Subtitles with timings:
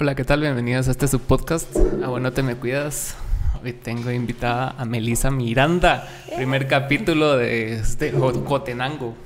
[0.00, 0.42] Hola, ¿qué tal?
[0.42, 1.76] Bienvenidos a este subpodcast.
[2.04, 3.16] Ah, bueno, te me cuidas.
[3.64, 9.16] Hoy tengo invitada a Melisa Miranda, primer capítulo de este Jotenango.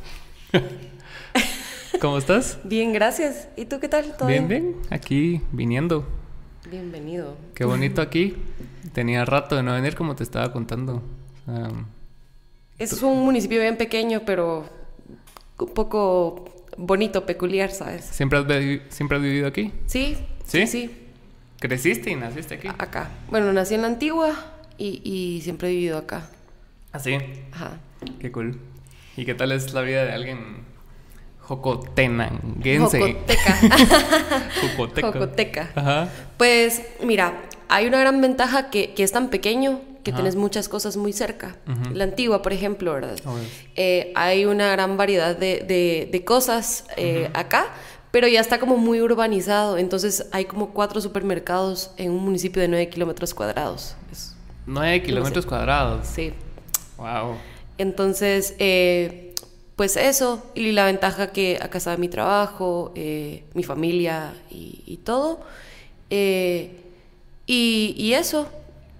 [2.00, 2.58] ¿Cómo estás?
[2.64, 3.50] Bien, gracias.
[3.54, 4.16] ¿Y tú qué tal?
[4.16, 6.06] ¿Todo bien, bien, aquí viniendo.
[6.70, 7.36] Bienvenido.
[7.54, 8.36] Qué bonito aquí.
[8.94, 11.02] Tenía rato de no venir, como te estaba contando.
[12.78, 14.64] es un municipio bien pequeño, pero
[15.58, 16.46] un poco
[16.76, 18.04] bonito, peculiar, ¿sabes?
[18.06, 18.46] ¿Siempre has,
[18.94, 19.70] ¿Siempre has vivido aquí?
[19.86, 20.16] Sí,
[20.52, 20.66] ¿Sí?
[20.66, 20.90] Sí.
[21.60, 22.68] ¿Creciste y naciste aquí?
[22.68, 23.08] Acá.
[23.30, 24.34] Bueno, nací en la Antigua
[24.76, 26.28] y, siempre he vivido acá.
[26.92, 27.16] ¿Ah, sí?
[27.52, 27.78] Ajá.
[28.20, 28.60] Qué cool.
[29.16, 30.66] ¿Y qué tal es la vida de alguien
[31.38, 33.00] jocotenanguense?
[33.00, 33.58] Jocoteca.
[34.60, 35.12] Jocoteca.
[35.12, 35.70] Jocoteca.
[35.74, 36.10] Ajá.
[36.36, 37.32] Pues, mira,
[37.70, 41.56] hay una gran ventaja que, que es tan pequeño que tienes muchas cosas muy cerca.
[41.94, 43.16] La antigua, por ejemplo, ¿verdad?
[43.76, 47.66] Eh, hay una gran variedad de, de, cosas eh, acá,
[48.12, 49.78] pero ya está como muy urbanizado.
[49.78, 53.96] Entonces hay como cuatro supermercados en un municipio de 9 kilómetros cuadrados.
[54.12, 56.06] Es, 9 kilómetros cuadrados.
[56.06, 56.32] Sí.
[56.98, 57.36] Wow.
[57.78, 59.34] Entonces, eh,
[59.76, 65.40] pues eso, y la ventaja que acá está mi trabajo, eh, mi familia y, todo.
[66.10, 66.70] Eh,
[67.46, 68.46] y, eso,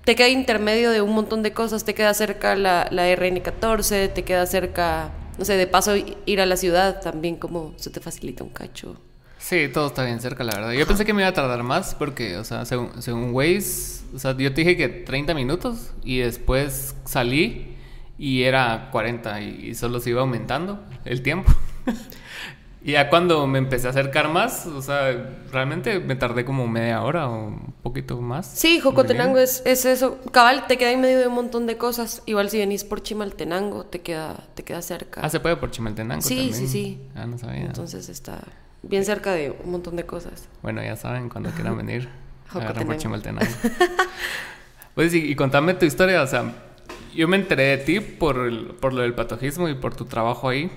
[0.07, 4.25] te queda intermedio de un montón de cosas, te queda cerca la, la RN14, te
[4.25, 5.95] queda cerca no sé, de paso
[6.27, 8.97] ir a la ciudad también como se te facilita un cacho.
[9.39, 10.73] Sí, todo está bien cerca, la verdad.
[10.73, 14.19] Yo pensé que me iba a tardar más porque, o sea, según, según Waze, o
[14.19, 17.77] sea, yo te dije que 30 minutos y después salí
[18.19, 21.53] y era 40 y solo se iba aumentando el tiempo.
[22.85, 25.13] Y ya cuando me empecé a acercar más, o sea,
[25.53, 28.47] realmente me tardé como media hora o un poquito más.
[28.47, 30.19] Sí, Jocotenango es, es, eso.
[30.33, 32.23] Cabal, te queda en medio de un montón de cosas.
[32.27, 35.21] Igual si venís por Chimaltenango, te queda, te queda cerca.
[35.23, 36.55] Ah, se puede por Chimaltenango sí, también.
[36.55, 37.67] Sí, sí, Ah, no sabía.
[37.67, 38.41] Entonces está
[38.83, 40.49] bien cerca de un montón de cosas.
[40.61, 42.09] Bueno, ya saben, cuando quieran venir,
[42.51, 43.53] agarran por Chimaltenango.
[44.97, 46.53] pues y, y contame tu historia, o sea,
[47.15, 50.69] yo me enteré de ti por, por lo del patojismo y por tu trabajo ahí.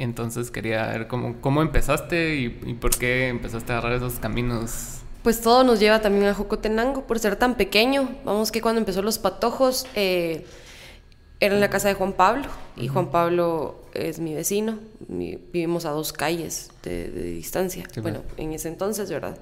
[0.00, 5.00] Entonces quería ver cómo, cómo empezaste y, por qué empezaste a agarrar esos caminos.
[5.22, 8.08] Pues todo nos lleva también a Jocotenango por ser tan pequeño.
[8.24, 10.46] Vamos que cuando empezó los patojos eh,
[11.38, 14.78] era en la casa de Juan Pablo y Juan Pablo es mi vecino.
[15.06, 17.86] vivimos a dos calles de, distancia.
[18.00, 19.36] bueno, en ese entonces, ¿verdad?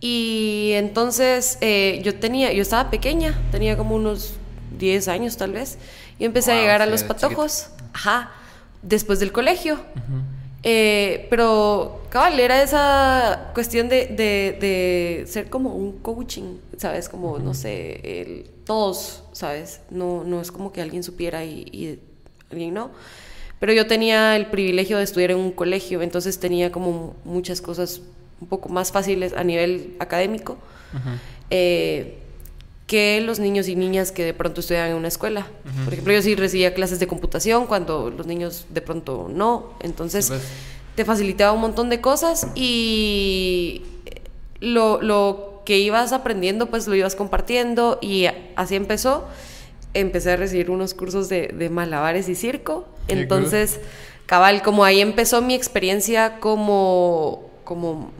[0.00, 4.34] Y entonces eh, yo tenía, yo estaba pequeña, tenía como unos
[4.76, 5.78] 10 años tal vez,
[6.18, 7.68] y empecé a llegar a los patojos.
[7.92, 8.32] Ajá
[8.84, 9.78] después del colegio.
[10.62, 17.08] Eh, pero, cabal, era esa cuestión de, de, ser como un coaching, ¿sabes?
[17.08, 19.80] Como, no sé, el, todos, ¿sabes?
[19.90, 21.98] No, no es como que alguien supiera y, y,
[22.50, 22.90] alguien no.
[23.60, 28.00] Pero yo tenía el privilegio de estudiar en un colegio, entonces tenía como muchas cosas
[28.40, 30.58] un poco más fáciles a nivel académico
[32.86, 35.46] que los niños y niñas que de pronto estudian en una escuela.
[35.84, 39.70] Por ejemplo, yo sí recibía clases de computación cuando los niños de pronto no.
[39.80, 40.42] Entonces, pues.
[40.94, 43.82] te facilitaba un montón de cosas y
[44.60, 49.24] lo, lo, que ibas aprendiendo, pues lo ibas compartiendo y así empezó.
[49.94, 52.86] Empecé a recibir unos cursos de, de malabares y circo.
[53.08, 53.80] Entonces,
[54.26, 58.10] cabal, como ahí empezó mi experiencia como, como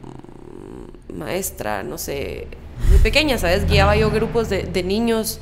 [1.12, 2.48] maestra, no sé,
[2.88, 3.66] muy pequeña, ¿sabes?
[3.66, 5.40] Guiaba yo grupos de, de, niños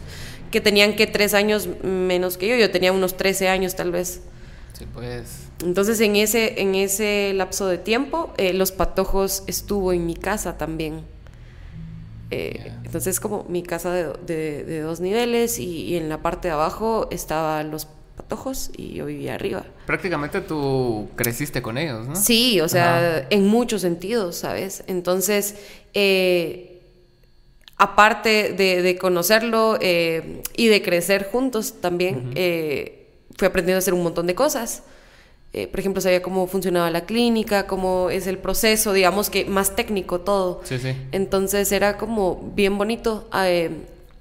[0.50, 4.20] que tenían que tres años menos que yo, yo tenía unos 13 años tal vez.
[4.72, 5.42] Sí, pues.
[5.64, 10.58] Entonces en ese, en ese lapso de tiempo, eh, Los Patojos estuvo en mi casa
[10.58, 11.04] también.
[12.30, 17.06] Eh, entonces como mi casa de, de, dos niveles y, en la parte de abajo
[17.10, 19.64] estaban los patojos y yo vivía arriba.
[19.86, 22.16] Prácticamente tú creciste con ellos, ¿no?
[22.16, 24.82] Sí, o sea, en muchos sentidos, ¿sabes?
[24.86, 25.56] Entonces,
[25.92, 26.71] eh,
[27.76, 34.02] aparte de, conocerlo eh, y de crecer juntos también, eh, fui aprendiendo a hacer un
[34.02, 34.84] montón de cosas.
[35.52, 39.76] Eh, por ejemplo, sabía cómo funcionaba la clínica, cómo es el proceso, digamos que más
[39.76, 40.60] técnico todo.
[40.64, 40.96] Sí, sí.
[41.12, 43.28] Entonces era como bien bonito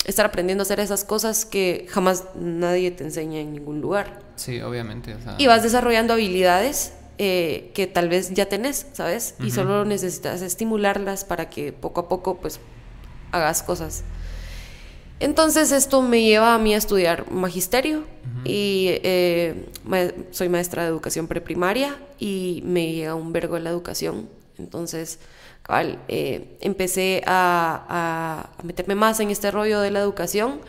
[0.05, 4.19] estar aprendiendo a hacer esas cosas que jamás nadie te enseña en ningún lugar.
[4.35, 5.15] Sí, obviamente.
[5.37, 9.35] Y vas desarrollando habilidades que tal vez ya tenés, ¿sabes?
[9.39, 12.59] Y solo necesitas estimularlas para que poco a poco pues
[13.31, 14.03] hagas cosas.
[15.21, 18.05] Entonces esto me lleva a mí a estudiar magisterio
[18.43, 19.67] y eh,
[20.31, 24.27] soy maestra de educación preprimaria y me llega un vergo de la educación.
[24.57, 25.19] Entonces,
[25.61, 30.59] cabal, eh, empecé a, meterme más en este rollo de la educación.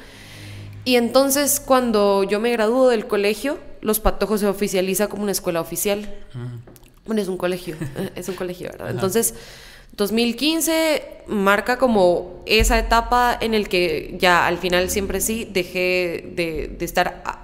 [0.84, 5.62] Y entonces cuando yo me graduó del colegio, Los Patojos se oficializa como una escuela
[5.62, 6.14] oficial.
[7.06, 7.76] Bueno, es un colegio,
[8.16, 8.90] es un colegio, ¿verdad?
[8.90, 9.34] Entonces
[9.96, 16.74] 2015 marca como esa etapa en el que ya al final siempre sí dejé de,
[16.78, 17.40] de estar, ah,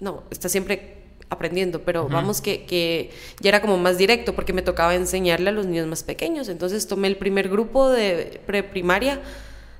[0.00, 4.62] no, está siempre aprendiendo, pero vamos que, que, ya era como más directo porque me
[4.62, 6.48] tocaba enseñarle a los niños más pequeños.
[6.48, 9.20] Entonces tomé el primer grupo de preprimaria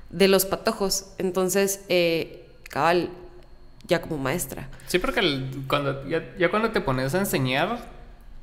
[0.09, 1.07] de los patojos.
[1.17, 3.09] Entonces, eh, cabal,
[3.85, 4.69] ya como maestra.
[4.87, 5.21] Sí, porque
[5.67, 7.79] cuando, ya, ya cuando te pones a enseñar,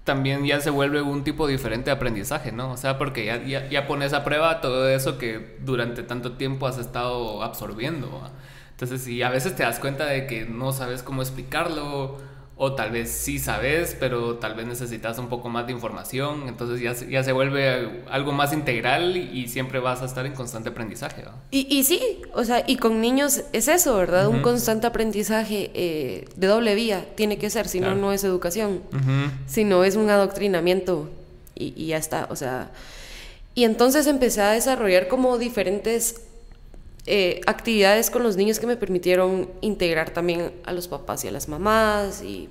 [0.08, 2.72] también ya se vuelve un tipo diferente de aprendizaje, ¿no?
[2.72, 6.66] O sea, porque ya, ya, ya pones a prueba todo eso que durante tanto tiempo
[6.66, 8.22] has estado absorbiendo.
[8.70, 12.16] Entonces, si a veces te das cuenta de que no sabes cómo explicarlo
[12.60, 16.80] o tal vez sí sabes, pero tal vez necesitas un poco más de información, entonces
[16.80, 21.24] ya, ya se vuelve algo más integral y, siempre vas a estar en constante aprendizaje.
[21.52, 24.26] Y, y, sí, o sea, y con niños es eso, ¿verdad?
[24.26, 28.82] Un constante aprendizaje eh, de doble vía tiene que ser, si no, no es educación,
[29.46, 31.08] si no es un adoctrinamiento
[31.54, 32.72] y, y ya está, o sea...
[33.54, 36.27] Y entonces empecé a desarrollar como diferentes
[37.10, 41.30] eh, actividades con los niños que me permitieron integrar también a los papás y a
[41.30, 42.50] las mamás y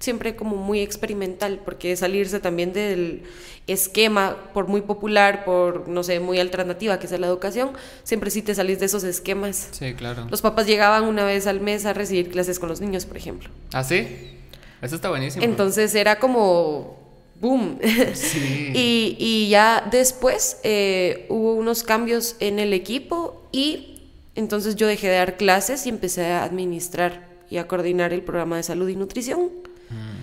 [0.00, 3.22] siempre como muy experimental porque salirse también del
[3.66, 7.72] esquema por muy popular, por no sé, muy alternativa que sea la educación,
[8.02, 9.68] siempre sí te salís de esos esquemas.
[9.72, 10.26] Sí, claro.
[10.30, 13.50] Los papás llegaban una vez al mes a recibir clases con los niños, por ejemplo.
[13.74, 14.38] ¿Ah, sí?
[14.80, 15.44] Eso está buenísimo.
[15.44, 16.98] Entonces era como
[17.42, 17.78] boom.
[18.14, 18.72] Sí.
[18.74, 23.92] y, y, ya después eh, hubo unos cambios en el equipo y
[24.34, 28.56] entonces yo dejé de dar clases y empecé a administrar y a coordinar el programa
[28.56, 29.50] de salud y nutrición.
[29.90, 30.22] Mm.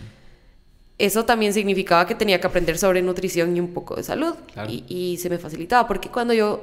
[0.97, 4.33] Eso también significaba que tenía que aprender sobre nutrición y un poco de salud.
[4.67, 6.61] Y, se me facilitaba, porque cuando yo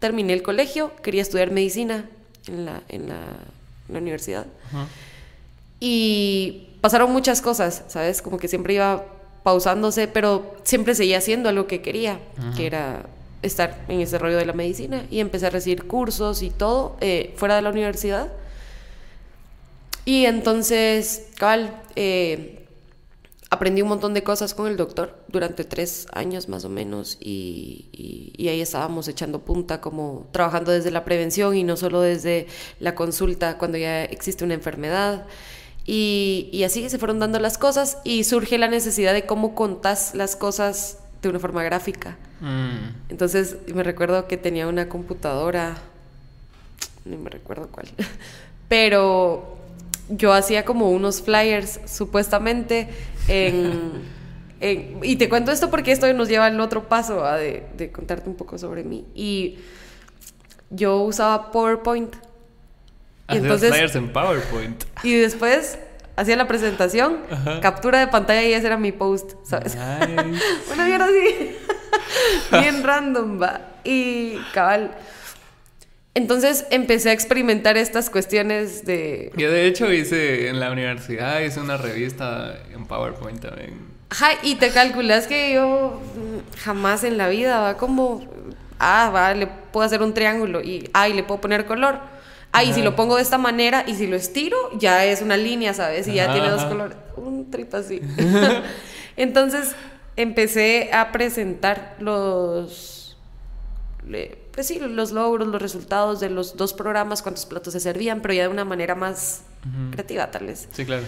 [0.00, 2.08] terminé el colegio, quería estudiar medicina
[2.48, 3.20] en la, en la,
[3.88, 4.46] universidad.
[5.78, 8.20] Y pasaron muchas cosas, ¿sabes?
[8.20, 9.04] Como que siempre iba
[9.44, 12.18] pausándose, pero siempre seguía haciendo lo que quería,
[12.56, 13.06] que era
[13.42, 17.34] estar en ese rollo de la medicina y empecé a recibir cursos y todo eh,
[17.36, 18.32] fuera de la universidad.
[20.04, 22.66] Y entonces, cabal, eh,
[23.50, 27.86] aprendí un montón de cosas con el doctor durante tres años más o menos y,
[28.36, 32.46] y, ahí estábamos echando punta como trabajando desde la prevención y no solo desde
[32.80, 35.26] la consulta cuando ya existe una enfermedad.
[35.86, 40.14] Y, y así se fueron dando las cosas y surge la necesidad de cómo contás
[40.14, 42.16] las cosas de una forma gráfica.
[42.40, 43.10] Mm.
[43.10, 45.76] Entonces me recuerdo que tenía una computadora,
[47.04, 47.88] no me recuerdo cuál,
[48.68, 49.58] pero
[50.08, 52.88] yo hacía como unos flyers supuestamente
[53.28, 54.02] en...
[54.60, 58.36] y te cuento esto porque esto nos lleva al otro paso de, de, contarte un
[58.36, 59.04] poco sobre mí.
[59.14, 59.58] Y
[60.70, 62.14] yo usaba PowerPoint.
[63.30, 64.84] Y entonces, flyers en PowerPoint.
[65.02, 65.78] Y después
[66.18, 67.18] hacía la presentación,
[67.62, 69.74] captura de pantalla y ese era mi post, ¿sabes?
[70.72, 71.56] Una mierda así.
[72.50, 73.60] Bien random, va.
[73.84, 74.90] Y cabal.
[76.14, 79.30] Entonces empecé a experimentar estas cuestiones de...
[79.36, 83.78] Yo de hecho hice en la universidad, hice una revista en PowerPoint también.
[84.10, 86.02] Ajá, y te calculas que yo
[86.64, 88.26] jamás en la vida va como,
[88.80, 92.17] ah, va, le puedo hacer un triángulo y, ah, y le puedo poner color
[92.58, 95.36] Ah, y si lo pongo de esta manera y si lo estiro, ya es una
[95.36, 96.08] línea, ¿sabes?
[96.08, 96.96] Y ya tiene dos colores.
[97.16, 98.00] Un trip así.
[99.16, 99.74] Entonces
[100.16, 103.16] empecé a presentar los.
[104.52, 108.34] Pues sí, los logros, los resultados de los dos programas, cuántos platos se servían, pero
[108.34, 109.42] ya de una manera más
[109.92, 110.68] creativa, tal vez.
[110.72, 111.04] Sí, claro.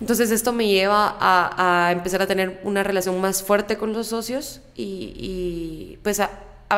[0.00, 4.60] Entonces esto me lleva a, empezar a tener una relación más fuerte con los socios
[4.74, 6.30] y, pues a,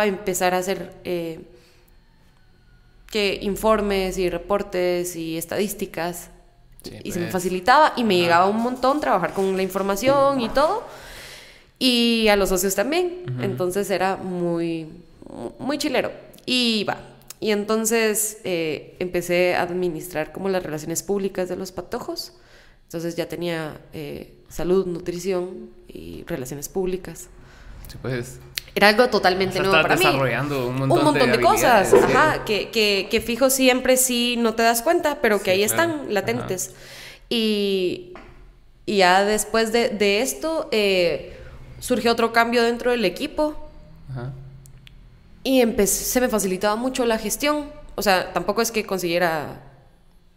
[0.05, 1.41] empezar a hacer eh,
[3.15, 6.31] que informes y reportes y estadísticas.
[7.05, 7.33] y se me pues.
[7.33, 10.83] facilitaba y me llegaba un montón trabajar con la información y todo.
[11.79, 13.23] Y a los socios también.
[13.41, 14.89] Entonces era muy,
[15.61, 16.11] muy chilero.
[16.45, 16.99] Y va.
[17.39, 22.33] Y entonces eh, empecé a administrar como las relaciones públicas de los patojos.
[22.83, 27.29] Entonces ya tenía eh, salud, nutrición y relaciones públicas.
[27.89, 28.41] Sí, pues.
[28.75, 33.07] Era algo totalmente nuevo para desarrollando un montón, un montón de, cosas, ajá, que, que,
[33.09, 36.73] que, fijo siempre sí no te das cuenta, pero que ahí están latentes.
[37.29, 38.13] Y,
[38.85, 41.39] y, ya después de, de esto eh,
[41.79, 43.71] surgió otro cambio dentro del equipo.
[44.11, 44.33] Ajá.
[45.45, 47.71] Y empecé, se me facilitaba mucho la gestión.
[47.95, 49.61] O sea, tampoco es que consiguiera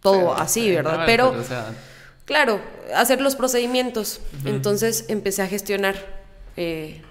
[0.00, 1.04] todo así, ¿verdad?
[1.06, 1.34] pero,
[2.24, 2.60] claro,
[2.94, 4.20] hacer los procedimientos.
[4.44, 5.96] Entonces empecé a gestionar.
[6.56, 7.02] Eh,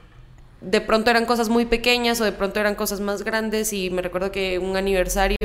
[0.62, 4.02] de pronto eran cosas muy pequeñas o de pronto eran cosas más grandes y me
[4.02, 5.38] recuerdo que un aniversario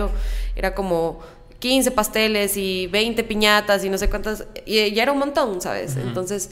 [0.56, 1.20] era como
[1.58, 5.96] 15 pasteles y 20 piñatas y no sé cuántas, y ya era un montón, ¿sabes?
[5.96, 6.50] Entonces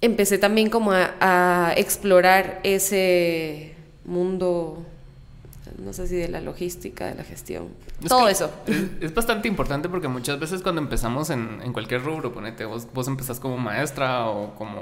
[0.00, 3.74] empecé también como a, a explorar ese
[4.04, 4.84] mundo
[5.78, 7.68] no sé si de la logística, de la gestión,
[8.08, 8.50] todo eso.
[9.00, 13.08] Es, bastante importante porque muchas veces cuando empezamos en, en cualquier rubro, ponete, vos, vos
[13.08, 14.80] empezás como maestra o como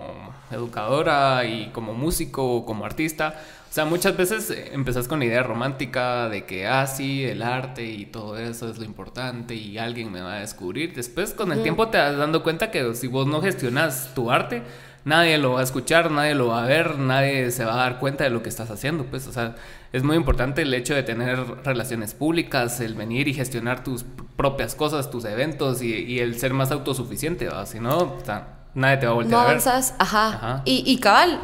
[0.50, 3.34] educadora y como músico o como artista.
[3.70, 7.84] O sea, muchas veces empezás con la idea romántica de que, ah, sí, el arte
[7.84, 10.94] y todo eso es lo importante y alguien me va a descubrir.
[10.94, 14.62] Después, con el tiempo, te vas dando cuenta que si vos no gestionas tu arte,
[15.04, 17.98] nadie lo va a escuchar, nadie lo va a ver, nadie se va a dar
[17.98, 19.56] cuenta de lo que estás haciendo, pues, o sea,
[19.94, 24.04] es muy importante el hecho de tener relaciones públicas, el venir y gestionar tus
[24.36, 27.64] propias cosas, tus eventos y, el ser más autosuficiente, ¿va?
[27.64, 29.50] si no, o sea, nadie te va a volver no a ver.
[29.50, 30.62] avanzas, ajá.
[30.64, 31.40] Y, y, cabal,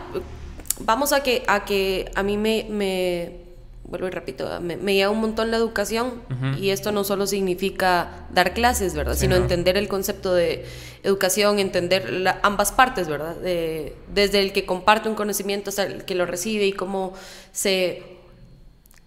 [0.81, 3.39] vamos a que a que a mí me, me
[3.85, 6.15] vuelvo y repito, me, me lleva un montón la educación
[6.59, 9.15] y esto no solo significa dar clases, ¿verdad?
[9.15, 10.67] Sino entender el concepto de
[11.05, 13.37] educación, entender ambas partes, ¿verdad?
[13.37, 17.13] De, desde el que comparte un conocimiento hasta el que lo recibe y cómo
[17.53, 18.19] se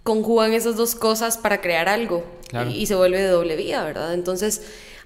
[0.03, 2.23] conjugan esas dos cosas para crear algo
[2.69, 4.13] y, se vuelve de doble vía, ¿verdad?
[4.13, 4.61] Entonces,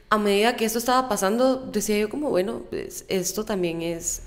[0.09, 4.21] a medida que esto estaba pasando, decía yo como, bueno, pues, esto también es,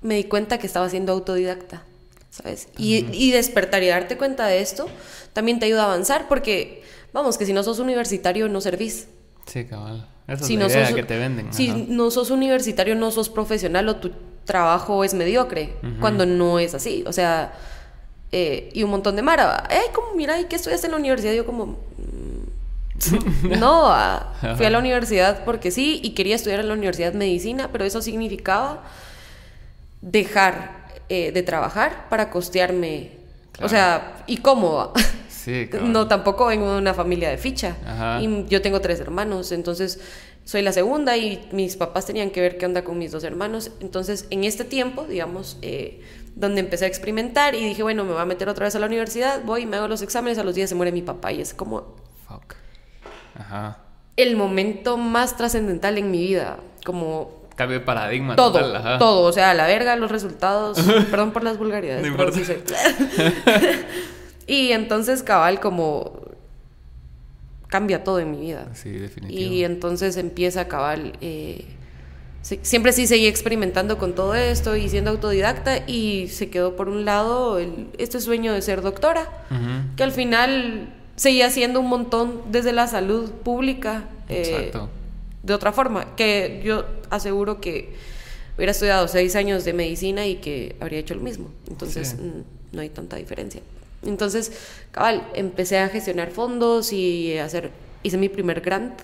[0.00, 1.84] me di cuenta que estaba siendo autodidacta.
[2.32, 2.68] ¿sabes?
[2.78, 4.86] Y, despertar y darte cuenta de esto
[5.34, 9.08] también te ayuda a avanzar porque, vamos, que si no sos universitario no servís.
[9.46, 10.08] Sí, cabal.
[10.26, 11.52] Esa es la idea que te venden.
[11.52, 14.12] Si no sos universitario, no sos profesional o tu
[14.44, 17.04] trabajo es mediocre, cuando no es así.
[17.06, 17.52] O sea,
[18.32, 21.34] eh, y un montón de mara, eh, como, mira, ¿y qué estudiaste en la universidad?
[21.34, 21.66] Yo como...
[21.66, 22.32] Mm,
[23.58, 27.68] no, ah, fui a la universidad porque sí y quería estudiar en la universidad medicina,
[27.72, 28.84] pero eso significaba
[30.00, 33.10] dejar eh, de trabajar para costearme.
[33.60, 34.92] O sea, ¿y cómo?
[35.28, 37.76] Sí, no, tampoco vengo de una familia de ficha.
[38.20, 39.98] Y yo tengo tres hermanos, entonces
[40.44, 43.72] soy la segunda y mis papás tenían que ver qué onda con mis dos hermanos.
[43.80, 46.00] Entonces, en este tiempo, digamos, eh,
[46.34, 48.86] donde empecé a experimentar y dije, bueno, me voy a meter otra vez a la
[48.86, 51.54] universidad, voy me hago los exámenes, a los días se muere mi papá y es
[51.54, 51.94] como...
[52.26, 52.54] Fuck.
[53.38, 53.78] Ajá.
[54.16, 58.36] El momento más trascendental en mi vida, como cambio de paradigma.
[58.36, 59.22] Todo, todo.
[59.22, 60.78] O sea, la verga, los resultados.
[61.10, 62.06] perdón por las vulgaridades.
[64.46, 66.20] y entonces, cabal, como
[67.68, 68.68] cambia todo en mi vida.
[68.74, 69.54] Sí, definitivamente.
[69.54, 71.16] Y entonces empieza cabal.
[71.20, 71.66] Eh,
[72.42, 77.04] siempre sí seguí experimentando con todo esto y siendo autodidacta y se quedó por un
[77.04, 77.58] lado
[77.98, 79.28] este sueño de ser doctora,
[79.96, 84.04] que al final seguía siendo un montón desde la salud pública.
[84.28, 84.88] Eh, Exacto
[85.42, 87.92] de otra forma, que yo aseguro que
[88.56, 91.50] hubiera estudiado seis años de medicina y que habría hecho lo mismo.
[91.68, 93.60] Entonces, mm, no hay tanta diferencia.
[94.04, 94.52] Entonces,
[94.90, 97.70] cabal, empecé a gestionar fondos y hacer,
[98.02, 99.00] hice mi primer grant.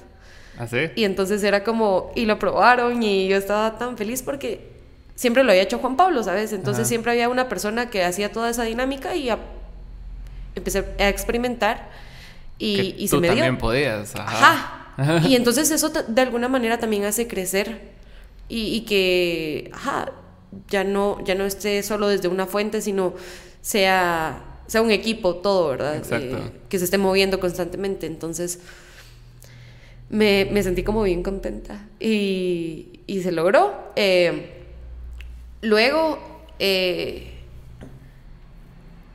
[0.58, 0.90] ¿Ah, sí?
[0.96, 4.68] Y entonces era como, y lo aprobaron y yo estaba tan feliz porque
[5.14, 6.52] siempre lo había hecho Juan Pablo, ¿sabes?
[6.52, 9.30] Entonces siempre había una persona que hacía toda esa dinámica y
[10.54, 11.88] empecé a experimentar
[12.58, 13.36] y, y se me dio.
[13.36, 14.14] también podías.
[14.16, 14.78] Ajá
[15.28, 17.96] y entonces eso de alguna manera también hace crecer
[18.48, 19.70] y, que,
[20.68, 23.12] ya no, ya no esté solo desde una fuente, sino
[23.60, 26.02] sea, sea un equipo todo, ¿verdad?
[26.12, 28.06] Eh, que se esté moviendo constantemente.
[28.06, 28.60] Entonces
[30.10, 33.92] me, sentí como bien contenta y, se logró.
[33.96, 34.64] Eh,
[35.62, 36.18] luego
[36.58, 37.32] eh,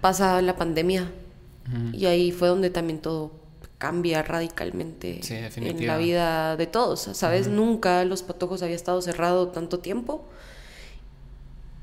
[0.02, 1.12] pasa la pandemia
[1.94, 3.32] y ahí fue donde también todo
[3.78, 5.22] cambia radicalmente
[5.56, 7.10] en la vida de todos.
[7.14, 7.48] ¿Sabes?
[7.48, 10.26] Nunca Los Patojos había estado cerrado tanto tiempo.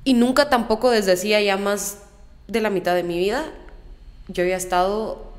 [0.05, 2.03] Y nunca tampoco desde hacía ya más
[2.49, 3.53] de la mitad de mi vida
[4.33, 5.33] yo había estado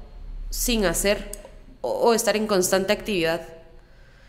[0.49, 1.31] sin hacer
[1.81, 3.41] o, estar en constante actividad.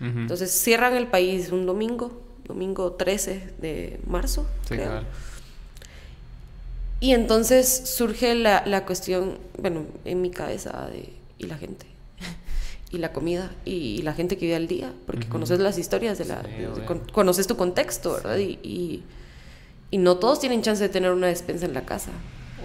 [0.03, 4.47] Entonces cierran el país un domingo, domingo 13 de marzo.
[6.99, 11.87] Y entonces surge la, la, cuestión, bueno, en mi cabeza de, ¿y la gente?
[12.93, 16.27] y la comida y la gente que vive al día, porque conoces las historias de
[16.27, 16.43] la...
[17.13, 18.37] conoces tu contexto, ¿verdad?
[18.37, 19.03] Y,
[19.91, 22.11] y, no todos tienen chance de tener una despensa en la casa.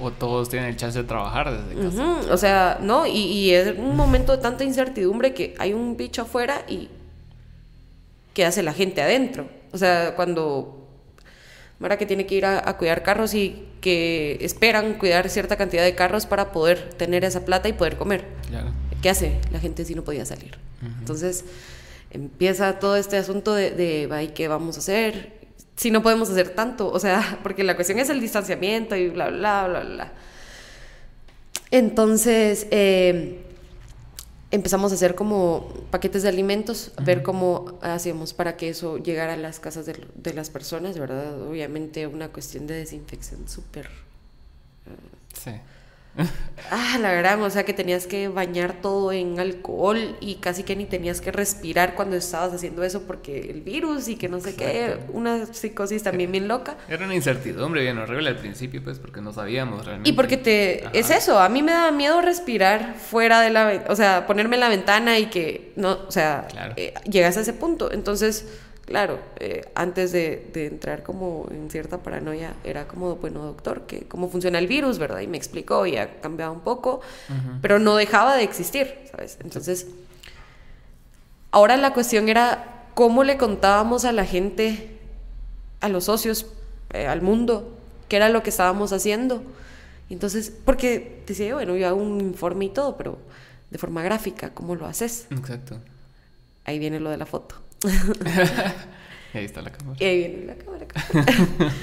[0.01, 2.19] O todos tienen el chance de trabajar desde casa.
[2.31, 3.07] O sea, ¿no?
[3.07, 6.89] Y, es un momento de tanta incertidumbre que hay un bicho afuera y
[8.37, 9.49] ¿qué hace la gente adentro?
[9.71, 10.87] O sea, cuando
[11.79, 15.83] Mara que tiene que ir a, a, cuidar carros y que esperan cuidar cierta cantidad
[15.83, 18.25] de carros para poder tener esa plata y poder comer.
[18.47, 18.71] Claro.
[19.01, 20.57] ¿qué hace la gente si no podía salir?
[20.99, 21.45] Entonces
[22.11, 25.37] empieza todo este asunto de, de ¿qué vamos a hacer?
[25.75, 29.29] Si no podemos hacer tanto, o sea, porque la cuestión es el distanciamiento y bla,
[29.29, 30.13] bla, bla, bla.
[31.71, 33.43] Entonces, eh,
[34.51, 39.33] empezamos a hacer como paquetes de alimentos, a ver cómo hacíamos para que eso llegara
[39.33, 41.41] a las casas de, de las personas, ¿verdad?
[41.41, 43.89] Obviamente una cuestión de desinfección súper...
[45.33, 45.51] Sí.
[46.71, 50.75] Ah, la gran, o sea que tenías que bañar todo en alcohol y casi que
[50.75, 54.55] ni tenías que respirar cuando estabas haciendo eso porque el virus y que no sé
[54.55, 56.75] qué, una psicosis también bien loca.
[56.89, 60.09] Era una incertidumbre bien horrible al principio, pues, porque no sabíamos realmente.
[60.09, 60.97] Y porque te...
[60.97, 63.85] Es eso, a mí me daba miedo respirar fuera de la...
[63.87, 66.73] O sea, ponerme en la ventana y que no, o sea, Claro.
[66.75, 67.91] eh, llegas a ese punto.
[67.93, 68.45] Entonces,
[68.87, 74.07] claro, eh, antes de, de entrar como en cierta paranoia, era como, bueno, doctor, que
[74.07, 75.19] cómo funciona el virus, ¿verdad?
[75.19, 77.01] Y me explicó y ha cambiado un poco,
[77.61, 79.37] pero no dejaba de existir, ¿sabes?
[79.43, 79.87] Entonces,
[81.51, 84.97] ahora la cuestión era cómo le contábamos a la gente,
[85.81, 86.47] a los socios,
[86.93, 87.77] eh, al mundo,
[88.07, 89.43] qué era lo que estábamos haciendo.
[90.09, 93.17] Entonces, porque decía yo, bueno, yo hago un informe y todo, pero
[93.69, 95.27] de forma gráfica, ¿cómo lo haces?
[95.29, 95.77] Exacto.
[96.63, 97.66] Ahí viene lo de la foto.
[97.83, 97.87] Y
[99.37, 99.97] ahí está la cámara.
[99.99, 100.85] Y ahí viene la cámara.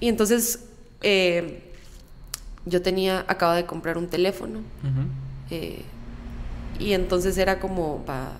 [0.00, 0.64] y entonces,
[1.02, 1.62] eh,
[2.66, 4.60] yo tenía, acaba de comprar un teléfono.
[5.50, 5.82] Eh,
[6.78, 8.32] y entonces era como, va,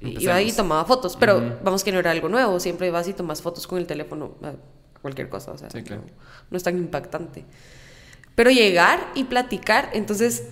[0.00, 0.14] iba y
[0.44, 0.56] Empecemos.
[0.56, 3.78] tomaba fotos, pero vamos que no era algo nuevo, siempre vas y tomas fotos con
[3.78, 4.52] el teléfono, a
[5.02, 6.02] cualquier cosa, o sea, Sí, claro.
[6.02, 6.08] no,
[6.50, 7.44] no es tan impactante.
[8.34, 10.44] Pero llegar y platicar, entonces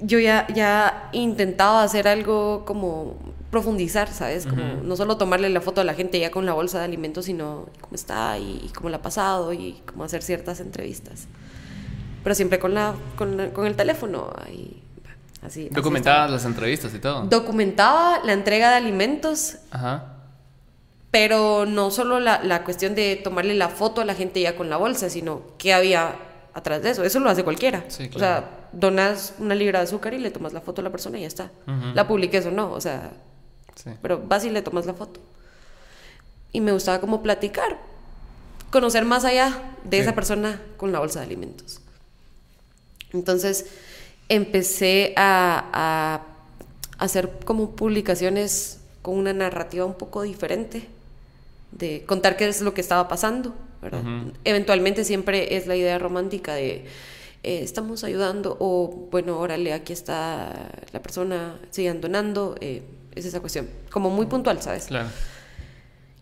[0.00, 3.16] yo ya, ya intentaba hacer algo como
[3.56, 4.46] profundizar, ¿sabes?
[4.46, 4.84] Como Ujú.
[4.84, 7.66] no solo tomarle la foto a la gente ya con la bolsa de alimentos, sino
[7.80, 11.26] cómo está y, y cómo la ha pasado y cómo hacer ciertas entrevistas.
[12.22, 14.82] Pero siempre con, la, con, la- con el teléfono, ahí,
[15.42, 15.68] así.
[15.70, 17.22] Documentabas las entrevistas y todo.
[17.22, 20.16] documentaba la entrega de alimentos, Ajá.
[21.10, 24.68] pero no solo la, la cuestión de tomarle la foto a la gente ya con
[24.68, 26.16] la bolsa, sino qué había
[26.52, 27.04] atrás de eso.
[27.04, 27.84] Eso lo hace cualquiera.
[27.88, 28.18] Sí, O claro.
[28.46, 31.22] sea, donas una libra de azúcar y le tomas la foto a la persona y
[31.22, 31.44] ya está.
[31.66, 31.94] Ujú.
[31.94, 33.12] La publiques o no, o sea,
[33.76, 33.90] Sí.
[34.02, 35.20] pero vas y le tomas la foto.
[36.52, 37.78] Y me gustaba como platicar,
[38.70, 40.02] conocer más allá de Sí.
[40.02, 41.80] esa persona con la bolsa de alimentos.
[43.12, 43.66] Entonces
[44.28, 46.22] empecé a,
[46.98, 50.88] a hacer como publicaciones con una narrativa un poco diferente,
[51.72, 53.54] de contar qué es lo que estaba pasando.
[54.44, 56.86] Eventualmente siempre es la idea romántica de
[57.44, 62.82] eh, estamos ayudando o bueno, órale, aquí está la persona, sigan donando, eh,
[63.16, 64.84] es esa cuestión, como muy puntual, ¿sabes?
[64.84, 65.08] Claro.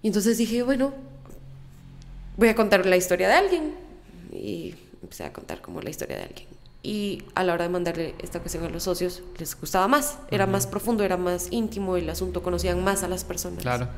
[0.00, 0.94] Y entonces dije, bueno,
[2.36, 3.74] voy a contar la historia de alguien.
[4.32, 6.48] Y empecé a contar como la historia de alguien.
[6.82, 10.18] Y a la hora de mandarle esta cuestión a los socios, les gustaba más.
[10.30, 13.60] Era más profundo, era más íntimo el asunto, conocían más a las personas.
[13.60, 13.88] Claro.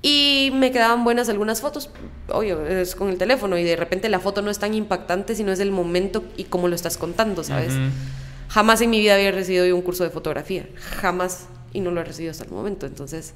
[0.00, 1.90] Y me quedaban buenas algunas fotos,
[2.28, 5.50] obvio, es con el teléfono y de repente la foto no es tan impactante, sino
[5.50, 7.72] es el momento y cómo lo estás contando, ¿sabes?
[8.48, 10.66] Jamás en mi vida había recibido yo un curso de fotografía,
[11.00, 12.86] jamás, y no lo he recibido hasta el momento.
[12.86, 13.34] Entonces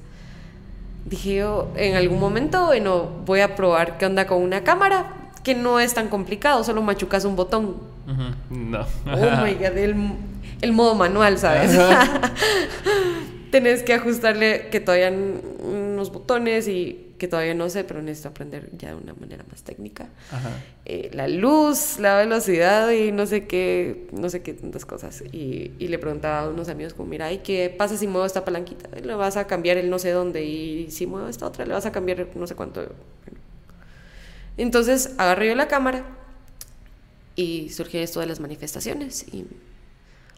[1.05, 5.55] dije yo, en algún momento, bueno, voy a probar qué onda con una cámara, que
[5.55, 7.75] no es tan complicado, solo machucas un botón.
[8.49, 8.79] No.
[9.05, 9.95] Oh my god, el,
[10.61, 11.77] el modo manual, ¿sabes?
[13.51, 18.69] Tenés que ajustarle que todavía unos botones y que todavía no sé, pero necesito aprender
[18.77, 20.09] ya de una manera más técnica.
[20.29, 20.49] Ajá.
[20.83, 25.23] Eh, la luz, la velocidad y no sé qué, no sé qué tantas cosas.
[25.31, 28.43] Y, y le preguntaba a unos amigos como, mira, ¿y qué pasa si muevo esta
[28.43, 28.89] palanquita?
[28.99, 31.85] Le vas a cambiar el no sé dónde y si muevo esta otra le vas
[31.85, 32.93] a cambiar no sé cuánto.
[34.57, 36.03] Entonces agarré yo la cámara
[37.37, 39.33] y surgió esto de las manifestaciones.
[39.33, 39.45] Y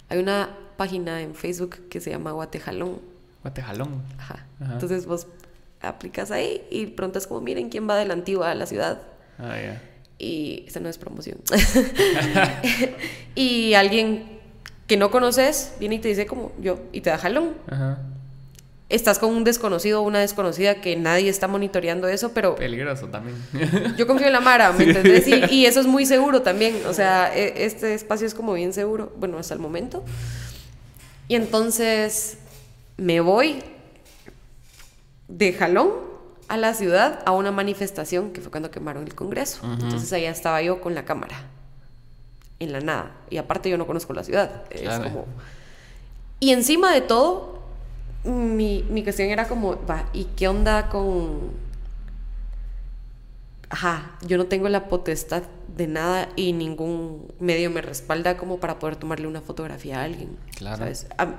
[0.09, 3.01] hay una página en Facebook que se llama Guatejalón.
[3.41, 4.03] Guatejalón.
[4.19, 4.45] Ajá.
[4.59, 4.73] Ajá.
[4.73, 5.25] Entonces vos
[5.85, 9.01] aplicas ahí y preguntas como, miren, ¿quién va de la antigua a la ciudad?
[9.39, 9.81] Ah, ya.
[10.17, 11.37] y esta no es promoción.
[13.35, 14.39] y alguien
[14.87, 17.53] que no conoces viene y te dice como yo y te da jalón.
[17.67, 17.99] Ajá.
[18.87, 23.35] Estás con un desconocido o una desconocida que nadie está monitoreando eso, pero Peligroso también.
[23.97, 25.27] yo confío en la Mara, ¿me entendés?
[25.27, 26.77] Y, y eso es muy seguro también.
[26.87, 30.03] O sea, e- este espacio es como bien seguro, bueno, hasta el momento.
[31.27, 32.37] Y entonces
[32.97, 33.63] me voy
[35.27, 35.89] de jalón
[36.47, 39.61] a la ciudad a una manifestación que fue cuando quemaron el Congreso.
[39.79, 41.35] Entonces allá estaba yo con la cámara,
[42.59, 43.11] en la nada.
[43.29, 44.63] Y aparte yo no conozco la ciudad.
[44.69, 45.03] Es Claro.
[45.05, 45.25] como...
[46.39, 47.59] Y encima de todo,
[48.25, 51.51] mi, mi cuestión era como, va, ¿y qué onda con...
[53.69, 55.43] Ajá, yo no tengo la potestad
[55.75, 60.38] de nada y ningún medio me respalda como para poder tomarle una fotografía a alguien.
[60.55, 60.77] Claro.
[60.77, 61.07] ¿sabes?
[61.17, 61.35] Am-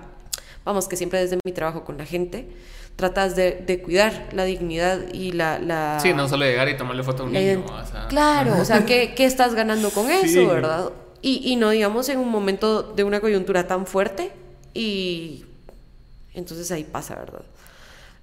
[0.64, 2.49] vamos, que siempre desde mi trabajo con la gente
[2.96, 5.59] tratas de, de cuidar la dignidad y la...
[5.59, 7.64] la Sí, no solo llegar y tomarle foto a un niño.
[7.66, 8.09] o sea.
[8.09, 10.46] Claro, o sea, ¿qué, qué estás ganando con eso, Sí.
[10.46, 10.90] verdad?
[11.22, 14.30] Y, y no digamos en un momento de una coyuntura tan fuerte
[14.74, 15.44] y
[16.35, 17.42] entonces ahí pasa, ¿verdad?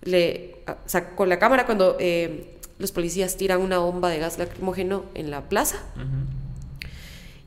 [0.01, 0.55] Le
[0.86, 5.41] sacó la cámara cuando eh, los policías tiran una bomba de gas lacrimógeno en la
[5.49, 5.77] plaza.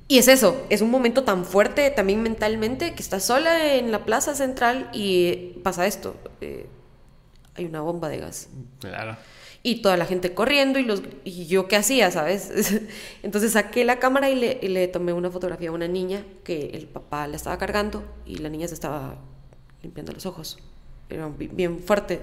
[0.08, 4.04] Y es eso, es un momento tan fuerte también mentalmente que estás sola en la
[4.04, 6.14] plaza central y pasa esto.
[6.40, 6.66] eh,
[7.56, 8.48] hay una bomba de gas.
[8.80, 9.16] Claro.
[9.62, 12.50] Y toda la gente corriendo y, los, y yo qué hacía, ¿sabes?
[13.22, 16.70] Entonces saqué la cámara y le, y le tomé una fotografía a una niña que
[16.74, 19.16] el papá la estaba cargando y la niña se estaba
[19.82, 20.58] limpiando los ojos.
[21.08, 22.20] Era bi- bien fuerte.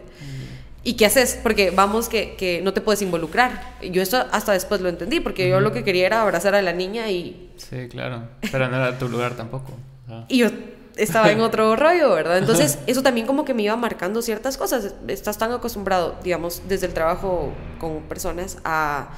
[0.85, 1.39] ¿Y qué haces?
[1.41, 3.77] Porque vamos que, que no te puedes involucrar.
[3.91, 6.73] Yo esto hasta después lo entendí, porque yo lo que quería era abrazar a la
[6.73, 8.23] niña y, Sí, claro.
[8.51, 9.73] Pero no era tu lugar tampoco.
[10.09, 10.25] Ah.
[10.27, 10.49] y yo
[10.95, 12.37] estaba en otro rollo, ¿verdad?
[12.37, 14.95] Entonces eso también como que me iba marcando ciertas cosas.
[15.07, 19.09] Estás tan acostumbrado, digamos, desde el trabajo con personas a...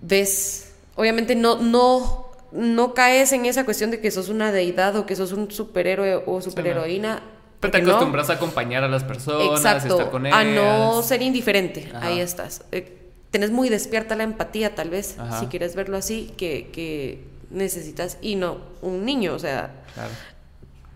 [0.00, 5.06] Ves, obviamente no, no, no caes en esa cuestión de que sos una deidad o
[5.06, 7.22] que sos un superhéroe o superheroína.
[7.60, 7.90] Pero te no.
[7.90, 10.38] acostumbras a acompañar a las personas, Exacto, estar con ellas.
[10.38, 11.90] a no ser indiferente.
[11.94, 12.08] Ajá.
[12.08, 12.62] Ahí estás.
[12.72, 12.98] Eh,
[13.30, 15.40] tenés muy despierta la empatía, tal vez, Ajá.
[15.40, 18.18] si quieres verlo así, que, que necesitas.
[18.20, 20.10] Y no, un niño, o sea, Claro.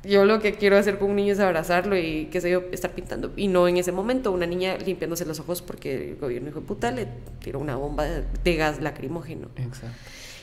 [0.05, 2.93] yo lo que quiero hacer con un niño es abrazarlo y, qué sé yo, estar
[2.93, 3.33] pintando.
[3.37, 6.67] Y no en ese momento, una niña limpiándose los ojos porque el gobierno hijo de
[6.67, 7.07] puta le
[7.43, 9.49] tiró una bomba de, de gas lacrimógeno.
[9.57, 9.97] Exacto.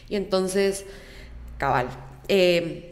[0.09, 0.85] Y entonces,
[1.57, 1.87] cabal.
[2.27, 2.91] eh,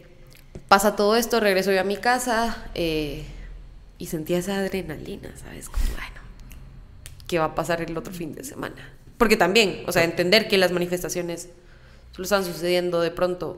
[0.68, 3.24] pasa todo esto, regreso yo a mi casa eh,
[4.00, 5.70] y sentía esa adrenalina, ¿sabes?
[5.70, 6.22] Como, bueno,
[7.28, 8.92] ¿qué va a pasar el otro fin de semana?
[9.18, 11.50] Porque también, o sea, entender que las manifestaciones
[12.14, 13.58] solo están sucediendo de pronto.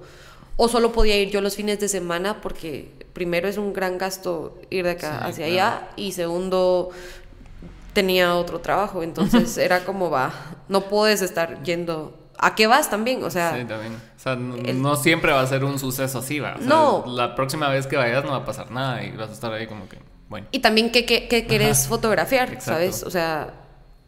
[0.58, 4.58] O solo podía ir yo los fines de semana porque primero es un gran gasto
[4.70, 5.76] ir de acá Sí, hacia claro.
[5.78, 6.90] allá y segundo
[7.94, 10.34] tenía otro trabajo, entonces era como va,
[10.70, 12.18] no puedes estar yendo.
[12.38, 13.24] ¿A qué vas también?
[13.24, 13.94] O sea, sí, también.
[13.96, 16.56] O sea, no, el- no siempre va a ser un suceso así, va.
[16.56, 17.04] O sea, No.
[17.08, 19.68] La próxima vez que vayas no va a pasar nada y vas a estar ahí
[19.68, 20.46] como que, bueno.
[20.52, 22.72] Y también qué, qué, qué querés fotografiar, Exacto.
[22.72, 23.04] ¿sabes?
[23.04, 23.54] O sea,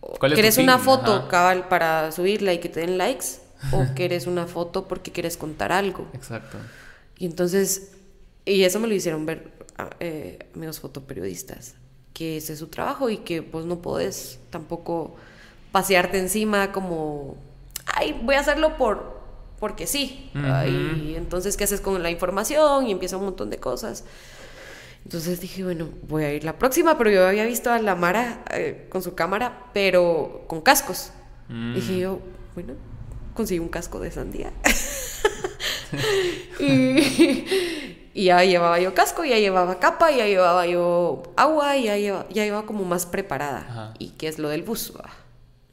[0.01, 0.65] ¿Cuál es ¿querés fin?
[0.65, 1.27] una foto Ajá.
[1.29, 3.25] cabal para subirla y que te den likes?
[3.71, 6.07] ¿O querés una foto porque quieres contar algo?
[6.13, 6.57] Exacto.
[7.17, 7.93] Y entonces,
[8.45, 11.75] y eso me lo hicieron ver a- eh, amigos fotoperiodistas,
[12.13, 15.15] que ese es su trabajo y que pues no podés tampoco
[15.71, 17.35] pasearte encima como,
[17.85, 19.19] ay, voy a hacerlo por,
[19.59, 20.29] porque sí.
[20.35, 22.87] Ay, entonces, ¿qué haces con la información?
[22.87, 24.03] Y empieza un montón de cosas.
[25.03, 28.43] Entonces dije, bueno, voy a ir la próxima, pero yo había visto a la Mara
[28.51, 31.11] eh, con su cámara, pero con cascos.
[31.49, 31.73] Mm.
[31.75, 32.19] Dije yo,
[32.55, 32.73] bueno,
[33.37, 34.51] conseguí un casco de sandía.
[36.59, 37.45] y,
[38.13, 42.25] y ya llevaba yo casco, ya llevaba capa, ya llevaba yo agua, y ya llevaba,
[42.29, 43.59] ya iba como más preparada.
[43.69, 43.93] Ajá.
[43.99, 44.93] Y que es lo del bus.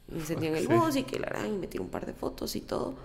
[0.07, 0.73] Me encendí en el Sí.
[0.73, 2.95] bus y que la gran, y metí un par de fotos y todo.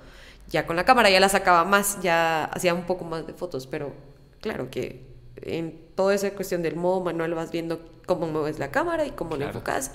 [0.50, 3.66] Ya con la cámara ya la sacaba más, ya hacía un poco más de fotos,
[3.66, 3.92] pero
[4.40, 5.08] claro que
[5.42, 9.32] en toda esa cuestión del modo manual vas viendo cómo mueves la cámara y cómo
[9.32, 9.58] la Claro.
[9.58, 9.92] enfocas.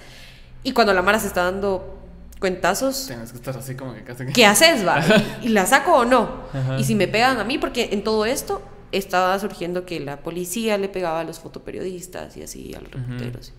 [0.63, 1.99] Y cuando la Mara se está dando
[2.39, 4.25] cuentazos, Tienes que estar así como que casi.
[4.27, 4.99] ¿qué haces, va?
[5.41, 6.43] ¿Y, y la saco o no?
[6.53, 6.77] Ajá.
[6.79, 10.77] Y si me pegan a mí, porque en todo esto estaba surgiendo que la policía
[10.77, 13.53] le pegaba a los fotoperiodistas y así, a los reporteros.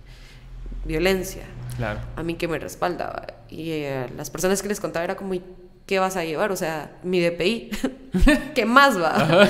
[0.85, 1.43] Violencia.
[1.77, 2.01] Claro.
[2.17, 3.27] A mí que me respaldaba.
[3.51, 5.43] Y eh, las personas que les contaba era como, "¿Y
[5.85, 6.53] ¿qué vas a llevar?
[6.53, 7.71] O sea, mi DPI.
[8.55, 9.49] ¿Qué más va?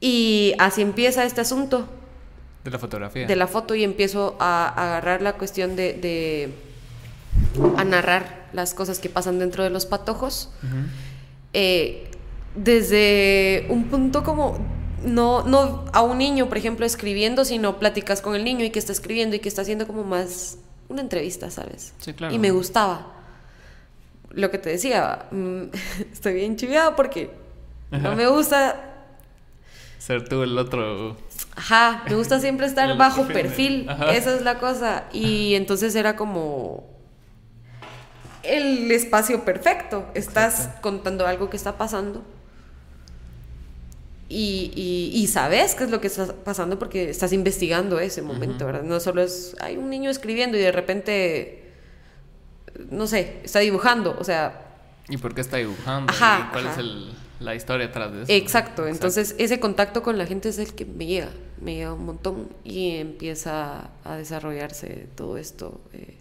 [0.00, 1.88] y así empieza este asunto
[2.62, 3.26] De la fotografía.
[3.26, 6.54] de la foto y empiezo a, a agarrar la cuestión de, de-
[7.76, 10.50] a narrar las cosas que pasan dentro de los patojos.
[11.52, 12.10] Eh,
[12.56, 14.58] desde un punto como
[15.04, 18.78] no no a un niño por ejemplo escribiendo sino platicas con el niño y que
[18.78, 22.32] está escribiendo y que está haciendo como más una entrevista sabes Sí, claro.
[22.34, 23.12] y me gustaba.
[24.30, 25.62] Lo que te decía mm,
[26.12, 27.30] estoy bien chiviada porque
[27.90, 28.90] no me gusta
[29.98, 31.16] Ser tú el otro...
[31.56, 35.04] Ajá, me gusta siempre estar bajo perfil, perfil, esa es la cosa.
[35.14, 36.93] Y entonces era como
[38.46, 40.06] el espacio perfecto.
[40.14, 40.80] Estás Exacto.
[40.82, 42.22] contando algo que está pasando
[44.28, 48.66] y, y- y sabes qué es lo que está pasando porque estás investigando ese momento,
[48.66, 48.82] ¿verdad?
[48.82, 51.72] No solo es, hay un niño escribiendo y de repente,
[52.90, 54.60] no sé, está dibujando, o sea,
[55.10, 56.10] ¿Y por qué está dibujando?
[56.10, 56.72] Ajá, ¿Y cuál ajá.
[56.72, 58.32] es el, la historia atrás de eso?
[58.32, 61.28] Exacto, entonces ese contacto con la gente es el que me llega,
[61.60, 65.82] me llega un montón y empieza a desarrollarse todo esto.
[65.92, 66.16] eh,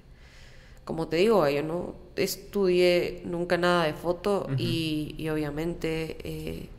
[0.85, 6.69] como te digo, yo no estudié nunca nada de foto y, y obviamente eh,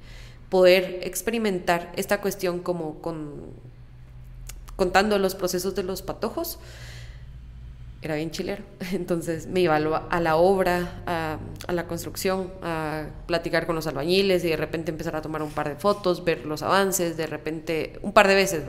[0.48, 3.52] poder experimentar esta cuestión como con
[4.76, 6.58] contando los procesos de los patojos
[8.04, 8.62] era bien chilero.
[8.92, 14.44] Entonces me iba a, la obra, a, a la construcción, a platicar con los albañiles
[14.44, 17.98] y de repente empezar a tomar un par de fotos, ver los avances, de repente,
[18.02, 18.62] un par de veces.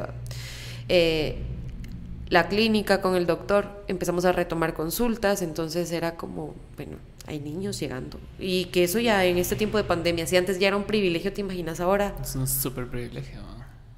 [0.88, 1.38] Eh,
[2.28, 7.80] la clínica con el doctor, empezamos a retomar consultas, entonces era como, bueno, hay niños
[7.80, 8.20] llegando.
[8.40, 11.32] Y que eso ya en este tiempo de pandemia, si antes ya era un privilegio,
[11.34, 12.16] ¿te imaginas ahora?
[12.22, 13.40] Es un súper privilegio.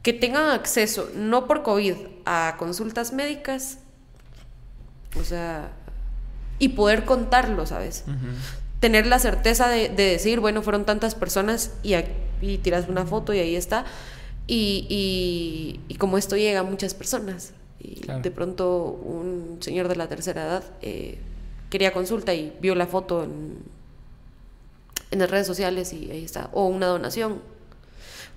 [0.04, 3.80] Que tengan acceso, no por COVID, a consultas médicas,
[5.20, 5.72] o sea,
[6.60, 8.06] y poder contarlo, ¿sabes?
[8.80, 11.96] Tener la certeza de, de decir, bueno, fueron tantas personas y,
[12.42, 13.86] y tiras una foto y ahí está.
[14.48, 17.54] Y, y, y como esto llega a muchas personas.
[17.80, 18.22] Y Claro.
[18.22, 21.18] de pronto un señor de la tercera edad eh,
[21.70, 23.58] quería consulta y vio la foto en,
[25.12, 26.50] en las redes sociales y ahí está.
[26.54, 27.42] O una donación.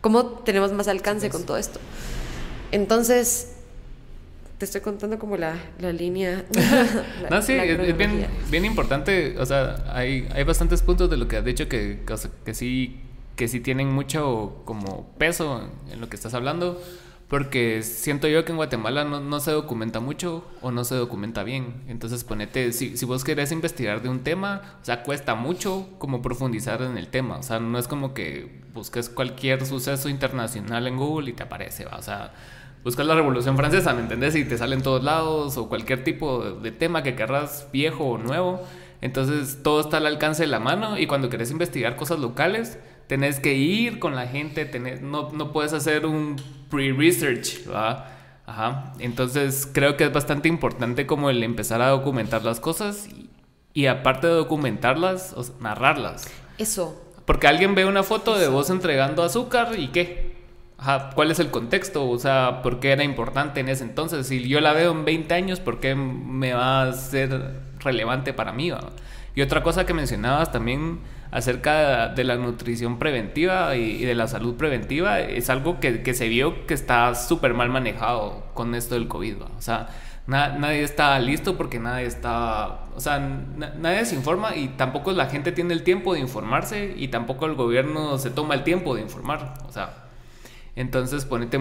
[0.00, 1.78] ¿Cómo tenemos más alcance con todo esto?
[2.72, 3.52] Entonces,
[4.58, 6.44] te estoy contando como la, la línea.
[7.22, 9.36] la- No, sí, la es, bien, bien importante.
[9.38, 13.00] O sea, hay, hay bastantes puntos de lo que has dicho que, que, que sí,
[13.36, 16.80] que sí tienen mucho como peso en lo que estás hablando.
[17.30, 21.84] Porque siento yo que en Guatemala no, se documenta mucho o no se documenta bien.
[21.86, 26.22] Entonces ponete, si, si vos querés investigar de un tema, o sea, cuesta mucho como
[26.22, 27.38] profundizar en el tema.
[27.38, 31.84] O sea, no es como que busques cualquier suceso internacional en Google y te aparece,
[31.84, 31.98] ¿va?
[31.98, 32.32] O sea,
[32.82, 34.34] buscas la Revolución Francesa, ¿me entendés?
[34.34, 38.18] Y te sale en todos lados o cualquier tipo de tema que querrás viejo o
[38.18, 38.60] nuevo.
[39.02, 42.78] Entonces todo está al alcance de la mano y cuando querés investigar cosas locales,
[43.10, 46.36] tenés que ir con la gente, tenés, no, no puedes hacer un
[46.70, 48.06] pre-research, ¿va?
[48.46, 48.92] Ajá.
[49.00, 53.28] Entonces creo que es bastante importante como el empezar a documentar las cosas y,
[53.74, 56.30] y aparte de documentarlas, o sea, narrarlas.
[56.56, 57.04] Eso.
[57.24, 60.36] Porque alguien ve una foto de vos entregando azúcar y qué.
[60.78, 62.08] Ajá, ¿cuál es el contexto?
[62.08, 64.28] O sea, ¿por qué era importante en ese entonces?
[64.28, 68.52] Si yo la veo en 20 años, ¿por qué me va a ser relevante para
[68.52, 68.70] mí?
[68.70, 68.92] va?
[69.34, 74.56] Y otra cosa que mencionabas también acerca de la nutrición preventiva y, de la salud
[74.56, 79.06] preventiva es algo que, que se vio que está súper mal manejado con esto del
[79.08, 79.42] COVID.
[79.42, 79.88] O sea,
[80.26, 85.12] na- nadie está listo porque nadie está, o sea, na- nadie se informa y tampoco
[85.12, 88.94] la gente tiene el tiempo de informarse y tampoco el gobierno se toma el tiempo
[88.96, 89.54] de informar.
[89.68, 89.94] O sea,
[90.76, 91.58] entonces ponete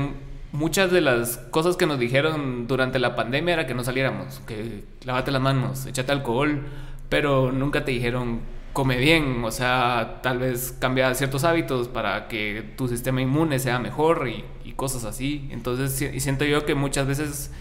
[0.51, 4.83] muchas de las cosas que nos dijeron durante la pandemia era que no saliéramos, que
[5.05, 6.63] lávate las manos, échate alcohol,
[7.07, 8.39] pero nunca te dijeron
[8.79, 13.77] come bien, o sea, tal vez cambia ciertos hábitos para que tu sistema inmune sea
[13.77, 15.49] mejor y, y cosas así.
[15.51, 17.51] Entonces, y siento yo que muchas veces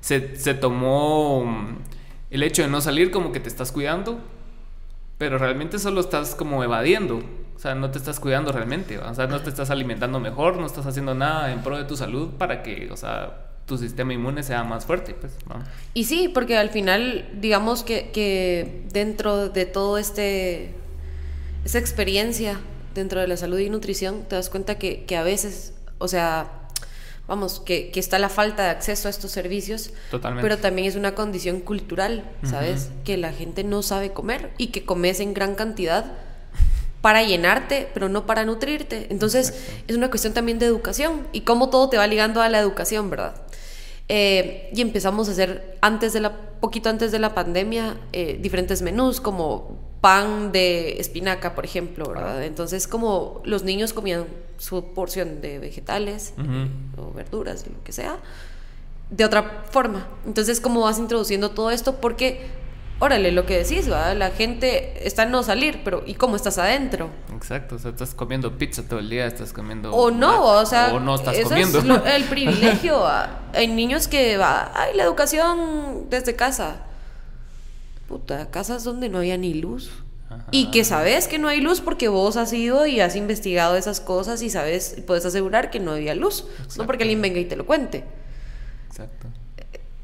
[0.00, 1.76] se, se tomó mm,
[2.30, 4.18] el hecho de no salir como que te estás cuidando,
[5.18, 7.22] pero realmente solo estás como evadiendo.
[7.54, 8.96] O sea, no te estás cuidando realmente.
[8.96, 11.98] O sea, no te estás alimentando mejor, no estás haciendo nada en pro de tu
[11.98, 15.62] salud para que, o sea, tu sistema inmune sea más fuerte, pues, ¿no?
[15.94, 20.74] Y sí, porque al final, digamos que, que dentro de todo este
[21.64, 22.58] esa experiencia
[22.94, 26.68] dentro de la salud y nutrición, te das cuenta que, que a veces, o sea,
[27.26, 30.46] vamos, que, que está la falta de acceso a estos servicios, Totalmente.
[30.46, 32.90] pero también es una condición cultural, ¿sabes?
[33.04, 36.12] Que la gente no sabe comer y que comes en gran cantidad
[37.02, 39.08] para llenarte, pero no para nutrirte.
[39.10, 39.84] Entonces, Exacto.
[39.88, 43.10] es una cuestión también de educación y cómo todo te va ligando a la educación,
[43.10, 43.34] ¿verdad?
[44.08, 48.82] Eh, y empezamos a hacer, antes de la, poquito antes de la pandemia, eh, diferentes
[48.82, 52.42] menús como pan de espinaca, por ejemplo, ¿verdad?
[52.44, 54.26] Entonces, como los niños comían
[54.58, 57.02] su porción de vegetales Ujú.
[57.08, 58.18] o verduras, lo que sea,
[59.10, 60.06] de otra forma.
[60.26, 61.96] Entonces, ¿cómo vas introduciendo todo esto?
[61.96, 62.46] Porque,
[63.04, 64.16] órale, lo que decís, ¿verdad?
[64.16, 67.10] La gente está en no salir, pero ¿y cómo estás adentro?
[67.34, 69.90] Exacto, o sea, estás comiendo pizza todo el día, estás comiendo...
[69.92, 71.78] O no, o sea, O no estás eso comiendo.
[71.78, 73.04] es lo- el privilegio.
[73.54, 76.76] Hay niños que va, ay, la educación desde casa.
[78.08, 79.90] Puta, casas donde no había ni luz.
[80.30, 80.44] Ajá.
[80.52, 84.00] Y que sabes que no hay luz porque vos has ido y has investigado esas
[84.00, 86.44] cosas y sabes, puedes asegurar que no había luz.
[86.46, 86.86] No Exacto.
[86.86, 88.04] porque alguien venga y te lo cuente.
[88.88, 89.26] Exacto.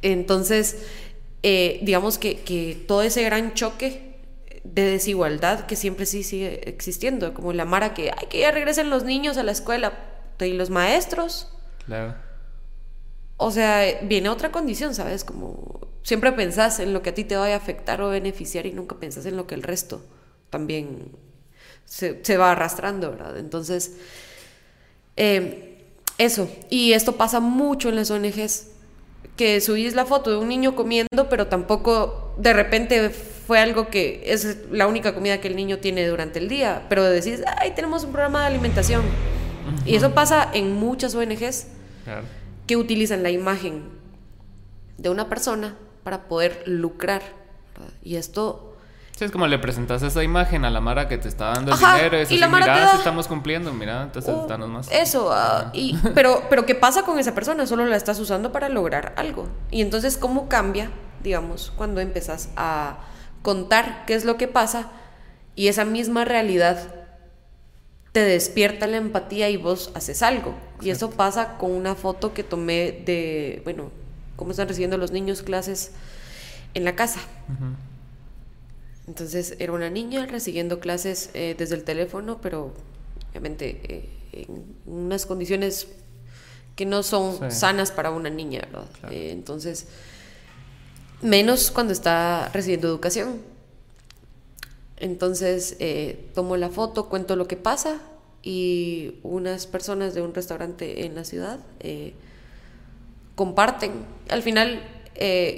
[0.03, 0.85] Entonces,
[1.43, 4.17] eh, digamos que, que todo ese gran choque
[4.65, 8.91] de desigualdad que siempre sí sigue existiendo, como la Mara que, ay, que ya regresen
[8.91, 9.93] los niños a la escuela
[10.41, 11.49] y los maestros.
[11.87, 12.15] Claro.
[13.37, 15.25] O sea, viene otra condición, ¿sabes?
[15.25, 18.73] Como siempre pensás en lo que a ti te vaya a afectar o beneficiar y
[18.73, 20.03] nunca pensás en lo que el resto
[20.51, 21.13] también
[21.85, 23.39] se, se va arrastrando, ¿verdad?
[23.39, 23.97] Entonces,
[25.17, 25.85] eh,
[26.19, 26.51] eso.
[26.69, 28.69] Y esto pasa mucho en las ONGs,
[29.37, 34.23] que subís la foto de un niño comiendo, pero tampoco de repente fue algo que
[34.27, 38.05] es la única comida que el niño tiene durante el día, pero decís, ay, tenemos
[38.05, 39.03] un programa de alimentación.
[39.85, 41.67] Y eso pasa en muchas ONGs
[42.05, 42.23] Claro.
[42.67, 43.83] que utilizan la imagen
[44.97, 47.23] de una persona para poder lucrar.
[47.77, 47.93] ¿verdad?
[48.03, 48.68] Y esto
[49.19, 51.77] Sí, es como le presentas esa imagen a la Mara que te está dando el
[51.83, 52.19] Ajá, dinero.
[52.19, 54.47] Y, es y así, la Mara te mira, da- si estamos cumpliendo, mira, entonces Uh,
[54.47, 54.89] danos más.
[54.93, 57.67] Eso, ah, y, pero, pero ¿qué pasa con esa persona?
[57.67, 59.49] Solo la estás usando para lograr algo.
[59.73, 60.93] Y entonces, ¿cómo cambia,
[61.25, 62.99] digamos, cuando empezás a
[63.43, 64.89] contar qué es lo que pasa
[65.57, 66.79] y esa misma realidad
[68.13, 70.55] te despierta la empatía y vos haces algo?
[70.81, 73.91] Y eso pasa con una foto que tomé de, bueno,
[74.37, 75.91] cómo están recibiendo los niños clases
[76.75, 77.19] en la casa.
[77.49, 77.73] Ujú.
[79.09, 82.75] Entonces era una niña recibiendo clases eh, desde el teléfono, pero
[83.31, 85.89] obviamente eh, en unas condiciones
[86.77, 87.57] que no son Sí.
[87.59, 88.87] sanas para una niña, ¿verdad?
[89.01, 89.15] Claro.
[89.15, 89.87] Eh, entonces,
[91.23, 93.41] menos cuando está recibiendo educación.
[94.99, 98.01] Entonces, eh, tomo la foto, cuento lo que pasa
[98.43, 101.61] y unas personas de un restaurante en la ciudad
[103.37, 103.93] comparten.
[104.29, 104.83] Al final,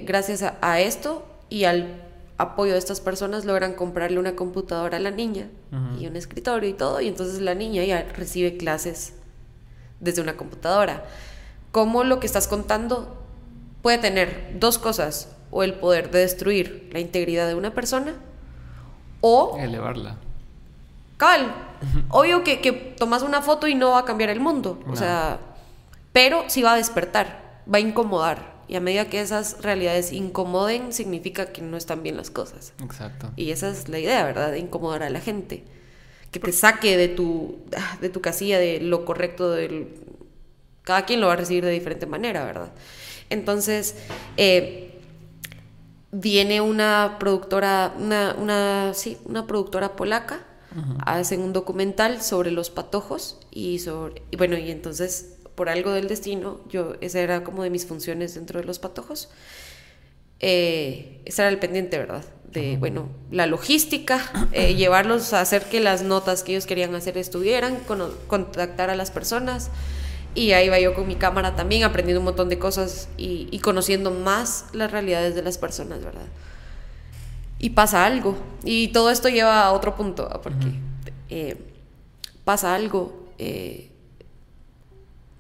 [0.05, 2.10] gracias a, a esto y al
[2.41, 5.49] apoyo de estas personas, logran comprarle una computadora a la niña
[5.99, 9.15] y un escritorio y todo, y entonces la niña ya recibe clases
[10.01, 11.05] desde una computadora.
[11.71, 13.23] Cómo lo que estás contando
[13.83, 18.15] puede tener dos cosas, o el poder de destruir la integridad de una persona,
[19.21, 20.17] o Elevarla.
[21.19, 21.53] Cabal,
[22.09, 24.81] obvio que, que tomas una foto y no va a cambiar el mundo.
[24.89, 25.39] O sea,
[26.13, 28.60] pero sí va a despertar, va a incomodar.
[28.71, 32.73] Y a medida que esas realidades incomoden, significa que no están bien las cosas.
[32.81, 33.33] Exacto.
[33.35, 34.53] Y esa es la idea, ¿verdad?
[34.53, 35.65] De incomodar a la gente.
[36.31, 37.59] Que te saque de tu,
[38.01, 39.89] de tu casilla, de lo correcto del...
[40.83, 42.71] Cada quien lo va a recibir de diferente manera, ¿verdad?
[43.29, 43.97] Entonces,
[44.37, 45.01] eh,
[46.13, 50.47] viene una productora, una, una, sí, una productora polaca,
[51.05, 56.09] hacen un documental sobre los patojos y sobre, y bueno, y entonces, por algo del
[56.09, 59.29] destino, yo, esa era como de mis funciones dentro de los patojos,
[60.41, 62.25] eh, ese era el pendiente, ¿verdad?
[62.51, 67.19] De, bueno, la logística, eh, llevarlos a hacer que las notas que ellos querían hacer
[67.19, 69.71] estuvieran, cono- contactar a las personas.
[70.35, 73.59] Y ahí va yo con mi cámara también, aprendiendo un montón de cosas y, y
[73.59, 76.27] conociendo más las realidades de las personas, ¿verdad?
[77.59, 78.39] Y pasa algo.
[78.65, 80.41] Y todo esto lleva a otro punto, ¿va?
[80.41, 80.69] porque
[81.29, 81.57] eh,
[82.45, 83.29] pasa algo.
[83.39, 83.90] eh,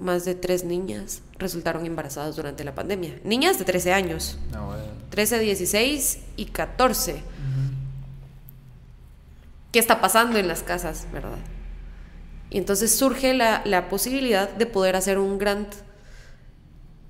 [0.00, 3.18] más de tres niñas resultaron embarazadas durante la pandemia.
[3.24, 4.38] Niñas de 13 años.
[4.52, 4.84] No, bueno.
[5.10, 7.22] 13, 16 y 14.
[9.72, 11.38] ¿Qué está pasando en las casas, verdad?
[12.50, 15.72] Y entonces surge la, la posibilidad de poder hacer un grant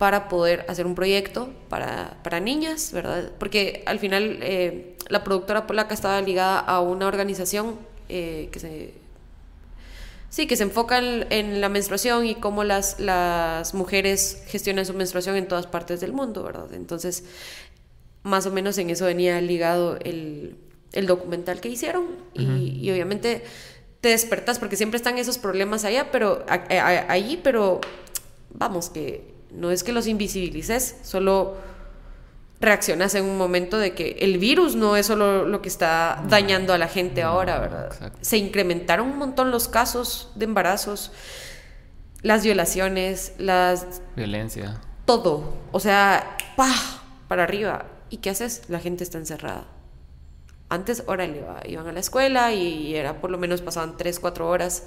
[0.01, 3.33] para poder hacer un proyecto para, para niñas, ¿verdad?
[3.39, 8.95] Porque al final eh, la productora polaca estaba ligada a una organización eh, que se
[10.31, 15.37] Sí, que se enfoca en, la menstruación y cómo las, las mujeres gestionan su menstruación
[15.37, 16.73] en todas partes del mundo, ¿verdad?
[16.73, 17.25] Entonces,
[18.23, 20.57] más o menos en eso venía ligado el,
[20.93, 23.43] el documental que hicieron y, y obviamente
[24.01, 27.81] te despertas porque siempre están esos problemas allá, pero a- a- allí, pero
[28.55, 31.57] vamos, que no es que los invisibilices, solo
[32.61, 36.75] reaccionas en un momento de que el virus no es solo lo que está dañando
[36.75, 37.87] a la gente ahora, ¿verdad?
[37.87, 38.19] exacto.
[38.21, 41.11] Se incrementaron un montón los casos de embarazos,
[42.23, 44.79] las violaciones, las Violencia.
[45.07, 46.73] todo, o sea, pa
[47.29, 47.87] para arriba.
[48.11, 48.63] ¿Y qué haces?
[48.69, 49.65] La gente está encerrada.
[50.69, 54.85] Antes, órale, iban a la escuela y era por lo menos pasaban 3, 4 horas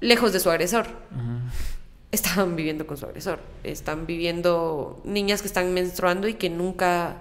[0.00, 0.86] lejos de su agresor
[2.16, 3.38] estaban viviendo con su agresor.
[3.62, 7.16] Están viviendo niñas que están menstruando y que nunca...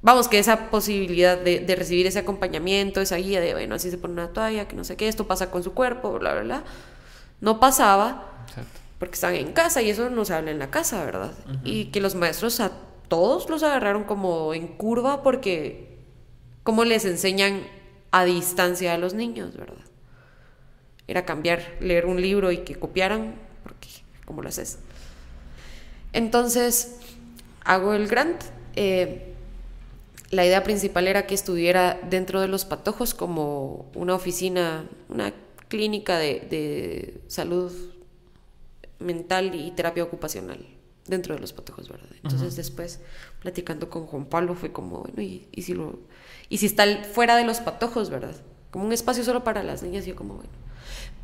[0.00, 3.96] Vamos, que esa posibilidad de, de recibir ese acompañamiento, esa guía de, bueno, así se
[3.96, 6.64] pone una toalla, que no sé qué, esto pasa con su cuerpo, bla, bla, bla,
[7.40, 8.80] no pasaba Exacto.
[8.98, 11.32] porque estaban en casa y eso no se habla en la casa, ¿verdad?
[11.64, 12.72] Y que los maestros a
[13.08, 15.98] todos los agarraron como en curva porque
[16.64, 17.62] cómo les enseñan
[18.10, 19.84] a distancia a los niños, ¿verdad?
[21.06, 23.88] Era cambiar, leer un libro y que copiaran, porque
[24.24, 24.78] ¿cómo lo haces?
[26.12, 26.96] Entonces,
[27.64, 28.42] hago el grant.
[28.76, 29.30] eh,
[30.30, 35.32] la idea principal era que estuviera dentro de los patojos como una oficina, una
[35.68, 37.72] clínica de, de salud
[38.98, 40.66] mental y terapia ocupacional
[41.06, 42.08] dentro de los patojos, ¿verdad?
[42.22, 43.00] Entonces después,
[43.40, 46.00] platicando con Juan Pablo, fue como, bueno, ¿y, y si lo,
[46.48, 48.34] y si está fuera de los patojos, ¿verdad?
[48.70, 50.50] Como un espacio solo para las niñas, y yo como, bueno.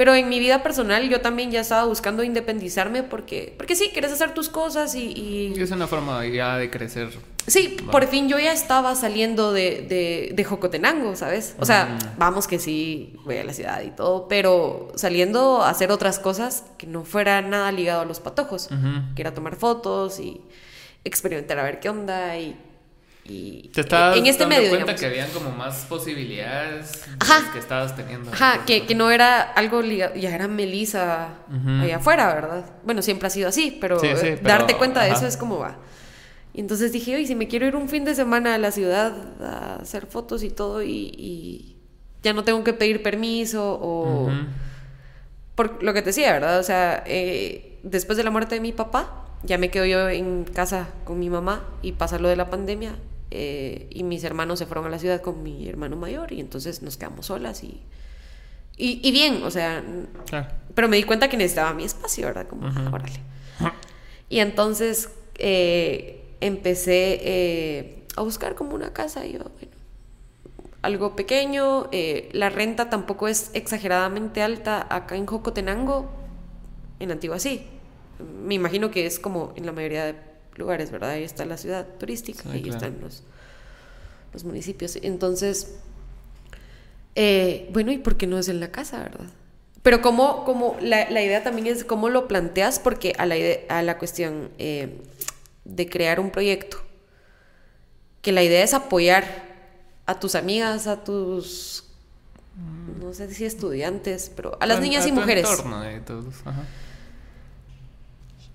[0.01, 4.11] Pero en mi vida personal yo también ya estaba buscando independizarme porque, porque sí, quieres
[4.11, 7.11] hacer tus cosas y, y- Y es una forma ya de crecer.
[7.46, 11.55] Sí, por fin yo ya estaba saliendo de, de, de Jocotenango, ¿sabes?
[11.59, 15.90] O sea, vamos que sí, voy a la ciudad y todo, pero saliendo a hacer
[15.92, 18.70] otras cosas que no fuera nada ligado a los patojos,
[19.14, 20.40] que era tomar fotos y
[21.05, 22.57] experimentar a ver qué onda y...
[23.31, 25.01] y Te estabas en este dando medio, cuenta digamos.
[25.01, 27.53] que habían como más posibilidades de Ajá.
[27.53, 28.33] que estabas teniendo.
[28.33, 31.83] Ajá, que, que no era algo ligado, ya era Melissa Ujú.
[31.85, 32.64] allá afuera, ¿verdad?
[32.85, 35.59] Bueno, siempre ha sido así, pero, Sí, sí, pero- darte cuenta de eso es como
[35.59, 35.76] va.
[36.53, 39.12] Y entonces dije, oye, si me quiero ir un fin de semana a la ciudad
[39.41, 41.76] a hacer fotos y todo y, y
[42.24, 44.31] ya no tengo que pedir permiso o...
[45.55, 46.59] Por lo que te decía, ¿verdad?
[46.59, 50.45] O sea, eh, después de la muerte de mi papá, ya me quedo yo en
[50.45, 52.95] casa con mi mamá y pasa lo de la pandemia
[53.31, 56.83] eh, y mis hermanos se fueron a la ciudad con mi hermano mayor y entonces
[56.83, 57.81] nos quedamos solas y,
[58.76, 59.83] y, y bien, o sea,
[60.26, 60.49] Claro.
[60.74, 62.47] pero me di cuenta que necesitaba mi espacio, ¿verdad?
[62.49, 63.12] Como, ah, órale.
[64.28, 69.72] Y entonces eh, empecé eh, a buscar como una casa y yo, bueno,
[70.83, 76.11] algo pequeño, eh, la renta tampoco es exageradamente alta acá en Jocotenango,
[77.01, 77.66] en Antigua sí.
[78.45, 80.14] Me imagino que es como en la mayoría de
[80.61, 81.11] lugares, ¿verdad?
[81.11, 82.76] Ahí está la ciudad turística, Sí, ahí claro.
[82.76, 83.22] están los,
[84.32, 84.96] los municipios.
[85.02, 85.74] Entonces,
[87.16, 89.26] eh, bueno, ¿y por qué no es en la casa, verdad?
[89.82, 93.66] Pero como, como la, la idea también es cómo lo planteas, porque a la, ide-
[93.68, 95.00] a la cuestión eh,
[95.64, 96.76] de crear un proyecto,
[98.22, 99.24] que la idea es apoyar
[100.06, 101.84] a tus amigas, a tus,
[103.00, 105.48] no sé si estudiantes, pero a las A- niñas a y mujeres.
[105.48, 106.64] entorno de todos, ajá.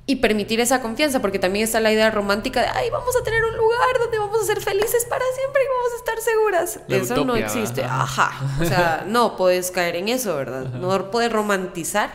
[0.08, 3.44] Y permitir esa confianza, porque también está la idea romántica de, ay, vamos a tener
[3.44, 6.80] un lugar donde vamos a ser felices para siempre y vamos a estar seguras.
[6.88, 7.84] La eso no existe.
[7.84, 8.28] ajá.
[8.28, 8.64] Ajá.
[8.64, 10.66] O sea, no puedes caer en eso, ¿verdad?
[10.66, 12.12] No puedes romantizar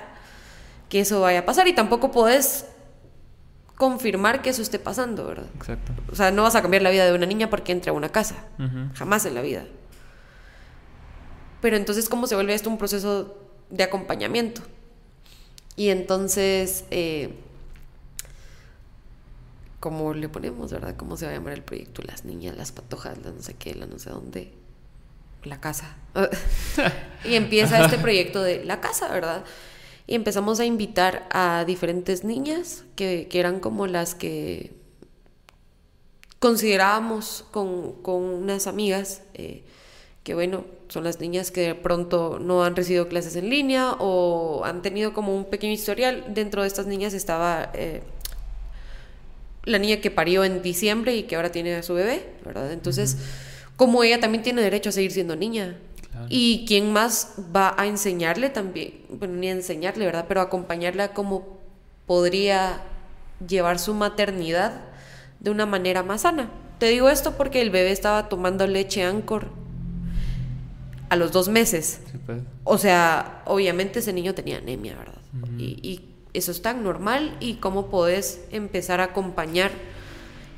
[0.88, 2.66] que eso vaya a pasar y tampoco puedes
[3.74, 5.46] confirmar que eso esté pasando, ¿verdad?
[5.56, 5.92] Exacto.
[6.12, 8.10] O sea, no vas a cambiar la vida de una niña porque entre a una
[8.10, 8.36] casa.
[8.94, 9.64] Jamás en la vida.
[11.60, 13.36] Pero entonces, ¿cómo se vuelve esto un proceso
[13.70, 14.62] de acompañamiento?
[15.76, 17.38] Y entonces, eh,
[19.80, 20.94] ¿cómo le ponemos, verdad?
[20.96, 22.02] ¿Cómo se va a llamar el proyecto?
[22.02, 24.52] Las niñas, las patojas, la no sé qué, la no sé dónde.
[25.42, 25.96] La casa.
[27.24, 29.44] y empieza este proyecto de la casa, ¿verdad?
[30.06, 34.78] Y empezamos a invitar a diferentes niñas que, que eran como las que
[36.40, 39.62] considerábamos con, con unas amigas eh,
[40.24, 44.62] que, bueno, son las niñas que de pronto no han recibido clases en línea o
[44.64, 46.34] han tenido como un pequeño historial.
[46.34, 48.02] Dentro de estas niñas estaba eh,
[49.64, 52.72] la niña que parió en diciembre y que ahora tiene a su bebé, ¿verdad?
[52.72, 53.18] Entonces,
[53.76, 55.76] como ella también tiene derecho a seguir siendo niña.
[56.10, 56.26] Claro.
[56.28, 60.24] Y quién más va a enseñarle también, bueno, ni a enseñarle, ¿verdad?
[60.28, 61.58] Pero acompañarla a cómo
[62.06, 62.82] podría
[63.46, 64.82] llevar su maternidad
[65.38, 66.50] de una manera más sana.
[66.78, 69.48] Te digo esto porque el bebé estaba tomando leche Anchor
[71.08, 72.00] a los dos meses.
[72.10, 72.40] Sí, pues.
[72.64, 75.14] O sea, obviamente ese niño tenía anemia, ¿verdad?
[75.58, 79.70] y, y eso es tan normal y cómo podés empezar a acompañar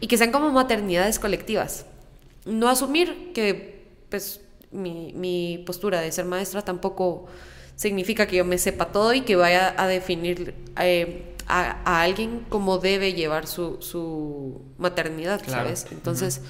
[0.00, 1.86] y que sean como maternidades colectivas.
[2.44, 4.40] No asumir que, pues,
[4.72, 7.26] mi, mi postura de ser maestra tampoco
[7.76, 12.44] significa que yo me sepa todo y que vaya a definir eh, a, a alguien
[12.48, 15.64] cómo debe llevar su, su maternidad, Claro.
[15.64, 15.86] ¿sabes?
[15.90, 16.40] Entonces,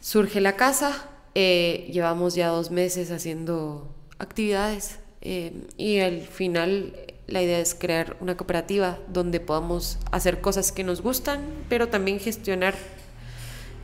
[0.00, 6.94] surge la casa, eh, llevamos ya dos meses haciendo actividades eh, y al final
[7.34, 12.20] la idea es crear una cooperativa donde podamos hacer cosas que nos gustan, pero también
[12.20, 12.74] gestionar,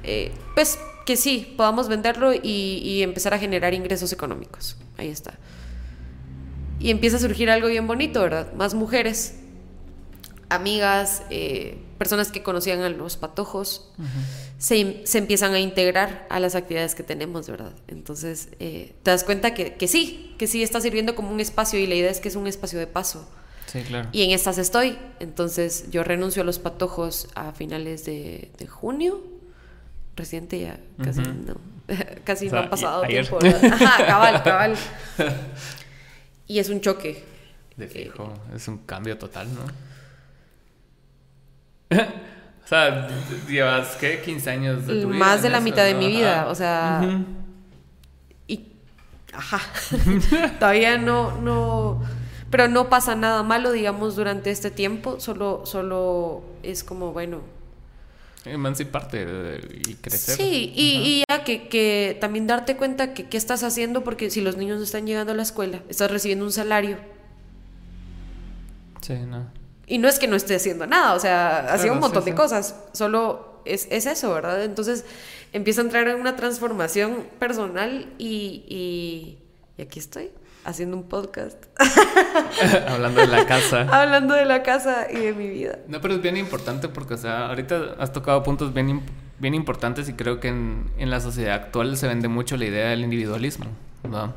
[0.04, 2.38] eh, pues que sí, podamos venderlo y,
[2.82, 4.76] y empezar a generar ingresos económicos.
[4.96, 5.34] Ahí está.
[6.78, 8.52] Y empieza a surgir algo bien bonito, ¿verdad?
[8.54, 9.34] Más mujeres,
[10.48, 13.90] amigas, eh, personas que conocían a los patojos,
[14.58, 17.72] se, se empiezan a integrar a las actividades que tenemos, ¿verdad?
[17.88, 21.80] Entonces, eh, te das cuenta que, que sí, que sí está sirviendo como un espacio
[21.80, 23.28] y la idea es que es un espacio de paso.
[23.70, 24.08] Sí, claro.
[24.12, 24.98] Y en estas estoy.
[25.20, 29.22] Entonces, yo renuncio a los patojos a finales de, de junio.
[30.16, 31.54] Reciente ya, casi no.
[32.24, 33.38] casi O sea, no ha pasado tiempo.
[33.42, 34.76] Ajá, cabal, cabal.
[36.48, 37.24] Y es un choque.
[37.76, 39.62] De fijo, es un cambio total, ¿no?
[42.64, 43.08] o sea,
[43.48, 44.20] llevas, ¿qué?
[44.20, 45.16] 15 años de tu vida.
[45.16, 46.50] Más de la eso, mitad de mi vida, Ajá.
[46.50, 47.22] o sea.
[48.48, 48.66] Y,
[49.32, 49.60] ajá,
[50.58, 52.02] todavía no, no,
[52.50, 57.40] pero no pasa nada malo, digamos, durante este tiempo, solo, solo es como, bueno,
[58.44, 60.36] Emanciparte y crecer.
[60.36, 64.40] sí, y, y ya que, que también darte cuenta que qué estás haciendo, porque si
[64.40, 66.96] los niños no están llegando a la escuela, estás recibiendo un salario,
[69.00, 69.46] Sí, no.
[69.86, 72.24] y no es que no esté haciendo nada, o sea, hacía Claro, un montón sí,
[72.24, 72.36] de sí.
[72.36, 74.64] cosas, solo es, es eso, ¿verdad?
[74.64, 75.04] Entonces
[75.52, 79.38] empieza a entrar en una transformación personal y, y,
[79.78, 80.30] y aquí estoy.
[80.70, 81.64] Haciendo un podcast.
[82.88, 83.82] Hablando de la casa.
[83.90, 85.78] Hablando de la casa y de mi vida.
[85.88, 89.02] No, pero es bien importante porque, o sea, ahorita has tocado puntos bien,
[89.38, 92.90] bien importantes y creo que en, en la sociedad actual se vende mucho la idea
[92.90, 93.66] del individualismo,
[94.08, 94.34] ¿no?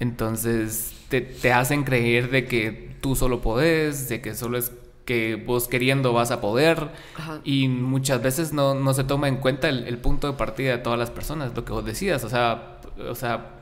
[0.00, 4.72] Entonces te, te hacen creer de que tú solo podés, de que solo es
[5.04, 7.40] que vos queriendo vas a poder Ajá.
[7.44, 10.78] y muchas veces no, no se toma en cuenta el, el punto de partida de
[10.78, 12.78] todas las personas, lo que vos decías, o sea,
[13.08, 13.59] o sea,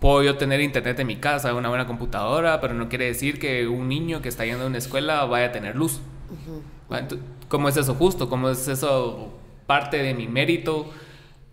[0.00, 3.66] puedo yo tener internet en mi casa, una buena computadora, pero no quiere decir que
[3.66, 6.00] un niño que está yendo a una escuela vaya a tener luz.
[6.90, 7.18] Ah, ento-
[7.48, 8.28] ¿Cómo es eso justo?
[8.28, 10.90] ¿Cómo es eso parte de mi mérito,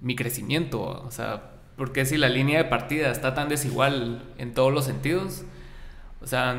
[0.01, 0.81] mi crecimiento?
[0.81, 5.43] O sea, porque si la línea de partida está tan desigual en todos los sentidos,
[6.21, 6.55] o sea,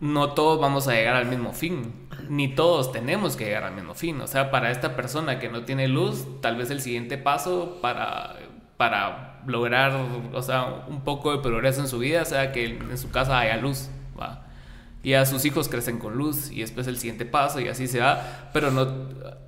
[0.00, 1.92] no todos vamos a llegar al mismo fin,
[2.28, 4.20] ni todos tenemos que llegar al mismo fin.
[4.20, 8.36] O sea, para esta persona que no tiene luz, tal vez el siguiente paso para,
[8.76, 9.92] para lograr,
[10.32, 13.56] o sea, un poco de progreso en su vida sea que en su casa haya
[13.56, 13.88] luz,
[14.18, 14.46] ¿va?
[15.02, 18.00] Y a sus hijos crecen con luz y después el siguiente paso y así se
[18.00, 18.86] va, pero no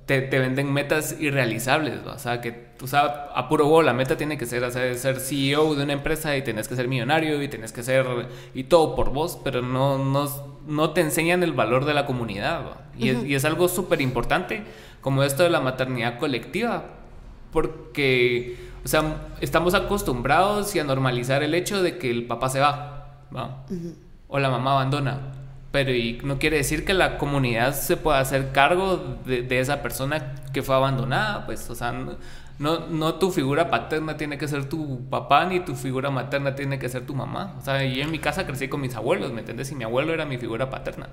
[0.05, 2.13] te, te venden metas irrealizables, ¿va?
[2.13, 5.19] o sea, que o sea, a puro gol, la meta tiene que ser hacer, ser
[5.19, 8.05] CEO de una empresa y tenés que ser millonario y tenés que ser
[8.53, 10.29] y todo por vos, pero no, no,
[10.67, 12.81] no te enseñan el valor de la comunidad, ¿va?
[12.97, 14.63] y, es, y es algo súper importante
[14.99, 16.83] como esto de la maternidad colectiva,
[17.51, 22.59] porque, o sea, estamos acostumbrados y a normalizar el hecho de que el papá se
[22.59, 23.65] va, ¿va?
[24.27, 25.31] o la mamá abandona.
[25.71, 29.81] Pero y no quiere decir que la comunidad se pueda hacer cargo de, de esa
[29.81, 32.15] persona que fue abandonada, pues, o sea, no,
[32.59, 36.77] no, no tu figura paterna tiene que ser tu papá, ni tu figura materna tiene
[36.77, 37.55] que ser tu mamá.
[37.57, 39.71] O sea, yo en mi casa crecí con mis abuelos, ¿me entiendes?
[39.71, 41.09] Y mi abuelo era mi figura paterna.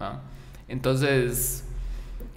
[0.00, 0.20] ¿va?
[0.66, 1.64] Entonces,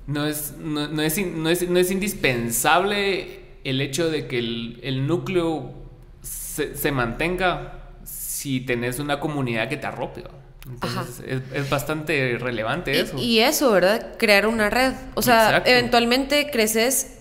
[0.05, 4.79] no es, no, no es, no es, no es indispensable el hecho de que el,
[4.83, 5.73] el núcleo
[6.21, 10.23] se, se mantenga si tenés una comunidad que te arrope.
[10.67, 13.17] Entonces, es, es bastante relevante Y- eso.
[13.17, 14.13] Y, eso, ¿verdad?
[14.17, 14.93] Crear una red.
[15.15, 15.69] O sea, Exacto.
[15.69, 17.17] eventualmente creces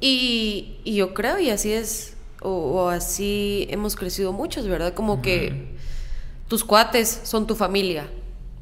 [0.00, 4.94] y, y yo creo, y así es, o, o así hemos crecido muchos, ¿verdad?
[4.94, 5.74] Como que
[6.48, 8.06] tus cuates son tu familia,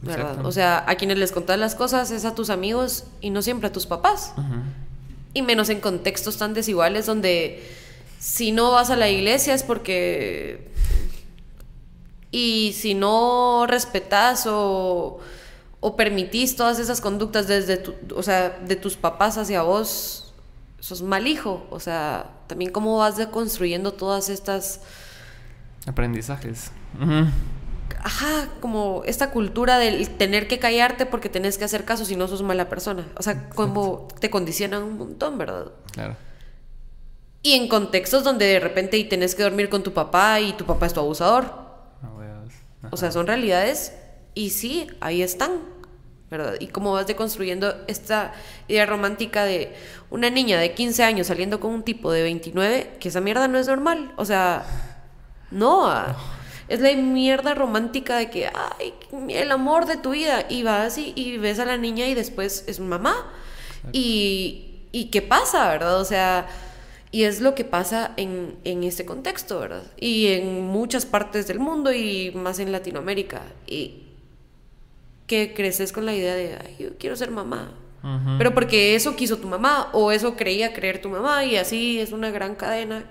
[0.03, 0.45] ¿verdad?
[0.47, 3.69] O sea, a quienes les contás las cosas es a tus amigos y no siempre
[3.69, 4.33] a tus papás.
[5.35, 7.63] Y menos en contextos tan desiguales donde
[8.19, 10.73] si no vas a la iglesia es porque...
[12.31, 15.21] Y si no respetas o,
[15.81, 20.33] o permitís todas esas conductas desde tu, o sea, de tus papás hacia vos,
[20.81, 21.67] sos mal hijo.
[21.71, 24.81] O sea, también cómo vas deconstruyendo todas estas...
[25.87, 26.71] Aprendizajes.
[27.01, 27.27] Ujú.
[28.05, 32.29] Ajá, como esta cultura del tener que callarte porque tenés que hacer caso si no
[32.29, 33.09] sos mala persona.
[33.17, 35.73] O sea, como te condicionan un montón, ¿verdad?
[35.91, 36.15] Claro.
[37.41, 40.67] Y en contextos donde de repente y tenés que dormir con tu papá y tu
[40.67, 41.47] papá es tu abusador.
[42.03, 42.91] No.
[42.91, 43.95] O sea, son realidades
[44.35, 45.53] y sí, ahí están,
[46.31, 46.57] ¿verdad?
[46.61, 48.35] Y cómo vas deconstruyendo esta
[48.69, 49.75] idea romántica de
[50.11, 53.59] una niña de 15 años saliendo con un tipo de 29, que esa mierda no
[53.59, 54.13] es normal.
[54.19, 54.67] O sea,
[55.51, 55.87] no.
[55.87, 56.15] ah,
[56.69, 58.95] Es la mierda romántica de que, ay,
[59.29, 60.47] el amor de tu vida.
[60.49, 63.31] Y vas y, y ves a la niña y después es mamá.
[63.93, 66.01] Y, y qué pasa, ¿verdad?
[66.01, 66.47] O sea,
[67.11, 69.85] y es lo que pasa en, en este contexto, ¿verdad?
[69.99, 73.43] Y en muchas partes del mundo y más en Latinoamérica.
[73.67, 74.05] Y
[75.27, 77.73] que creces con la idea de, ay, yo quiero ser mamá.
[78.37, 82.13] Pero porque eso quiso tu mamá o eso creía creer tu mamá y así es
[82.13, 83.11] una gran cadena.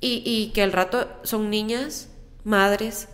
[0.00, 2.08] Y, y que al rato son niñas,
[2.48, 3.08] madres,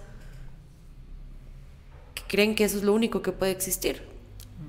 [2.14, 4.02] que creen que eso es lo único que puede existir.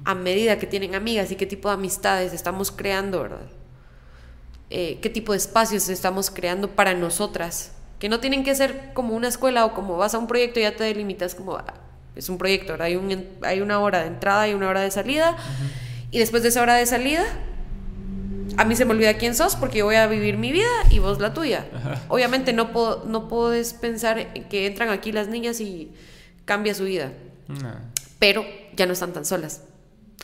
[0.04, 3.48] A medida que tienen amigas y qué tipo de amistades estamos creando, ¿verdad?
[4.70, 7.72] Eh, qué tipo de espacios estamos creando para nosotras.
[8.00, 10.64] Que no tienen que ser como una escuela o como vas a un proyecto y
[10.64, 11.74] ya te delimitas como, ah,
[12.16, 12.88] es un proyecto, ¿verdad?
[12.88, 15.38] Hay, un, hay una hora de entrada y una hora de salida.
[16.12, 17.24] Y después de esa hora de salida,
[18.58, 21.00] a mí se me olvida quién sos porque yo voy a vivir mi vida y
[21.00, 21.66] vos la tuya.
[22.08, 25.94] Obviamente no, puedo, no puedes pensar en que entran aquí las niñas y
[26.46, 27.12] cambia su vida.
[27.48, 27.74] No.
[28.20, 28.46] Pero
[28.76, 29.64] ya no están tan solas.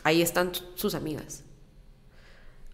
[0.03, 1.43] Ahí están sus amigas.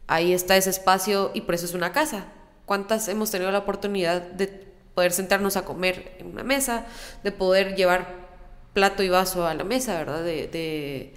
[0.08, 2.28] Ahí está ese espacio y por eso es una casa.
[2.66, 6.86] ¿Cuántas hemos tenido la oportunidad de poder sentarnos a comer en una mesa,
[7.24, 8.28] de poder llevar
[8.74, 10.24] plato y vaso a la mesa, ¿verdad?
[10.24, 11.14] De, de,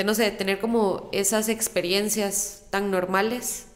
[0.00, 3.66] de, no sé, tener como esas experiencias tan normales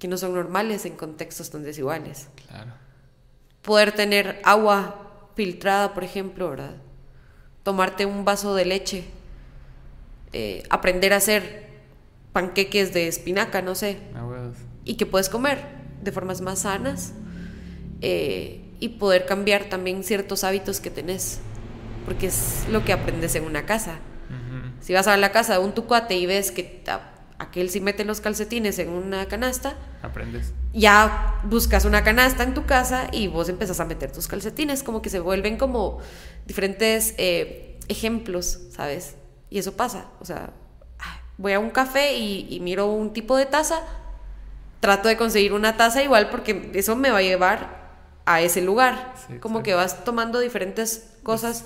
[0.00, 2.72] que no son normales en contextos tan desiguales Claro.
[3.62, 6.74] poder tener agua filtrada, por ejemplo, ¿verdad?
[7.62, 9.04] Tomarte un vaso de leche,
[10.32, 11.66] eh, aprender a hacer
[12.32, 14.56] panqueques de espinaca, no sé, veas.
[14.84, 15.58] y que puedes comer
[16.02, 17.12] de formas más sanas,
[18.00, 21.38] eh, y poder cambiar también ciertos hábitos que tenés,
[22.04, 23.98] porque es lo que aprendes en una casa.
[24.80, 26.84] Si vas a la casa de un tucuate y ves que
[27.38, 30.52] aquel sí mete los calcetines en una canasta, aprendes.
[30.72, 35.02] Ya buscas una canasta en tu casa y vos empezás a meter tus calcetines, como
[35.02, 35.98] que se vuelven como
[36.46, 39.16] diferentes eh, ejemplos, ¿sabes?
[39.50, 40.52] Y eso pasa, o sea,
[41.38, 43.80] voy a un café y, miro un tipo de taza,
[44.80, 47.86] trato de conseguir una taza igual porque eso me va a llevar
[48.24, 51.64] a ese lugar, como que vas tomando diferentes cosas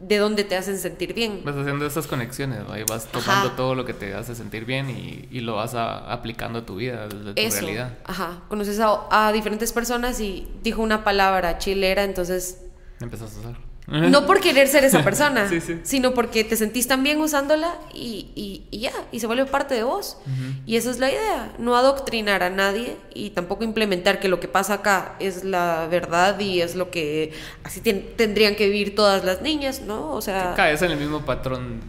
[0.00, 1.42] de donde te hacen sentir bien.
[1.44, 5.40] Vas haciendo esas conexiones, ahí vas tomando todo lo que te hace sentir bien y,
[5.40, 7.98] lo vas aplicando a tu vida, desde tu realidad.
[8.04, 12.62] Ajá, conoces a, a, diferentes personas y dijo una palabra chilera, entonces...
[13.00, 13.71] Empezás a usar.
[13.88, 15.50] No por querer ser esa persona,
[15.82, 20.18] sino porque te sentís tan bien usándola y, ya, y se vuelve parte de vos.
[20.66, 24.48] Y esa es la idea, no adoctrinar a nadie y tampoco implementar que lo que
[24.48, 27.32] pasa acá es la verdad y es lo que
[27.64, 30.12] así tendrían que vivir todas las niñas, ¿no?
[30.12, 30.54] O sea...
[30.54, 31.80] caes en el mismo patrón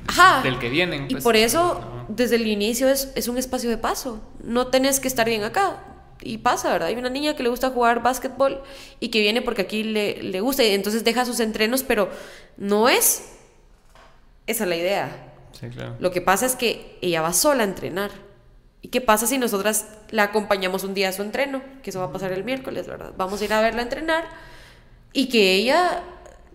[0.44, 1.06] del que vienen.
[1.08, 1.24] y pues.
[1.24, 4.20] por eso, desde el inicio es, es un espacio de paso.
[4.44, 5.93] No tenés que estar bien acá,
[6.24, 6.90] y pasa, ¿verdad?
[6.90, 8.62] Hay una niña que le gusta jugar básquetbol
[9.00, 12.10] y que viene porque aquí le, le gusta y entonces deja sus entrenos, pero
[12.58, 13.34] no es
[14.48, 15.34] esa la idea.
[15.52, 15.96] Sí, claro.
[16.00, 18.12] Lo que pasa es que ella va sola a entrenar.
[18.82, 21.62] ¿Y qué pasa si nosotras la acompañamos un día a su entreno?
[21.82, 23.14] Que eso va a pasar el miércoles, ¿verdad?
[23.18, 24.26] Vamos a ir a verla entrenar
[25.14, 26.04] y que ella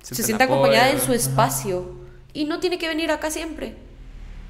[0.02, 1.96] se, sienta acompañada en su espacio.
[2.34, 3.74] Y no tiene que venir acá siempre.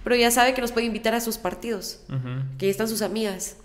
[0.03, 2.01] Pero ya sabe que nos puede invitar a sus partidos,
[2.59, 3.57] que ahí están sus amigas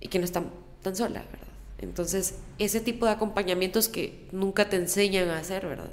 [0.00, 0.50] y que no están
[0.82, 1.52] tan sola, ¿verdad?
[1.82, 5.90] Entonces, ese tipo de acompañamientos que nunca te enseñan a hacer, ¿verdad?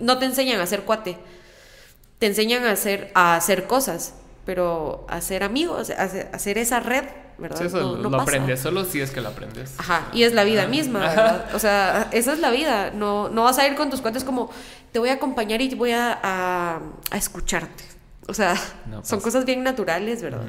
[0.00, 1.18] No, te enseñan a hacer cuate,
[2.18, 4.14] te enseñan a hacer, a hacer cosas,
[4.44, 7.04] pero a ser amigos, a hacer, esa red,
[7.38, 7.60] ¿verdad?
[7.60, 9.74] eso lo aprendes solo si es que lo aprendes.
[9.78, 11.54] Ajá, y es la vida misma, ¿verdad?
[11.54, 12.92] O sea, esa es la vida.
[12.92, 14.50] No, no vas a ir con tus cuates como,
[14.92, 17.82] te voy a acompañar y voy a, a, escucharte.
[18.28, 18.56] O sea,
[19.02, 20.46] son cosas bien naturales, ¿verdad?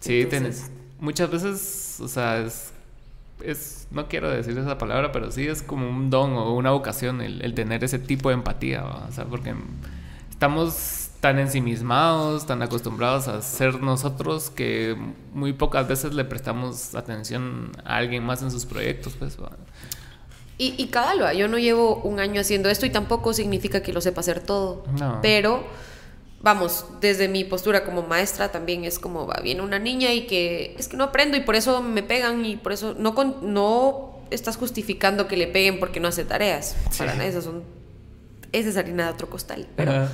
[0.00, 0.68] Sí, tienes
[1.02, 2.72] muchas veces, o sea, es,
[3.44, 7.20] es, no quiero decir esa palabra, pero sí es como un don o una vocación
[7.20, 9.52] el, tener ese tipo de empatía, o sea, porque
[10.30, 14.96] estamos tan ensimismados, tan acostumbrados a ser nosotros que
[15.34, 19.36] muy pocas veces le prestamos atención a alguien más en sus proyectos, pues.
[20.56, 24.00] Y, y cada yo no llevo un año haciendo esto y tampoco significa que lo
[24.00, 25.18] sepa hacer todo, no.
[25.20, 25.64] pero
[26.42, 30.74] vamos, desde mi postura como maestra también es como, va, viene una niña y que
[30.78, 34.56] es que no aprendo y por eso me pegan y por eso no, no estás
[34.56, 36.76] justificando que le peguen porque no hace tareas.
[36.98, 37.62] Para nada, eso son,
[38.50, 39.68] esa es harina de otro costal.
[39.76, 40.08] Pero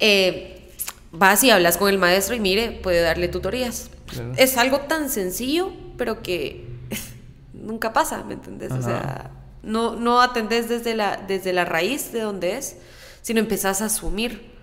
[0.00, 0.70] eh,
[1.12, 3.90] vas y hablas con el maestro y mire, puede darle tutorías.
[4.36, 6.66] Es algo tan sencillo, pero que
[7.52, 8.72] nunca pasa, ¿me entendés?
[8.72, 9.30] O sea,
[9.62, 12.76] no, no atendés desde la, desde la raíz de donde es,
[13.22, 14.54] sino empezás a asumir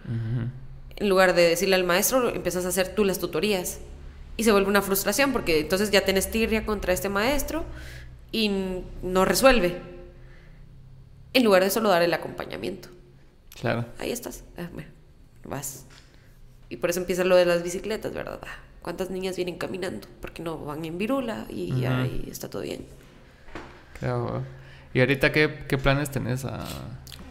[1.02, 3.80] en lugar de decirle al maestro, empiezas a hacer tú las tutorías.
[4.38, 7.66] Y se vuelve una frustración porque entonces ya tienes tirria contra este maestro
[8.32, 9.82] y no resuelve.
[11.34, 12.90] En lugar de solo dar el acompañamiento.
[13.60, 13.86] Claro.
[13.98, 14.44] Ahí estás.
[14.58, 14.70] Ah,
[15.44, 15.86] vas.
[16.70, 18.40] Y por eso empieza lo de las bicicletas, ¿verdad?
[18.44, 20.08] Ah, ¿Cuántas niñas vienen caminando?
[20.22, 22.86] Porque no van en virula y ahí está todo bien.
[24.00, 24.44] Claro.
[24.94, 25.50] ¿Y ahorita qué,
[25.82, 26.64] planes tenés a...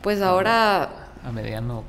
[0.02, 1.12] Pues ahora...
[1.22, 1.84] a mediano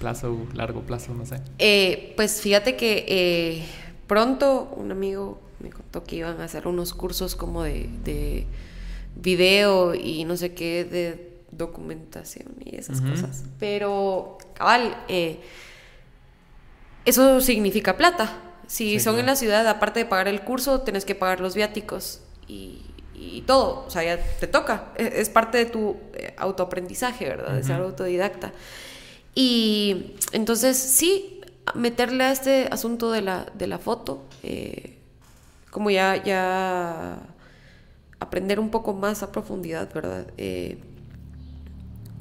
[0.00, 1.40] plazo, largo plazo, no sé?
[1.58, 3.64] Eh, pues fíjate que eh,
[4.06, 8.46] pronto un amigo me contó que iban a hacer unos cursos como de, de
[9.16, 13.44] video y no sé qué, de documentación y esas cosas.
[13.58, 15.40] Pero, cabal, eh,
[17.04, 18.40] eso significa plata.
[18.66, 22.22] Si son en la ciudad, aparte de pagar el curso, tienes que pagar los viáticos
[22.48, 22.82] y,
[23.14, 23.84] y todo.
[23.86, 24.86] O sea, ya te toca.
[24.96, 25.96] E, es, parte de tu
[26.36, 27.54] autoaprendizaje, ¿verdad?
[27.54, 28.52] De ser autodidacta.
[29.34, 31.40] Y entonces sí,
[31.74, 34.98] meterle a este asunto de la, de la foto, eh,
[35.70, 37.18] como ya, ya
[38.20, 40.26] aprender un poco más a profundidad, ¿verdad?
[40.36, 40.78] Eh,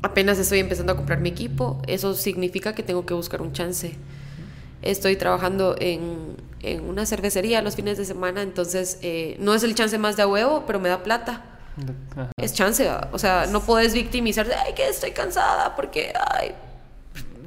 [0.02, 3.96] apenas estoy empezando a comprar mi equipo, eso significa que tengo que buscar un chance.
[4.82, 9.76] Estoy trabajando en, en una cervecería los fines de semana, entonces eh, no es el
[9.76, 11.46] chance más de a huevo, pero me da plata.
[12.38, 16.54] Es chance, o sea, no puedes victimizarte, ay, que estoy cansada porque, ay,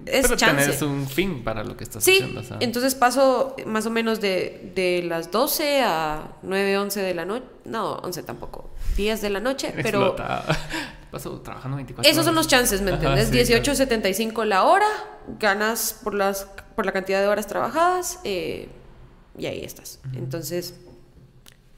[0.06, 0.84] es Pero chance.
[0.84, 2.42] un fin para lo que estás haciendo.
[2.42, 7.24] Sí, entonces paso más o menos de, de, las 12 a 9, 11 de la
[7.24, 7.44] noche.
[7.64, 8.70] No, 11 tampoco.
[8.96, 10.16] 10 de la noche, pero...
[11.10, 13.32] Paso trabajando 24 Esos son los chances, ¿me entiendes?
[13.32, 14.88] 18.75 la hora,
[15.38, 18.68] ganas por, las, por la cantidad de horas trabajadas eh,
[19.38, 20.00] y ahí estás.
[20.14, 20.74] Entonces,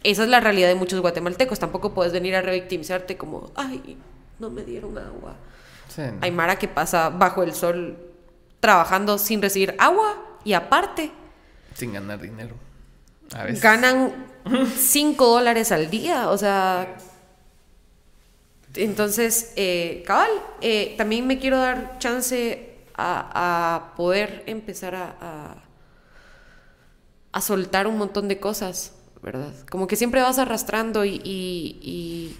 [0.02, 1.58] esa es la realidad de muchos guatemaltecos.
[1.58, 3.98] Tampoco puedes venir a revictimizarte como, ay,
[4.38, 5.36] no me dieron agua.
[5.88, 6.18] Sí, no.
[6.22, 8.07] Hay Mara que pasa bajo el sol
[8.60, 11.10] trabajando sin recibir agua y aparte
[11.74, 12.54] Sin ganar dinero.
[13.34, 13.62] A veces.
[13.62, 14.26] ganan
[14.76, 16.30] 5 dólares al día.
[16.30, 16.96] O sea,
[18.74, 20.30] entonces, eh, cabal,
[20.60, 25.56] eh, también me quiero dar chance a, a poder empezar a, a,
[27.32, 28.92] a soltar un montón de cosas,
[29.22, 29.52] ¿verdad?
[29.70, 32.36] Como que siempre vas arrastrando y, y- y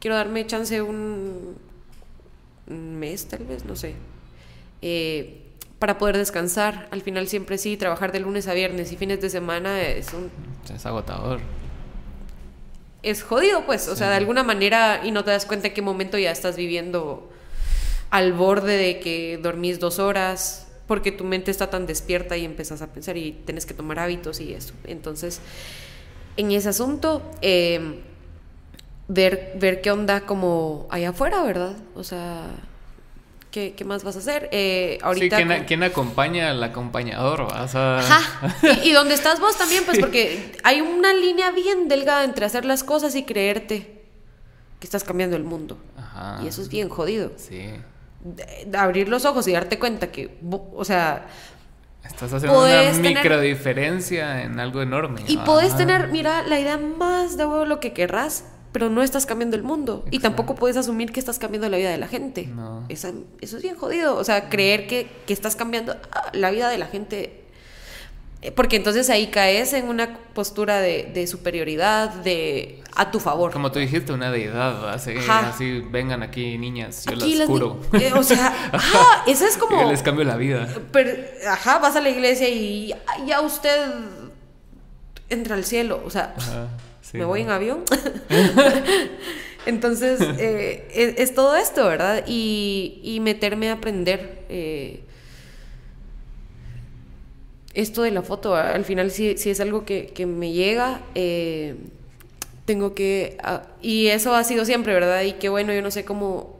[0.00, 1.56] quiero darme chance un,
[2.66, 3.94] un mes, tal vez, no sé,
[4.82, 5.38] eh,
[5.78, 6.88] para poder descansar.
[6.90, 10.30] Al final siempre sí, trabajar de lunes a viernes y fines de semana es un
[10.74, 11.40] Es agotador.
[13.02, 13.88] es jodido, pues.
[13.88, 16.56] O sea, de alguna manera, y no te das cuenta en qué momento ya estás
[16.56, 17.28] viviendo
[18.10, 22.82] al borde de que dormís dos horas, porque tu mente está tan despierta y empiezas
[22.82, 24.74] a pensar y tienes que tomar hábitos y eso.
[24.84, 25.40] Entonces,
[26.36, 28.00] en ese asunto, eh,
[29.08, 31.74] ver, ver qué onda como allá afuera, ¿verdad?
[31.94, 32.50] O sea,
[33.52, 34.48] ¿qué, qué más vas a hacer?
[34.50, 37.42] Eh, ahorita sí, ¿quién, con- quién acompaña al acompañador?
[37.42, 38.56] O sea, Ajá.
[38.82, 42.64] Y, y donde estás vos también, pues porque hay una línea bien delgada entre hacer
[42.64, 44.02] las cosas y creerte
[44.80, 45.78] que estás cambiando el mundo.
[45.96, 46.40] Ajá.
[46.42, 47.30] Y eso es bien jodido.
[47.36, 47.70] Sí.
[48.24, 50.38] De- de abrir los ojos y darte cuenta que,
[50.74, 51.26] o sea,
[52.04, 55.22] Estás haciendo una tener- micro diferencia en algo enorme.
[55.28, 55.44] y ¿va?
[55.44, 55.78] podés Ajá.
[55.78, 59.62] tener, mira, la idea más de huevo lo que querrás, pero no estás cambiando el
[59.62, 60.04] mundo.
[60.10, 62.46] Y tampoco puedes asumir que estás cambiando la vida de la gente.
[62.46, 62.84] No.
[62.88, 64.16] Esa- eso es bien jodido.
[64.16, 67.38] O sea, creer que, que estás cambiando ah, la vida de la gente.
[68.40, 73.52] Eh, Porque entonces ahí caes en una postura de, de superioridad, de a tu favor.
[73.52, 77.54] Como tú dijiste, una deidad, así, así vengan aquí niñas, yo Aquí las las ni-
[77.54, 77.80] curo.
[77.92, 79.80] eh, o sea, ajá, eso es como.
[79.82, 80.66] Yo les cambio la vida.
[80.92, 81.12] Pero,
[81.48, 83.78] ajá, vas a la iglesia y ya- ya usted
[85.28, 86.02] entra al cielo.
[86.04, 86.66] O sea, Ajá,
[87.12, 87.50] sí, me voy ¿no?
[87.50, 87.84] en avión.
[89.66, 92.24] Entonces, eh, es, es todo esto, ¿verdad?
[92.26, 94.44] Y, y meterme a aprender.
[94.48, 95.00] eh,
[97.74, 101.00] esto de la foto, al final sí es algo que, que me llega.
[101.14, 101.76] eh,
[102.64, 103.38] tengo que...
[103.42, 105.22] ah, y eso ha sido siempre, ¿verdad?
[105.22, 106.56] Y qué bueno, yo no sé cómo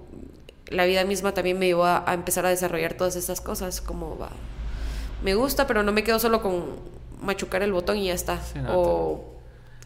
[0.68, 4.16] la vida misma también me llevó a, a empezar a desarrollar todas estas cosas, como
[4.18, 4.30] va...
[5.22, 6.64] Me gusta, pero no me quedo solo con
[7.20, 8.40] machucar el botón y ya está.
[8.42, 9.31] Sí, no, o...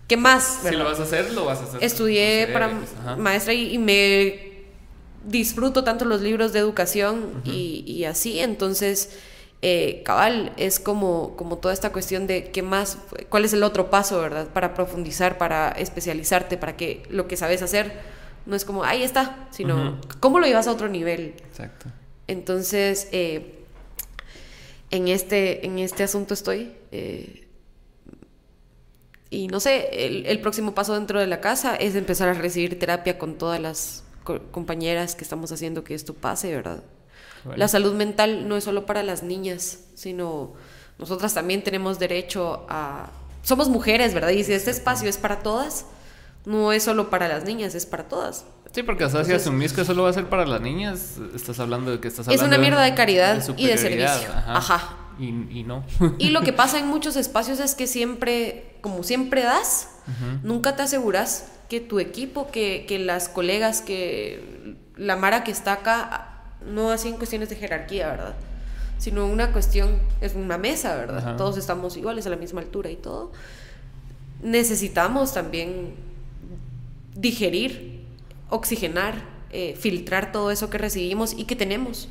[0.07, 0.59] ¿Qué más?
[0.61, 0.78] Si verdad?
[0.78, 1.82] lo vas a hacer, lo vas a hacer.
[1.82, 3.16] Estudié para pues, ajá.
[3.16, 4.52] maestra y, y me
[5.24, 9.11] disfruto tanto los libros de educación y, y así, entonces,
[9.62, 12.98] eh, cabal, es como, como toda esta cuestión de qué más,
[13.28, 14.46] cuál es el otro paso, ¿verdad?
[14.48, 18.00] Para profundizar, para especializarte, para que lo que sabes hacer
[18.46, 20.00] no es como, ahí está, sino.
[20.20, 21.34] ¿cómo lo llevas a otro nivel?
[21.48, 21.86] Exacto.
[22.28, 23.64] Entonces, eh,
[24.92, 26.72] en, este, en este asunto estoy.
[26.92, 27.42] eh,
[29.31, 32.79] y no sé, el, el próximo paso dentro de la casa es empezar a recibir
[32.79, 36.83] terapia con todas las co- compañeras que estamos haciendo que esto pase, ¿verdad?
[37.45, 37.59] Vale.
[37.59, 40.55] La salud mental no es solo para las niñas, sino
[40.99, 43.11] nosotras también tenemos derecho a...
[43.43, 44.31] Somos mujeres, ¿verdad?
[44.31, 45.87] Y si este espacio es para todas,
[46.45, 48.45] no es solo para las niñas, es para todas.
[48.72, 51.61] Sí, porque o sea, si asumís que solo va a ser para las niñas, estás
[51.61, 54.29] hablando de que estás Es hablando una mierda de caridad y de servicio.
[54.47, 54.97] Ajá.
[55.18, 55.84] Y, y no.
[56.18, 59.88] Y lo que pasa en muchos espacios es que siempre, como siempre das,
[60.42, 65.74] nunca te aseguras que tu equipo, que, que las colegas, que la Mara que está
[65.74, 68.34] acá, no así en cuestiones de jerarquía, ¿verdad?
[68.98, 71.18] Sino una cuestión, es una mesa, ¿verdad?
[71.18, 71.36] Ajá.
[71.36, 73.32] Todos estamos iguales a la misma altura y todo.
[74.42, 75.94] Necesitamos también
[77.14, 78.04] digerir,
[78.48, 79.14] oxigenar,
[79.50, 82.08] eh, filtrar todo eso que recibimos y que tenemos.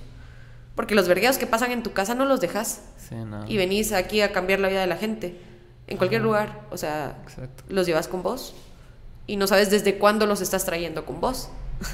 [0.76, 3.46] Porque los vergueos que pasan en tu casa no los dejas Sí, no.
[3.48, 5.40] y venís aquí a cambiar la vida de la gente
[5.88, 6.62] en cualquier lugar.
[6.72, 7.64] O sea, Exacto.
[7.70, 8.54] los llevas con vos
[9.28, 11.50] y no sabes desde cuándo los estás trayendo con vos.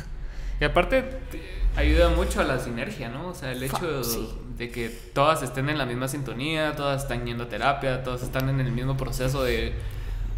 [0.60, 1.02] Y aparte
[1.32, 1.42] te
[1.76, 3.30] ayuda mucho a la sinergia, ¿no?
[3.30, 4.30] O sea, el hecho sí.
[4.60, 8.48] de que todas estén en la misma sintonía, todas están yendo a terapia, todas están
[8.48, 9.74] en el mismo proceso de,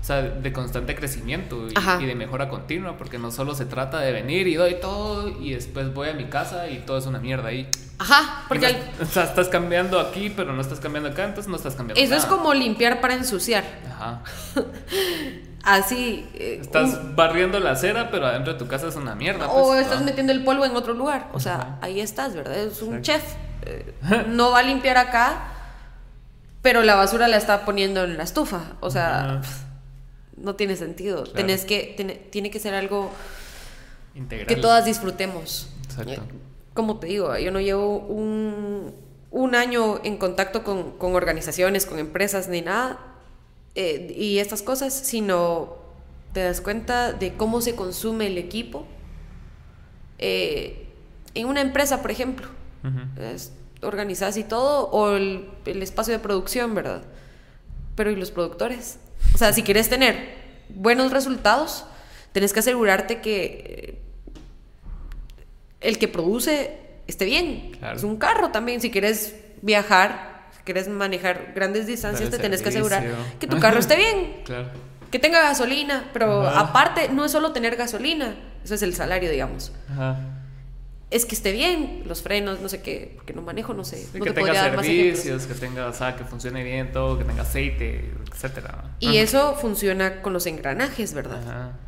[0.04, 1.66] o sea, de constante crecimiento
[2.02, 5.54] y, de mejora continua, porque no solo se trata de venir y doy todo y
[5.54, 7.70] después voy a mi casa y todo es una mierda ahí.
[8.00, 11.56] Ajá, porque no- o sea, estás cambiando aquí, pero no estás cambiando acá, entonces no
[11.56, 13.64] estás cambiando eso es como limpiar para ensuciar.
[13.90, 14.22] Ajá.
[15.64, 16.28] Así.
[16.34, 19.48] eh, Estás un- barriendo la acera, pero adentro de tu casa es una mierda.
[19.48, 20.06] o pues, estás ¿no?
[20.06, 21.30] metiendo el polvo en otro lugar.
[21.34, 21.78] O sea, Ajá.
[21.82, 22.58] ahí estás, ¿verdad?
[22.58, 23.22] Es un Exacto.
[23.24, 23.36] chef.
[23.68, 23.94] eh,
[24.28, 25.44] no va a limpiar acá,
[26.62, 28.60] pero la basura la está poniendo en la estufa.
[28.82, 29.42] O sea, Ajá.
[30.38, 31.24] No tiene sentido.
[31.24, 31.34] Claro.
[31.34, 33.12] Tenés que, tiene, tiene que ser algo
[34.16, 34.48] Integral.
[34.48, 35.70] que todas disfrutemos.
[35.84, 36.22] Exacto.
[36.74, 38.94] Como te digo, yo no llevo un,
[39.32, 43.00] un año en contacto con, con organizaciones, con empresas, ni nada.
[43.76, 45.76] eh, y estas cosas, sino
[46.34, 48.86] te das cuenta de cómo se consume el equipo.
[50.20, 50.88] Eh,
[51.36, 52.48] en una empresa, por ejemplo,
[53.82, 57.04] organizas y todo, o el, el espacio de producción, ¿verdad?
[57.96, 58.98] Pero ¿y los productores?
[59.34, 60.36] O sea, si quieres tener
[60.70, 61.86] buenos resultados,
[62.32, 64.00] tenés que asegurarte que eh,
[65.82, 66.78] el que produce
[67.08, 67.72] esté bien.
[67.80, 67.98] Claro.
[67.98, 68.82] Es un carro también.
[68.82, 73.06] Si quieres viajar, si quieres manejar grandes distancias, te tenés que asegurar
[73.40, 74.42] que tu carro esté bien.
[74.46, 74.70] Claro.
[75.12, 76.60] Que tenga gasolina, pero Ajá.
[76.60, 79.72] aparte no es solo tener gasolina, eso es el salario, digamos.
[79.92, 80.18] Ajá.
[81.14, 83.98] Es que esté bien, los frenos, no sé qué, porque no manejo, no sé.
[83.98, 87.24] Sí, no que te tenga servicios, que tenga, o sea, que funcione bien todo, que
[87.24, 88.96] tenga aceite, etcétera.
[89.00, 91.48] Y eso funciona con los engranajes, ¿verdad?
[91.48, 91.80] Ajá.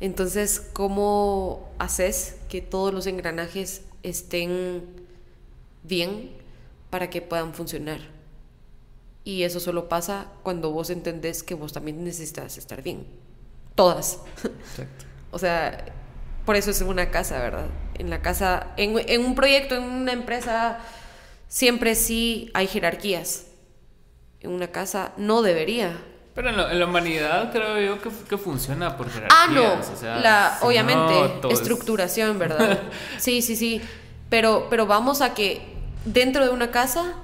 [0.00, 4.82] Entonces, ¿cómo haces que todos los engranajes estén
[5.84, 6.32] bien
[6.90, 8.00] para que puedan funcionar?
[9.22, 13.06] Y eso solo pasa cuando vos entendés que vos también necesitas estar bien.
[13.76, 14.18] Todas.
[14.42, 15.04] Exacto.
[15.30, 15.84] O sea,
[16.44, 17.66] por eso es una casa, ¿verdad?
[18.02, 20.78] En la casa, en, en un proyecto, en una empresa,
[21.46, 23.44] siempre sí hay jerarquías.
[24.40, 25.96] En una casa no debería.
[26.34, 29.38] Pero en, lo- en la humanidad creo yo que, que funciona por jerarquías.
[29.40, 32.80] Ah, no, o sea, la, si obviamente, no, estructuración, ¿verdad?
[33.18, 33.80] sí, sí, sí.
[34.28, 35.62] Pero, pero vamos a que
[36.04, 37.14] dentro de una casa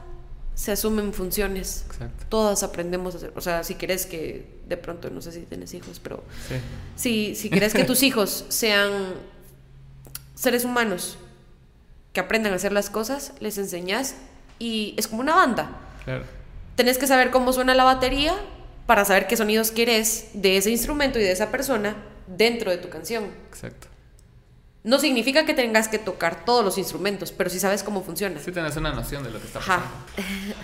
[0.54, 1.86] se asumen funciones.
[1.88, 2.24] Exacto.
[2.28, 3.32] Todas aprendemos a hacer.
[3.34, 6.54] O sea, si quieres que, de pronto, no sé si tienes hijos, pero Sí.
[6.94, 8.92] si, si quieres que tus hijos sean
[10.38, 11.18] seres humanos
[12.12, 14.14] que aprendan a hacer las cosas, les enseñas
[14.58, 15.70] y es como una banda.
[16.04, 16.24] Claro.
[16.76, 18.34] Tenés que saber cómo suena la batería
[18.86, 22.88] para saber qué sonidos quieres de ese instrumento y de esa persona dentro de tu
[22.88, 23.24] canción.
[23.48, 23.88] Exacto.
[24.84, 28.38] No significa que tengas que tocar todos los instrumentos, pero sí sabes cómo funciona.
[28.40, 29.84] Sí tenés una noción de lo que está pasando.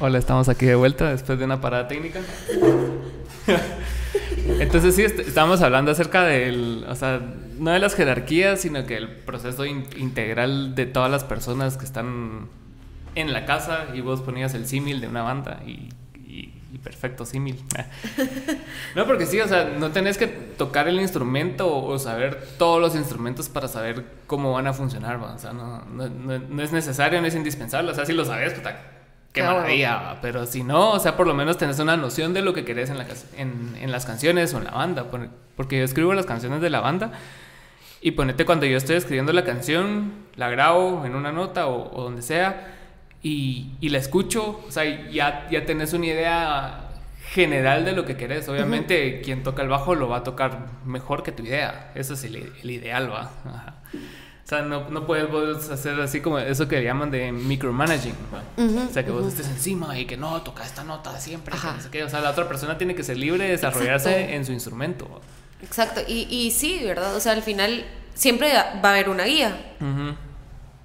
[0.00, 2.20] Hola, estamos aquí de vuelta después de una parada técnica.
[4.60, 7.20] Entonces sí, est- estábamos hablando acerca del, o sea,
[7.58, 11.84] no de las jerarquías, sino que el proceso in- integral de todas las personas que
[11.84, 12.48] están
[13.14, 15.88] en la casa y vos ponías el símil de una banda y,
[16.26, 17.60] y- y perfecto símil.
[18.94, 22.94] No, porque sí, o sea, no tenés que tocar el instrumento o, saber todos los
[22.94, 25.34] instrumentos para saber cómo van a funcionar, ¿va?
[25.34, 28.24] o sea, no, no, no- no es necesario, no es indispensable, o sea, si lo
[28.24, 28.76] sabes, puta,
[29.32, 29.56] qué Claro.
[29.58, 32.64] maravilla, pero si no, o sea, por lo menos tenés una noción de lo que
[32.64, 36.14] querés en, la, en, en las canciones o en la banda, por- porque yo escribo
[36.14, 37.12] las canciones de la banda
[38.04, 42.02] y ponete cuando yo estoy escribiendo la canción, la grabo en una nota o, o
[42.02, 42.76] donde sea
[43.22, 46.90] y, y la escucho, o sea, ya, ya tenés una idea
[47.30, 48.46] general de lo que querés.
[48.50, 51.92] Obviamente quien toca el bajo lo va a tocar mejor que tu idea.
[51.94, 53.30] Eso es el, el ideal, va.
[53.46, 53.76] Ajá.
[53.94, 58.14] O sea, no, no puedes hacer así como eso que llaman de micromanaging.
[58.34, 58.62] ¿va?
[58.62, 61.56] Ujú, o sea, que vos estés encima y que no, toca esta nota siempre.
[61.58, 62.04] que no sé qué.
[62.04, 64.34] O sea, la otra persona tiene que ser libre de desarrollarse Exacto.
[64.34, 65.22] en su instrumento.
[65.64, 66.00] Exacto.
[66.06, 67.16] Y, y sí, ¿verdad?
[67.16, 67.84] O sea, al final
[68.14, 69.56] siempre va a haber una guía.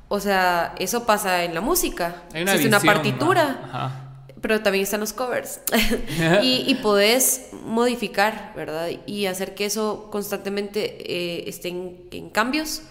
[0.07, 2.23] O sea, eso pasa en la música.
[2.33, 3.61] Hay una Existe una visión, partitura.
[3.63, 4.05] Ajá.
[4.41, 5.59] Pero también están los covers.
[6.41, 8.89] y, y podés modificar, ¿verdad?
[9.05, 12.81] Y hacer que eso constantemente eh, esté en, en cambios,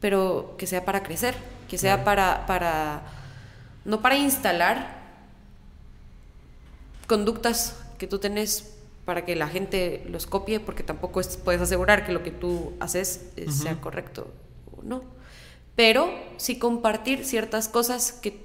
[0.00, 1.34] pero que sea para crecer,
[1.68, 3.02] que sea para, para,
[3.84, 5.02] no para instalar
[7.06, 8.73] conductas que tú tenés
[9.04, 12.72] para que la gente los copie, porque tampoco es- puedes asegurar que lo que tú
[12.80, 14.32] haces eh, sea correcto
[14.76, 15.02] o no.
[15.76, 18.38] Pero sí compartir ciertas cosas que,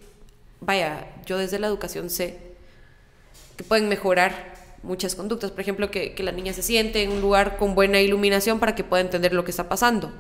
[0.62, 2.39] vaya, yo desde la educación sé
[3.55, 4.53] que pueden mejorar
[4.84, 5.51] muchas conductas.
[5.51, 8.76] Por ejemplo, que, que la niña se siente en un lugar con buena iluminación para
[8.76, 10.12] que pueda entender lo que está pasando.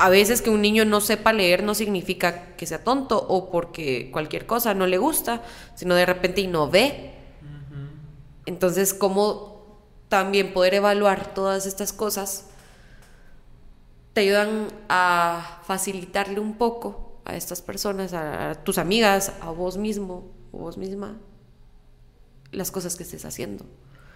[0.00, 4.10] A veces que un niño no sepa leer no significa que sea tonto o porque
[4.12, 5.42] cualquier cosa no le gusta,
[5.74, 7.14] sino de repente y no ve.
[8.48, 9.62] Entonces, ¿cómo
[10.08, 12.46] también poder evaluar todas estas cosas
[14.14, 20.32] te ayudan a facilitarle un poco a estas personas, a, tus amigas, a vos mismo
[20.50, 21.18] o vos misma,
[22.50, 23.66] las cosas que estés haciendo?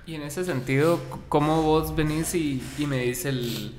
[0.06, 3.74] Y en ese sentido, ¿cómo vos venís y, y me dices el,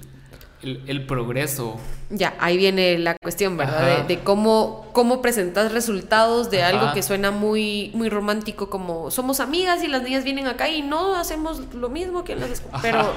[0.63, 1.77] el, el progreso?
[2.09, 4.05] Ya, ahí viene la cuestión, ¿verdad?
[4.07, 6.69] De, de cómo, cómo presentas resultados de Ajá.
[6.69, 10.81] algo que suena muy, muy romántico, como somos amigas y las niñas vienen acá y
[10.81, 12.63] no hacemos lo mismo que en las.
[12.71, 12.81] Ajá.
[12.81, 13.13] Pero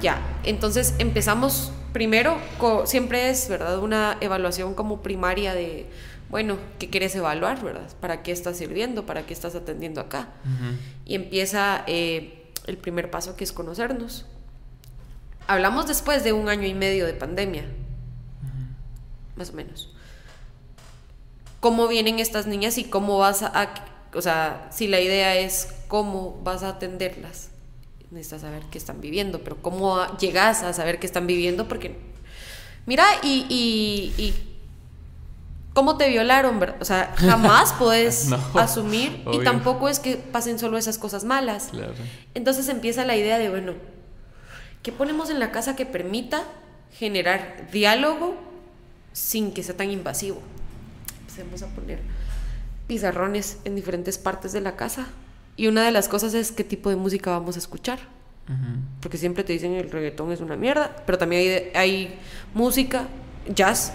[0.00, 2.38] ya, entonces empezamos primero,
[2.84, 3.78] siempre es, ¿verdad?
[3.78, 5.86] Una evaluación como primaria de,
[6.30, 7.88] bueno, ¿qué quieres evaluar, ¿verdad?
[8.00, 9.06] ¿Para qué estás sirviendo?
[9.06, 10.28] ¿Para qué estás atendiendo acá?
[11.04, 14.26] Y empieza eh, el primer paso que es conocernos.
[15.46, 17.64] Hablamos después de un año y medio de pandemia,
[19.36, 19.88] más o menos.
[21.60, 23.74] ¿Cómo vienen estas niñas y cómo vas a, a-
[24.14, 27.48] O sea, si la idea es cómo vas a atenderlas,
[28.10, 31.96] necesitas saber qué están viviendo, pero cómo a- llegas a saber qué están viviendo, porque,
[32.86, 34.34] mira, y, y, y
[35.72, 36.76] cómo te violaron, ¿verdad?
[36.80, 41.68] O sea, jamás puedes No, asumir y tampoco es que pasen solo esas cosas malas.
[41.70, 41.94] Claro.
[42.34, 43.74] Entonces empieza la idea de, bueno,
[44.82, 46.44] ¿qué ponemos en la casa que permita
[46.92, 48.36] generar diálogo
[49.12, 50.42] sin que sea tan invasivo?
[51.20, 52.00] Empecemos a poner
[52.86, 55.06] pizarrones en diferentes partes de la casa.
[55.56, 57.98] Y una de las cosas es qué tipo de música vamos a escuchar.
[59.00, 62.18] Porque siempre te dicen el reggaetón es una mierda, pero también hay, hay
[62.52, 63.06] música,
[63.54, 63.94] jazz,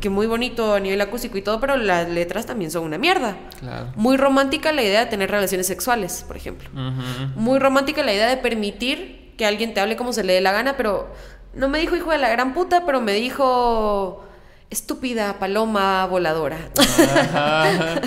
[0.00, 3.36] que muy bonito a nivel acústico y todo, pero las letras también son una mierda.
[3.58, 3.92] Claro.
[3.96, 6.70] Muy romántica la idea de tener relaciones sexuales, por ejemplo.
[6.72, 7.40] Ujú.
[7.40, 10.52] Muy romántica la idea de permitir que alguien te hable como se le dé la
[10.52, 11.08] gana, pero
[11.54, 14.24] no me dijo hijo de la gran puta, pero me dijo
[14.70, 16.58] estúpida paloma voladora.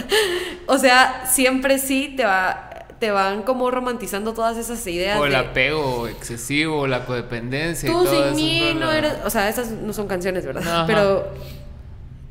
[0.70, 2.68] O sea, siempre sí te va
[3.00, 7.92] te van como romantizando todas esas ideas O el de apego excesivo, la codependencia y
[7.94, 10.64] tú todo sin mí no eres, o sea, esas no son canciones, ¿verdad?
[10.68, 10.86] Ajá.
[10.88, 11.28] Pero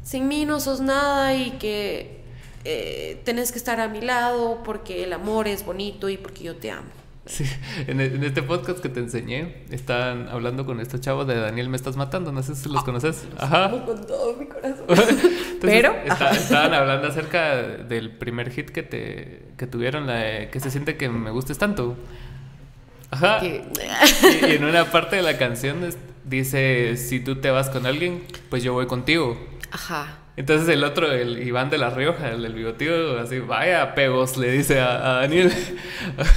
[0.02, 2.20] sin mí no sos nada y que
[2.64, 6.56] eh, tenés que estar a mi lado porque el amor es bonito y porque yo
[6.56, 6.90] te amo.
[7.26, 7.44] Sí,
[7.88, 11.68] en, e- en este podcast que te enseñé, estaban hablando con estos chavos de Daniel
[11.68, 13.24] Me Estás Matando, no sé si los conoces.
[13.38, 13.64] Ajá.
[13.66, 14.84] Amo con todo mi corazón.
[14.88, 20.60] Entonces, Pero, estaban hablando acerca del primer hit que te que tuvieron, la de que
[20.60, 21.96] se siente que me gustes tanto.
[23.10, 23.44] Ajá.
[23.44, 23.62] Y,
[24.46, 25.80] y en una parte de la canción
[26.24, 29.36] dice, si tú te vas con alguien, pues yo voy contigo.
[29.70, 30.18] Ajá.
[30.36, 34.52] Entonces el otro, el Iván de la Rioja, el del bigotío, así, vaya pegos, le
[34.52, 35.50] dice a, a Daniel.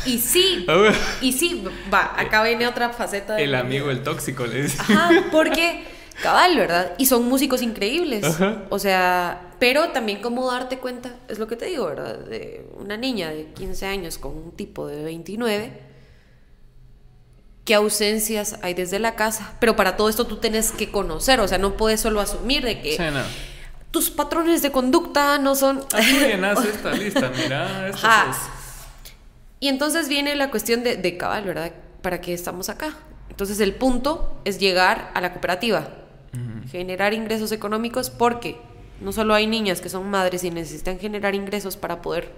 [0.06, 0.66] Y sí,
[1.22, 4.82] y sí, va, acá viene otra faceta de el mi amigo, el tóxico, le dice.
[4.82, 5.84] Ajá, porque
[6.24, 6.94] cabal, ¿verdad?
[6.98, 8.24] Y son músicos increíbles.
[8.24, 8.64] Ajá.
[8.70, 12.20] O sea, pero también cómo darte cuenta, es lo que te digo, ¿verdad?
[12.20, 15.74] De una niña de 15 años con un tipo de 29,
[17.66, 19.58] qué ausencias hay desde la casa.
[19.60, 22.82] Pero para todo esto tú tienes que conocer, o sea, no puedes solo asumir de
[22.82, 23.24] que Sí, no.
[23.92, 25.84] Tus patrones de conducta no son...
[25.94, 28.38] Aquí llenas esta lista, mira, esto es...
[29.60, 31.72] Y entonces viene la cuestión de, de cabal, ¿verdad?
[32.02, 32.96] ¿Para qué estamos acá?
[33.30, 35.88] Entonces el punto es llegar a la cooperativa,
[36.70, 38.60] generar ingresos económicos porque
[39.02, 42.32] no solo hay niñas que son madres y necesitan generar ingresos para poder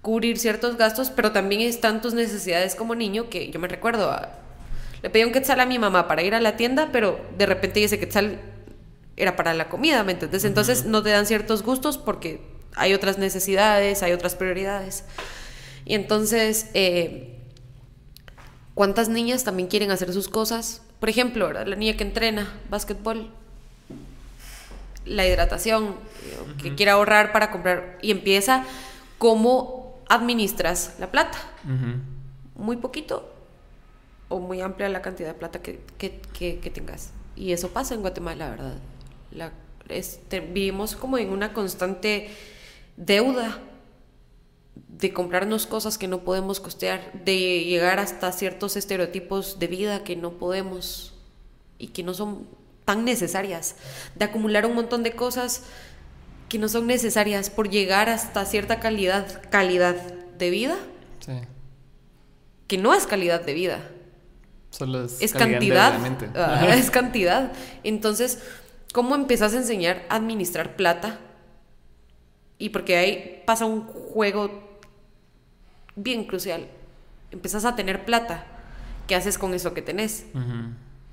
[0.00, 4.16] cubrir ciertos gastos, pero también están tus necesidades como niño que yo me recuerdo,
[5.02, 7.82] le pedí un quetzal a mi mamá para ir a la tienda, pero de repente
[7.82, 8.38] ese quetzal
[9.16, 10.44] era para la comida, ¿me entiendes?
[10.44, 12.40] Entonces no te dan ciertos gustos porque
[12.74, 15.04] hay otras necesidades, hay otras prioridades.
[15.84, 17.38] Y entonces, eh,
[18.74, 20.82] ¿cuántas niñas también quieren hacer sus cosas?
[21.00, 21.66] Por ejemplo, ¿verdad?
[21.66, 23.30] la niña que entrena básquetbol,
[25.04, 25.84] la hidratación,
[26.24, 28.64] eh, que quiere ahorrar para comprar, y empieza
[29.18, 31.38] cómo administras la plata.
[32.56, 33.30] Muy poquito
[34.28, 37.10] o muy amplia la cantidad de plata que, que- que- que tengas.
[37.36, 38.74] Y eso pasa en Guatemala, ¿verdad?
[39.34, 39.52] La,
[39.88, 42.28] este, vivimos como en una constante
[42.96, 43.58] deuda
[44.88, 50.16] de comprarnos cosas que no podemos costear, de llegar hasta ciertos estereotipos de vida que
[50.16, 51.14] no podemos
[51.78, 52.46] y que no son
[52.84, 53.76] tan necesarias,
[54.14, 55.62] de acumular un montón de cosas
[56.48, 59.94] que no son necesarias por llegar hasta cierta calidad, calidad
[60.38, 60.76] de vida,
[61.20, 61.32] Sí.
[62.68, 63.90] que no es calidad de vida,
[64.70, 66.28] Solo es, es calidad de cantidad, la mente.
[66.34, 67.52] ah, es cantidad.
[67.84, 68.40] Entonces,
[68.94, 71.18] ¿cómo empezás a enseñar a administrar plata?
[72.56, 74.78] Y porque ahí pasa un juego
[75.96, 76.66] bien crucial.
[77.30, 78.46] Empezás a tener plata.
[79.06, 80.24] ¿Qué haces con eso que tenés?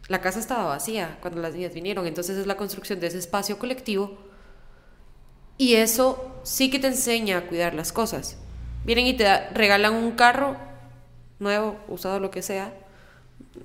[0.08, 3.58] La casa estaba vacía cuando las niñas vinieron, entonces es la construcción de ese espacio
[3.60, 4.18] colectivo
[5.58, 8.38] y eso sí que te enseña a cuidar las cosas.
[8.86, 10.56] Vienen y te da- regalan un carro
[11.40, 12.74] nuevo, usado, lo que sea.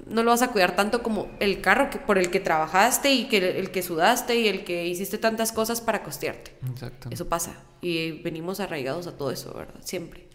[0.06, 3.28] No lo vas a cuidar tanto como el carro que, por el que trabajaste y
[3.28, 6.52] que el que sudaste y el que hiciste tantas cosas para costearte.
[6.70, 7.08] Exacto.
[7.12, 7.56] Eso pasa.
[7.80, 9.74] Y venimos arraigados a todo eso, ¿verdad?
[9.84, 10.26] Siempre.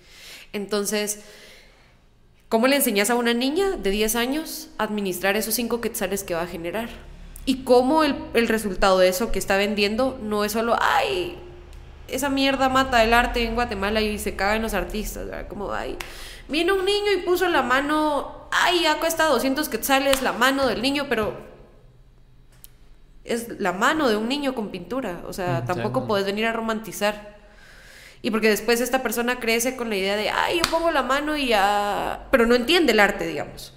[0.54, 1.22] Entonces,
[2.50, 6.34] ¿cómo le enseñas a una niña de 10 años a administrar esos 5 quetzales que
[6.34, 6.90] va a generar?
[7.46, 11.38] Y cómo el, el resultado de eso que está vendiendo no es solo, ay,
[12.12, 15.48] esa mierda mata el arte en Guatemala y se cagan los artistas, ¿verdad?
[15.48, 15.98] Como, ay,
[16.52, 20.82] vino un niño y puso la mano, ay, ya cuesta 200 quetzales la mano del
[20.82, 21.50] niño, pero
[23.24, 25.22] es la mano de un niño con pintura.
[25.28, 27.40] O sea, Mm, tampoco puedes venir a romantizar.
[28.24, 31.36] Y porque después esta persona crece con la idea de, ay, yo pongo la mano
[31.38, 32.28] y ya.
[32.32, 33.74] Pero no entiende el arte, digamos.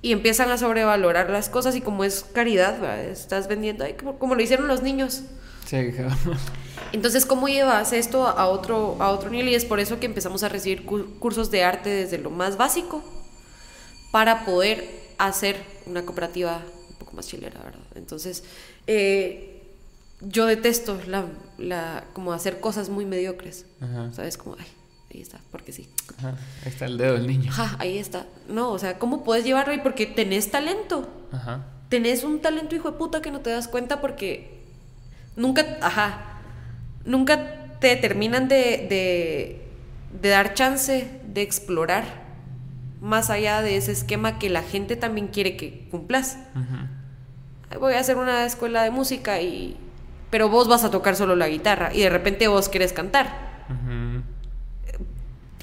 [0.00, 3.04] Y empiezan a sobrevalorar las cosas y como es caridad, ¿verdad?
[3.04, 5.22] estás vendiendo, ay, como, como lo hicieron los niños.
[5.66, 5.76] Sí,
[6.92, 9.48] Entonces, ¿cómo llevas esto a otro, a otro nivel?
[9.48, 12.56] Y es por eso que empezamos a recibir cu- cursos de arte desde lo más
[12.56, 13.02] básico
[14.10, 17.80] para poder hacer una cooperativa un poco más chilera, ¿verdad?
[17.94, 18.44] Entonces,
[18.86, 19.62] eh,
[20.20, 21.26] yo detesto la,
[21.58, 24.12] la, como hacer cosas muy mediocres, Ajá.
[24.12, 24.36] ¿sabes?
[24.38, 24.66] Como, ay,
[25.14, 25.88] ahí está, porque sí.
[26.18, 26.30] Ajá.
[26.64, 27.50] Ahí está el dedo del niño.
[27.50, 28.26] Ajá, ahí está.
[28.48, 29.80] No, o sea, ¿cómo puedes llevarlo ahí?
[29.82, 31.08] Porque tenés talento.
[31.32, 31.66] Ajá.
[31.88, 34.64] Tenés un talento, hijo de puta, que no te das cuenta porque
[35.36, 36.27] nunca, ajá,
[37.08, 39.62] nunca te terminan de, de,
[40.20, 42.04] de dar chance de explorar
[43.00, 46.38] más allá de ese esquema que la gente también quiere que cumplas.
[47.80, 49.76] Voy a hacer una escuela de música y...
[50.30, 53.26] Pero vos vas a tocar solo la guitarra y de repente vos quieres cantar.
[53.70, 54.07] Ujú.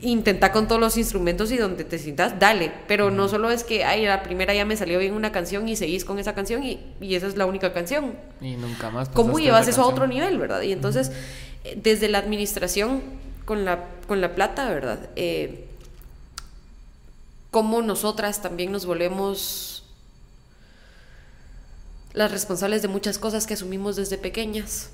[0.02, 2.72] Intenta con todos los instrumentos y donde te sientas, dale.
[2.88, 5.76] Pero no solo es que, ay, la primera ya me salió bien una canción y
[5.76, 8.14] seguís con esa canción y, y esa es la única canción.
[8.42, 9.10] Y nunca más.
[9.10, 10.62] ¿Cómo llevas eso a otro nivel, verdad?
[10.62, 11.12] Y entonces,
[11.64, 13.02] eh, desde la administración
[13.46, 15.10] con la, con la plata, ¿verdad?
[15.16, 15.66] Eh,
[17.52, 19.84] cómo nosotras también nos volvemos
[22.12, 24.90] las responsables de muchas cosas que asumimos desde pequeñas.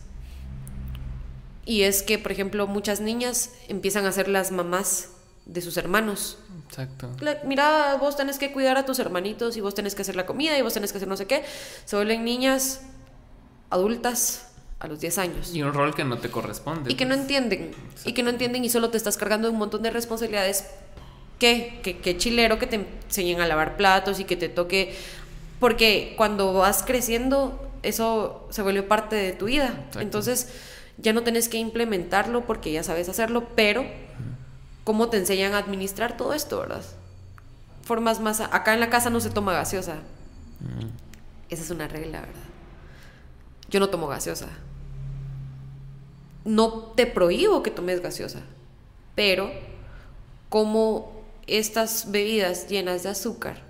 [1.66, 5.10] Y es que, por ejemplo, muchas niñas empiezan a ser las mamás
[5.46, 6.38] de sus hermanos.
[6.68, 7.10] Exacto.
[7.20, 10.26] La- mira, vos tenés que cuidar a tus hermanitos y vos tenés que hacer la
[10.26, 11.44] comida y vos tenés que hacer no sé qué.
[11.86, 12.82] Se vuelven niñas
[13.70, 14.48] adultas
[14.80, 15.54] a los 10 años.
[15.54, 16.92] Y un rol que no te corresponde.
[16.92, 17.74] Y que no entienden.
[18.06, 20.66] Y que no entienden y solo te estás cargando de un montón de responsabilidades.
[21.40, 21.80] ¿Qué?
[21.84, 24.96] Que, que chilero que te enseñen a lavar platos y que te toque.
[25.60, 29.68] Porque cuando vas creciendo, eso se vuelve parte de tu vida.
[29.68, 30.00] Exacto.
[30.02, 30.48] Entonces,
[30.98, 33.86] ya no tenés que implementarlo porque ya sabes hacerlo, pero
[34.84, 36.84] ¿cómo te enseñan a administrar todo esto, verdad?
[37.84, 38.42] Formas más.
[38.42, 39.96] Acá en la casa no se toma gaseosa.
[40.60, 40.90] Mm.
[41.50, 42.36] Esa es una regla, ¿verdad?
[43.70, 44.48] Yo no tomo gaseosa.
[46.44, 48.42] No te prohíbo que tomes gaseosa,
[49.16, 49.52] pero
[50.50, 53.62] como estas bebidas llenas de azúcar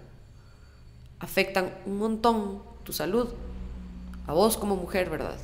[1.20, 3.30] afectan un montón tu salud,
[4.26, 5.38] a vos como mujer, ¿verdad?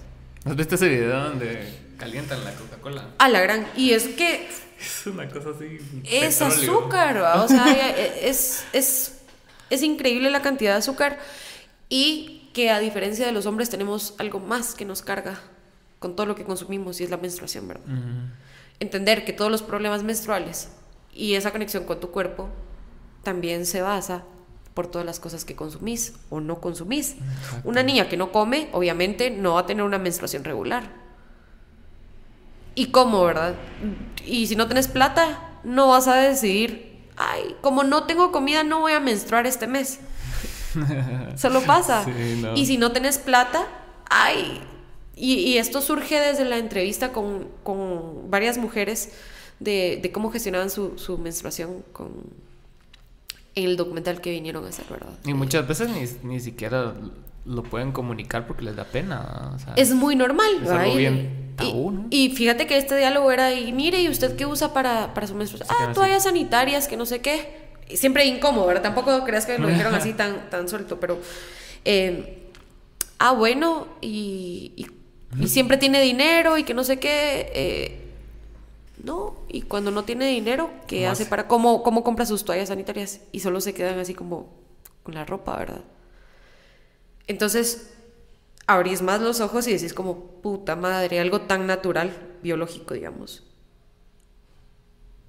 [0.47, 1.67] ¿Has visto ese video donde
[1.97, 3.09] calientan la Coca-Cola?
[3.17, 3.67] A la gran.
[3.75, 4.47] Y es que
[4.79, 5.77] Es una cosa así.
[6.03, 6.79] es petróleo.
[6.79, 7.89] azúcar, o sea,
[8.21, 9.19] es, es,
[9.69, 11.19] es increíble la cantidad de azúcar
[11.89, 15.39] y que a diferencia de los hombres tenemos algo más que nos carga
[15.99, 17.83] con todo lo que consumimos y es la menstruación, ¿verdad?
[18.79, 20.69] Entender que todos los problemas menstruales
[21.13, 22.49] y esa conexión con tu cuerpo
[23.23, 24.23] también se basa
[24.77, 27.15] por todas las cosas que consumís o no consumís.
[27.63, 30.83] Una niña que no come, obviamente, no va a tener una menstruación regular.
[32.75, 33.55] ¿Y cómo, verdad?
[34.23, 38.81] Y si no tenés plata, no vas a decidir, ay, como no tengo comida, no
[38.81, 39.99] voy a menstruar este mes.
[41.37, 42.05] Solo pasa.
[42.05, 42.55] Sí, no.
[42.55, 43.65] Y si no tenés plata,
[44.11, 44.61] ay.
[45.15, 49.09] Y, y esto surge desde la entrevista con, con varias mujeres
[49.59, 52.11] de, de cómo gestionaban su, su menstruación con,
[53.57, 55.09] en el documental que vinieron a hacer, ¿verdad?
[55.25, 56.93] Y muchas veces ni, ni siquiera
[57.45, 59.51] lo pueden comunicar porque les da pena.
[59.55, 60.47] o sea, Es muy normal.
[60.63, 62.05] Es algo bien tabú, ¿no?
[62.11, 65.33] y fíjate que este diálogo era, y mire, ¿y usted qué usa para, para su
[65.33, 65.75] menstruación?
[65.79, 65.93] Ah, así.
[65.95, 67.67] toallas sanitarias, que no sé qué.
[67.95, 68.83] Siempre incómodo, ¿verdad?
[68.83, 71.17] Tampoco creas que lo dijeron así tan, tan suelto, pero...
[71.85, 72.51] eh,
[73.17, 74.85] ah, bueno, y, y,
[75.43, 77.51] y siempre tiene dinero y que no sé qué.
[77.55, 78.03] eh,
[79.03, 81.29] no, y cuando no tiene dinero, ¿qué ¿Cómo hace hace?
[81.29, 83.21] para cómo, cómo compra sus toallas sanitarias?
[83.31, 84.49] Y solo se quedan así como
[85.03, 85.81] con la ropa, ¿verdad?
[87.27, 87.93] Entonces,
[88.65, 93.43] abrís más los ojos y decís como, puta madre, algo tan natural, biológico, digamos.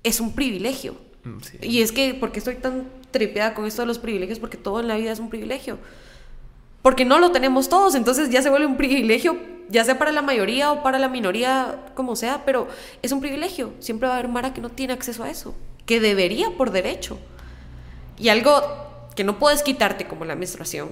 [0.02, 0.96] Es un privilegio.
[1.24, 1.58] Mm, sí.
[1.62, 4.38] Y es que, ¿por qué estoy tan tripeada con esto de los privilegios?
[4.38, 5.78] Porque todo en la vida es un privilegio.
[6.82, 9.36] Porque no lo tenemos todos, entonces ya se vuelve un privilegio,
[9.68, 12.68] ya sea para la mayoría o para la minoría, como sea, pero
[13.03, 13.72] es un privilegio.
[13.80, 15.54] Siempre va a haber Mara que no tiene acceso a eso,
[15.86, 17.18] que debería por derecho.
[18.18, 20.90] Y algo que no puedes quitarte como la menstruación.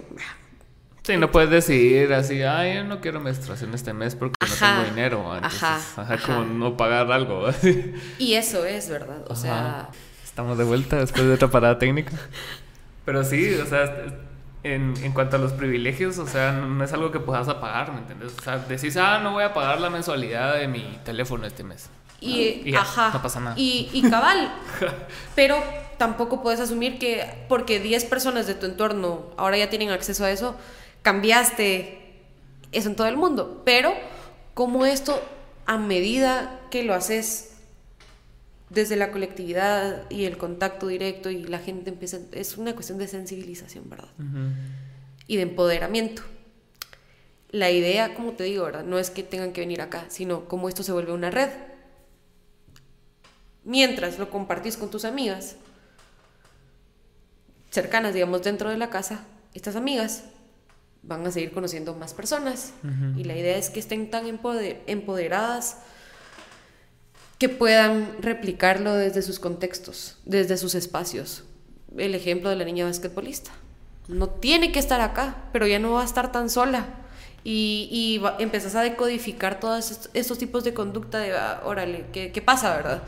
[1.03, 4.83] Sí, no puedes decidir así, ay, yo no quiero menstruación este mes porque Ajá, no
[4.83, 5.35] tengo dinero.
[5.37, 7.47] Entonces, ajá, ajá, como no pagar algo.
[7.47, 7.95] así.
[8.19, 9.25] Y eso es, ¿verdad?
[9.29, 9.91] O sea, Ajá.
[10.37, 12.13] Estamos de vuelta después de otra parada técnica.
[13.07, 13.85] Pero sí, o sea,
[14.75, 17.93] en, en cuanto a los privilegios, o sea, no, no es algo que puedas apagar,
[17.93, 18.35] ¿me entiendes?
[18.39, 21.89] O sea, decís, ah, no voy a pagar la mensualidad de mi teléfono este mes.
[22.21, 23.11] Y, ajá.
[23.13, 23.55] no pasa nada.
[23.59, 24.51] Y, y cabal.
[25.35, 25.63] pero
[25.99, 30.31] tampoco puedes asumir que porque 10 personas de tu entorno ahora ya tienen acceso a
[30.31, 30.57] eso,
[31.03, 32.25] cambiaste
[32.73, 33.63] eso en todo el mundo.
[33.65, 33.93] Pero
[34.55, 35.23] como esto,
[35.67, 37.56] a medida que lo haces
[38.71, 43.07] desde la colectividad y el contacto directo y la gente empieza, es una cuestión de
[43.09, 44.09] sensibilización, ¿verdad?
[45.27, 46.23] Y de empoderamiento.
[47.51, 48.85] la idea, como te digo, ¿verdad?
[48.85, 51.49] No es que tengan que venir acá, sino como esto se vuelve una red.
[53.65, 55.57] Mientras lo compartís con tus amigas
[57.71, 59.25] cercanas, digamos, dentro de la casa,
[59.55, 60.25] estas amigas
[61.03, 62.73] van a seguir conociendo más personas.
[63.17, 65.79] Y la idea es que estén tan empoderadas
[67.39, 71.45] que puedan replicarlo desde sus contextos, desde sus espacios.
[71.97, 73.51] El ejemplo de la niña basquetbolista.
[74.09, 76.87] No tiene que estar acá, pero ya no va a estar tan sola.
[77.45, 82.75] Y, y empezás a decodificar todos estos, tipos de conducta de, ah, órale, ¿qué, pasa,
[82.75, 83.03] verdad?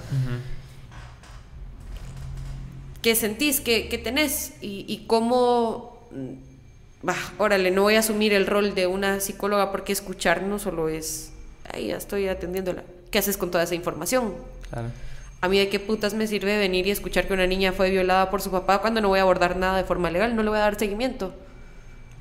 [3.02, 3.60] ¿Qué sentís?
[3.60, 4.54] ¿Qué, tenés?
[4.60, 5.98] Y, y cómo...
[7.02, 10.88] Bah, órale, no voy a asumir el rol de una psicóloga porque escuchar no solo
[10.88, 11.32] es...
[11.72, 14.34] Ahí ya estoy atendiéndola ¿qué haces con toda esa información?
[14.70, 14.88] Claro.
[15.40, 18.28] A mí de qué putas me sirve venir y escuchar que una niña fue violada
[18.30, 20.58] por su papá cuando no voy a abordar nada de forma legal, no le voy
[20.58, 21.32] a dar seguimiento.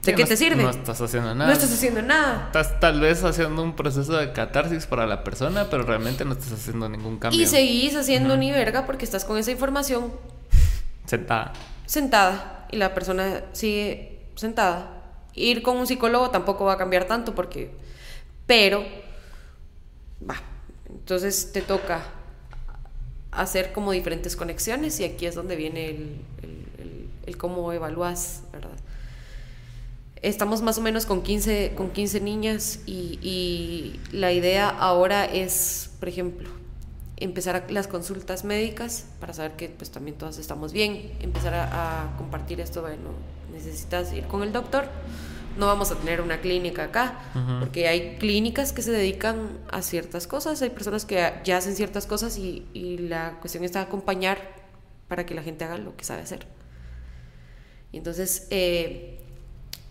[0.03, 0.63] ¿De qué te sirve?
[0.63, 1.47] No estás haciendo nada.
[1.47, 2.43] No estás haciendo nada.
[2.45, 6.53] Estás tal vez haciendo un proceso de catarsis para la persona, pero realmente no estás
[6.53, 7.41] haciendo ningún cambio.
[7.41, 10.13] Y seguís haciendo ni verga porque estás con esa información.
[11.05, 11.51] Sentada.
[11.85, 12.67] Sentada.
[12.71, 15.03] Y la persona sigue sentada.
[15.33, 17.75] Ir con un psicólogo tampoco va a cambiar tanto porque...
[18.45, 18.85] Pero...
[20.27, 20.35] Va,
[21.07, 22.03] entonces te toca
[23.31, 25.91] hacer como diferentes conexiones y aquí es donde viene
[27.25, 28.75] el, cómo evalúas, ¿verdad?
[30.21, 36.09] Estamos más o menos con 15, con 15 niñas y, la idea ahora es, por
[36.09, 36.49] ejemplo,
[37.15, 42.17] empezar las consultas médicas para saber que pues también todas estamos bien, empezar a, a
[42.17, 43.11] compartir esto, bueno,
[43.53, 44.89] necesitas ir con el doctor
[45.57, 47.19] no vamos a tener una clínica acá,
[47.59, 52.05] porque hay clínicas que se dedican a ciertas cosas, hay personas que ya hacen ciertas
[52.05, 52.65] cosas y,
[52.97, 54.37] la cuestión está acompañar
[55.07, 56.45] para que la gente haga lo que sabe hacer.
[57.91, 59.21] Y entonces, eh,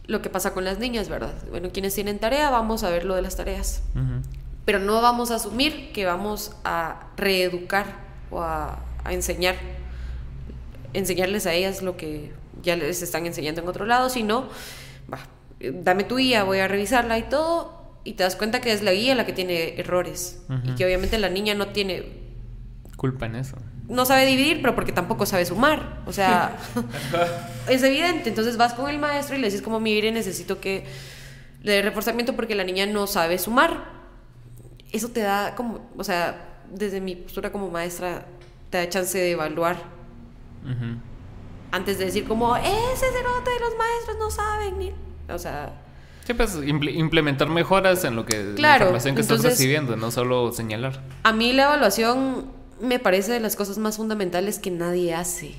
[0.07, 1.35] lo que pasa con las niñas, ¿verdad?
[1.51, 3.83] Bueno, quienes tienen tarea, vamos a ver lo de las tareas.
[4.65, 7.87] Pero no vamos a asumir que vamos a reeducar
[8.31, 9.57] o a, a enseñar,
[10.93, 12.33] enseñarles a ellas lo que
[12.63, 14.49] ya les están enseñando en otro lado, sino,
[15.61, 18.93] dame tu guía, voy a revisarla y todo, y te das cuenta que es la
[18.93, 22.25] guía la que tiene errores y que obviamente la niña no tiene
[22.97, 23.57] culpa en eso.
[23.89, 26.03] No sabe dividir, pero porque tampoco sabe sumar.
[26.07, 26.57] O sea,
[27.69, 28.29] es evidente.
[28.29, 30.85] Entonces vas con el maestro y le dices como, mire, necesito que
[31.63, 33.85] le dé reforzamiento porque la niña no sabe sumar.
[34.91, 38.27] Eso te da como, o sea, desde mi postura como maestra,
[38.71, 39.77] te da chance de evaluar.
[41.71, 44.93] Antes de decir como, ese cerote de los maestros no saben ni
[45.29, 45.83] o sea...
[46.27, 51.01] Sí, pues implementar mejoras en lo que la información que estás recibiendo, no solo señalar.
[51.23, 52.51] A mí la evaluación
[52.81, 55.55] me parece de las cosas más fundamentales que nadie hace.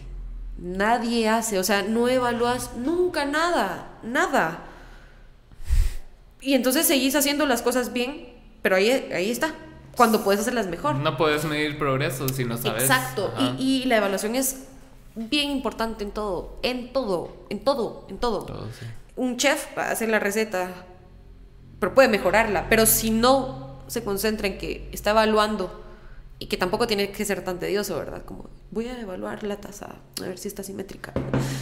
[0.57, 4.65] Nadie hace, o sea, no evalúas nunca nada, nada.
[6.41, 8.27] Y entonces seguís haciendo las cosas bien,
[8.61, 9.55] pero ahí, ahí está,
[9.95, 10.95] cuando puedes hacerlas mejor.
[10.95, 12.83] No puedes medir progreso si no sabes.
[12.83, 14.65] Exacto, y, la evaluación es
[15.15, 18.43] bien importante en todo, en todo, en todo, en todo.
[18.43, 18.85] todo sí
[19.17, 20.69] un chef va a hacer la receta,
[21.79, 25.83] pero puede mejorarla, pero si no se concentra en que está evaluando
[26.39, 28.23] y que tampoco tiene que ser tan tedioso, ¿verdad?
[28.23, 29.87] Como voy a evaluar la taza,
[30.21, 31.13] a ver si está simétrica.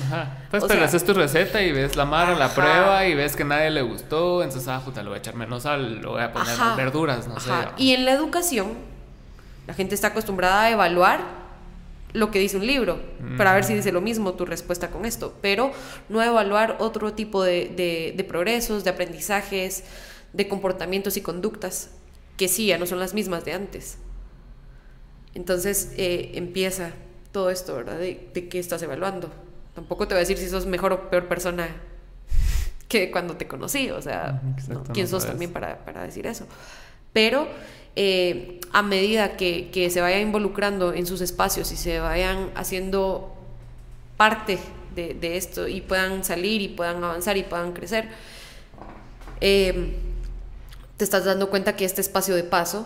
[0.08, 0.38] Ajá.
[0.52, 3.70] Pues pero haces tu receta y ves la mara, la prueba y ves que nadie
[3.70, 6.58] le gustó, entonces, ah, puta, le voy a echar menos sal, le voy a poner
[6.76, 7.52] verduras, no sé.
[7.78, 8.74] Y en la educación,
[9.66, 11.45] la gente está acostumbrada a evaluar
[12.16, 13.00] lo que dice un libro,
[13.38, 15.72] para ver si dice lo mismo tu respuesta con esto, pero
[16.08, 19.84] no evaluar otro tipo de, progresos, de aprendizajes,
[20.34, 21.92] de comportamientos y conductas
[22.38, 23.98] que sí, ya no son las mismas de antes.
[25.34, 26.92] Entonces eh, empieza
[27.32, 28.00] todo esto, ¿verdad?
[28.00, 29.30] De, qué estás evaluando.
[29.74, 31.68] Tampoco te voy a decir si sos mejor o peor persona
[32.88, 34.42] que cuando te conocí, o sea,
[34.94, 36.46] ¿quién sos también para, para decir eso?
[37.12, 37.48] Pero
[37.96, 43.34] eh, a medida que, se vaya involucrando en sus espacios y se vayan haciendo
[44.18, 44.60] parte
[44.96, 48.10] de, esto y puedan salir y puedan avanzar y puedan crecer,
[49.40, 49.96] eh,
[50.98, 52.86] te estás dando cuenta que este espacio de paso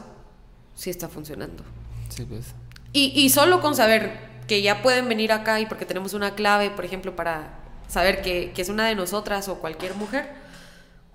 [0.76, 1.64] sí está funcionando.
[2.10, 2.54] Sí, pues.
[2.94, 6.86] Y, solo con saber que ya pueden venir acá y porque tenemos una clave, por
[6.86, 10.28] ejemplo, para saber que, es una de nosotras o cualquier mujer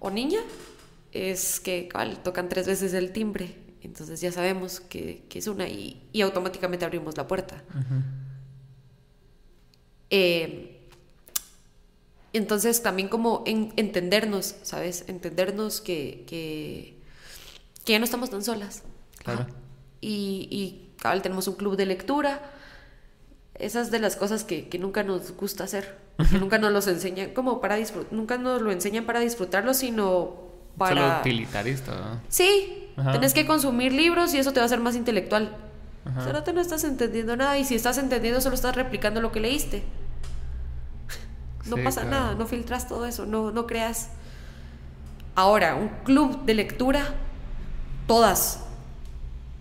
[0.00, 0.40] o niña,
[1.12, 1.88] es que
[2.22, 7.26] tocan tres veces el timbre entonces ya sabemos que, es una y, automáticamente abrimos la
[7.26, 7.62] puerta.
[10.10, 10.88] Eh,
[12.32, 15.04] entonces también como entendernos, ¿sabes?
[15.08, 16.98] Entendernos que, que,
[17.86, 18.82] ya no estamos tan solas.
[19.18, 19.46] Claro.
[20.00, 22.40] Y, y cabal, tenemos un club de lectura.
[23.54, 25.98] Esas de las cosas que, nunca nos gusta hacer.
[26.40, 27.76] nunca nos los enseñan como para
[28.10, 30.36] nunca nos lo enseñan para disfrutarlo, sino
[30.78, 30.94] para...
[30.94, 31.92] Solo utilitarista.
[31.94, 32.20] ¿no?
[32.28, 33.12] Sí, Ajá.
[33.12, 35.56] tenés que consumir libros y eso te va a hacer más intelectual.
[36.04, 36.22] Ajá.
[36.42, 39.82] Pero no estás entendiendo nada y si estás entendiendo solo estás replicando lo que leíste.
[41.66, 42.16] No Sí, pasa claro.
[42.16, 44.08] nada, no filtras todo eso, no, no creas.
[45.34, 47.14] Ahora, un club de lectura,
[48.06, 48.60] todas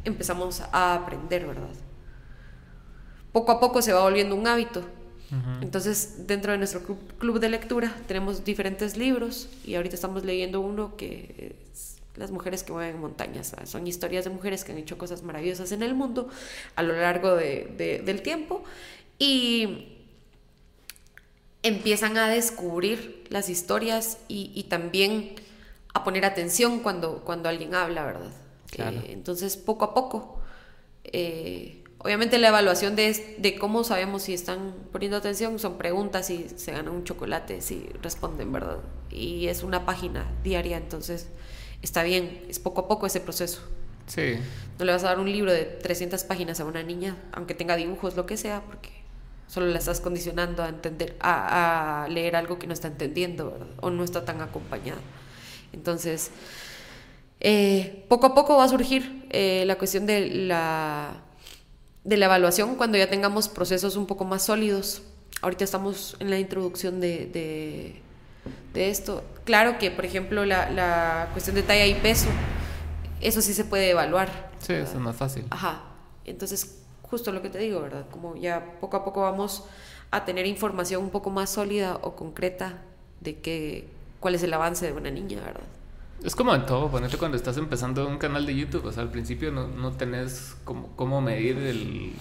[0.03, 1.69] empezamos a aprender, ¿verdad?
[3.31, 4.84] Poco a poco se va volviendo un hábito.
[5.61, 10.61] Entonces, dentro de nuestro club, club de lectura tenemos diferentes libros y ahorita estamos leyendo
[10.61, 13.56] uno que es Las mujeres que mueven montañas.
[13.65, 16.30] Son historias de mujeres que han hecho cosas maravillosas en el mundo
[16.76, 18.64] a lo largo de- de- del tiempo
[19.19, 19.98] y
[21.64, 25.35] empiezan a descubrir las historias y, y también
[25.94, 28.31] a poner atención cuando, cuando alguien habla, ¿verdad?
[28.69, 28.98] Claro.
[28.99, 30.40] Eh, entonces, poco a poco,
[31.06, 36.48] eh, obviamente la evaluación de, de cómo sabemos si están poniendo atención son preguntas si
[36.57, 38.80] se ganan un chocolate, si responden, ¿verdad?
[39.10, 41.27] Y es una página diaria, entonces
[41.84, 43.61] está bien, es poco a poco ese proceso.
[44.07, 44.35] Sí.
[44.80, 47.76] No le vas a dar un libro de 300 páginas a una niña, aunque tenga
[47.76, 48.89] dibujos, lo que sea, porque
[49.47, 53.68] solo la estás condicionando a entender, a, a leer algo que no está entendiendo, ¿verdad?
[53.81, 55.01] O no está tan acompañada.
[55.73, 56.31] Entonces,
[57.45, 61.22] eh, poco a poco va a surgir eh, la cuestión de la,
[62.05, 65.03] de la evaluación cuando ya tengamos procesos un poco más sólidos.
[65.41, 68.01] Ahorita estamos en la introducción de, de,
[68.73, 69.23] de esto.
[69.43, 72.29] Claro que, por ejemplo, la, la cuestión de talla y peso,
[73.21, 74.51] eso sí se puede evaluar.
[74.59, 75.45] Sí, eso es más fácil.
[75.49, 75.81] Ajá.
[76.25, 78.05] Entonces, justo lo que te digo, ¿verdad?
[78.09, 79.65] Como ya poco a poco vamos
[80.11, 82.81] a tener información un poco más sólida o concreta
[83.21, 83.87] de que,
[84.19, 85.63] cuál es el avance de una niña, ¿verdad?
[86.23, 89.11] Es como en todo, ponete cuando estás empezando un canal de YouTube, o sea, al
[89.11, 92.13] principio no, no tenés como, cómo medir el,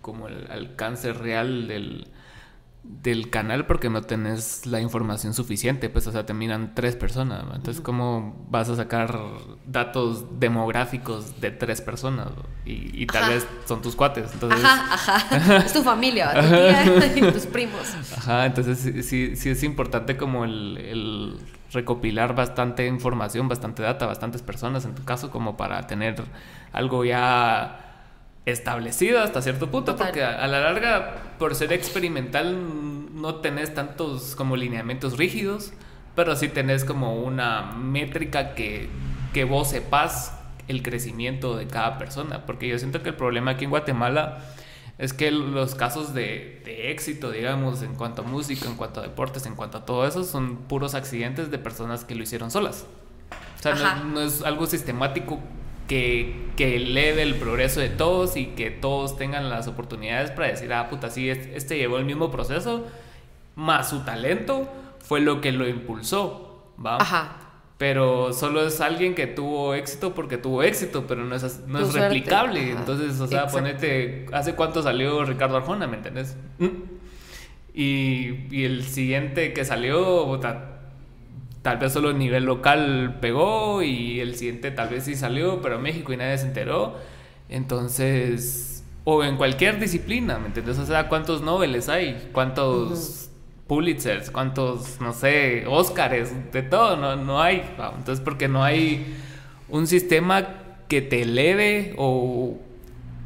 [0.00, 2.06] como el alcance real del,
[2.88, 7.44] del canal porque no tenés la información suficiente, pues, o sea, te miran tres personas,
[7.44, 7.54] ¿no?
[7.54, 9.18] entonces, ¿cómo vas a sacar
[9.66, 12.28] datos demográficos de tres personas?
[12.64, 13.32] Y, y tal Ajá.
[13.34, 14.64] vez son tus cuates, entonces...
[14.64, 15.56] Ajá, ajá.
[15.66, 17.94] Es tu familia, tu tía y tus primos.
[18.16, 21.38] Ajá, entonces sí, sí, sí es importante como el, el
[21.72, 26.22] recopilar bastante información, bastante data, bastantes personas en tu caso, como para tener
[26.72, 27.84] algo ya
[28.46, 30.06] establecido hasta cierto punto, Total.
[30.06, 32.56] porque a, a la larga, por ser experimental,
[33.14, 35.72] no tenés tantos como lineamientos rígidos,
[36.14, 38.88] pero sí tenés como una métrica que,
[39.32, 40.34] que vos sepas
[40.66, 44.44] el crecimiento de cada persona, porque yo siento que el problema aquí en Guatemala
[44.98, 49.04] es que los casos de, de éxito, digamos, en cuanto a música, en cuanto a
[49.04, 52.84] deportes, en cuanto a todo eso, son puros accidentes de personas que lo hicieron solas.
[53.58, 55.38] O sea, no, no es algo sistemático
[55.88, 60.72] que, que eleve el progreso de todos y que todos tengan las oportunidades para decir,
[60.72, 62.86] ah, puta, sí, es- este llevó el mismo proceso,
[63.56, 64.68] más su talento
[65.00, 66.98] fue lo que lo impulsó, ¿va?
[66.98, 67.36] Ajá.
[67.78, 71.92] Pero solo es alguien que tuvo éxito porque tuvo éxito, pero no es, no es
[71.94, 72.60] replicable.
[72.72, 72.80] ajá.
[72.80, 73.58] Entonces, o sea, Exacto.
[73.58, 76.36] ponete, ¿hace cuánto salió Ricardo Arjona, me entendés?
[76.58, 76.66] Mm.
[77.74, 80.77] Y, y el siguiente que salió, puta,
[81.62, 85.78] tal vez solo a nivel local pegó y el siguiente tal vez sí salió, pero
[85.78, 86.96] México y nadie se enteró.
[87.48, 90.78] Entonces, o en cualquier disciplina, ¿me entiendes?
[90.78, 92.28] O sea, ¿cuántos Nobeles hay?
[92.32, 93.30] ¿Cuántos
[93.66, 94.30] Pulitzers?
[94.30, 96.32] ¿Cuántos, no sé, Óscares?
[96.52, 97.62] De todo, no, no hay.
[97.96, 99.16] Entonces, porque no hay
[99.68, 100.46] un sistema
[100.88, 102.58] que te eleve o,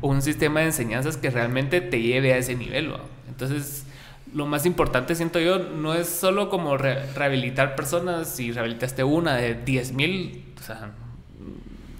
[0.00, 2.92] o un sistema de enseñanzas que realmente te lleve a ese nivel.
[2.92, 3.00] ¿va?
[3.28, 3.86] Entonces,
[4.34, 8.28] lo más importante, siento yo, no es solo como re- rehabilitar personas.
[8.28, 10.90] Si rehabilitaste una de 10 mil, o sea,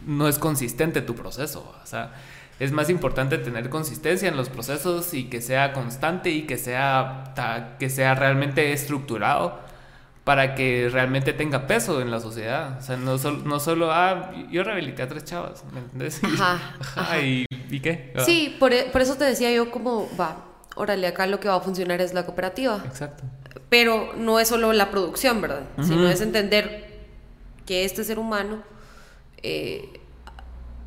[0.07, 1.75] no es consistente tu proceso.
[1.83, 2.13] O sea,
[2.59, 7.35] es más importante tener consistencia en los procesos y que sea constante y que sea,
[7.79, 9.59] que sea realmente estructurado
[10.25, 12.79] para que realmente tenga peso en la sociedad.
[12.79, 16.21] O sea, no, sol- no solo, ah, yo rehabilité a tres chavas, ¿me entiendes?
[16.25, 17.21] Ajá, ajá.
[17.21, 18.13] ¿Y, ¿y qué?
[18.17, 20.37] Ah, Sí, por, e- por eso te decía yo como, va,
[20.77, 22.83] órale, acá lo que va a funcionar es la cooperativa.
[22.87, 23.25] Exacto.
[23.69, 25.63] Pero no es solo la producción, ¿verdad?
[25.83, 26.91] Sino es entender
[27.67, 28.63] que este ser humano
[29.43, 29.89] eh,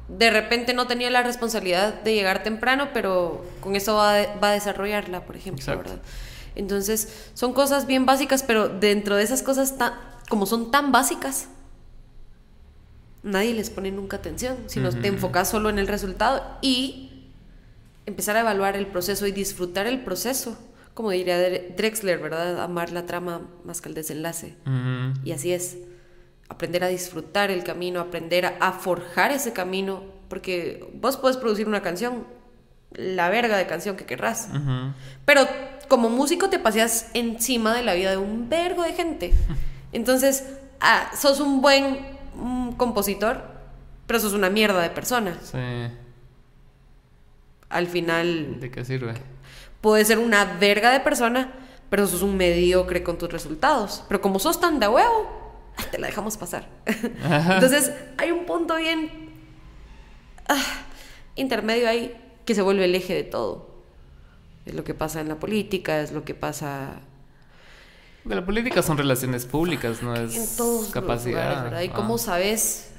[0.07, 4.49] de repente no tenía la responsabilidad de llegar temprano, pero con eso va, a- va
[4.49, 5.89] a desarrollarla, por ejemplo, Exacto.
[5.89, 6.03] ¿verdad?
[6.55, 9.93] Entonces, son cosas bien básicas, pero dentro de esas cosas, tan-
[10.29, 11.47] como son tan básicas,
[13.23, 15.07] nadie les pone nunca atención, sino te Ujú.
[15.07, 17.04] enfocas solo en el resultado y
[18.05, 20.57] empezar a evaluar el proceso y disfrutar el proceso.
[20.93, 22.61] Como diría Dre- Drexler, ¿verdad?
[22.63, 24.55] Amar la trama más que el desenlace.
[25.23, 25.77] Y así es.
[26.47, 31.81] Aprender a disfrutar el camino, aprender a, forjar ese camino, porque vos puedes producir una
[31.81, 32.23] canción,
[32.91, 34.47] la verga de canción que querrás,
[35.25, 35.47] pero
[35.87, 39.33] como músico te paseas encima de la vida de un vergo de gente.
[39.91, 40.45] Entonces,
[40.81, 41.97] ah, sos un buen
[42.39, 43.41] un compositor,
[44.07, 45.37] pero sos una mierda de persona.
[45.41, 45.57] Sí.
[47.69, 49.13] Al final, ¿De qué sirve?
[49.81, 51.53] puedes ser una verga de persona,
[51.89, 54.03] pero sos un mediocre con tus resultados.
[54.07, 56.67] Pero como sos tan de huevo, te la dejamos pasar.
[56.85, 59.09] Entonces, hay un punto bien
[60.47, 60.61] ah,
[61.35, 62.15] intermedio ahí
[62.45, 63.75] que se vuelve el eje de todo.
[64.65, 66.99] Es lo que pasa en la política, es lo que pasa
[68.23, 71.43] De la política son relaciones públicas, no es en todos capacidad.
[71.49, 71.81] lugares, ¿verdad?
[71.81, 71.93] ¿Y Ah.
[71.93, 72.91] cómo sabes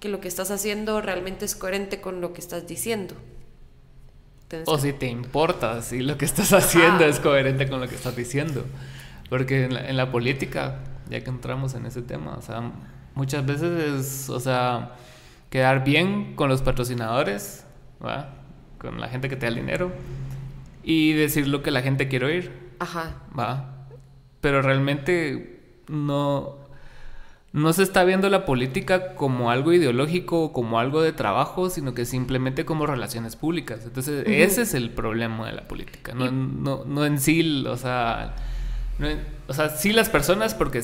[0.00, 3.14] que lo que estás haciendo realmente es coherente con lo que estás diciendo?
[4.66, 7.06] O si te importa, si lo que estás haciendo Ajá.
[7.06, 8.64] es coherente con lo que estás diciendo.
[9.28, 10.78] Porque en la, en la política,
[11.10, 12.70] ya que entramos en ese tema, o sea,
[13.14, 14.92] muchas veces es, o sea,
[15.50, 17.64] quedar bien con los patrocinadores,
[18.04, 18.34] ¿va?
[18.78, 19.90] Con la gente que te da el dinero
[20.84, 23.16] y decir lo que la gente quiere oír, Ajá.
[23.36, 23.88] ¿va?
[24.40, 26.58] Pero realmente no,
[27.56, 32.04] no se está viendo la política como algo ideológico, como algo de trabajo, sino que
[32.04, 33.80] simplemente como relaciones públicas.
[33.84, 36.12] Entonces, ese es el problema de la política.
[36.14, 38.34] No, no, no en sí, o sea,
[38.98, 40.82] no en- o sea, sí las personas porque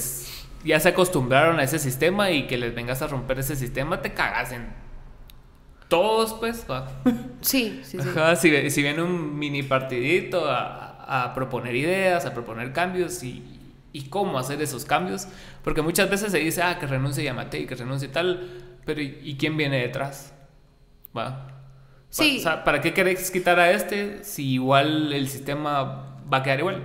[0.65, 4.15] ya se acostumbraron a ese sistema y que les vengas a romper ese sistema, te
[4.15, 4.69] cagas en
[5.89, 6.65] todos, pues.
[6.71, 6.89] ¿va?
[7.43, 8.09] Sí, sí, sí.
[8.09, 13.52] Ajá, si, si viene un mini partidito a, a proponer ideas, a proponer cambios y,
[13.93, 15.29] y cómo hacer esos cambios,
[15.63, 18.49] porque muchas veces se dice, ah, que renuncie Yamate y que renuncie tal,
[18.85, 20.33] pero ¿y, quién viene detrás?
[21.17, 21.49] ¿Va?
[22.09, 22.39] Sí.
[22.39, 26.61] O sea, ¿para qué querés quitar a este si igual el sistema va a quedar
[26.61, 26.83] igual?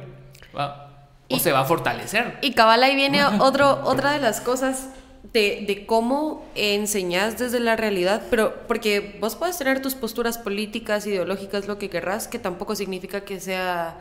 [0.56, 1.08] ¿Va?
[1.30, 2.38] O Y- se va a fortalecer.
[2.42, 4.90] Y cabal ahí viene otro, otra de las cosas
[5.34, 11.06] de, de cómo enseñas desde la realidad, pero porque vos puedes tener tus posturas políticas,
[11.06, 13.98] ideológicas, lo que querrás, que tampoco significa que sea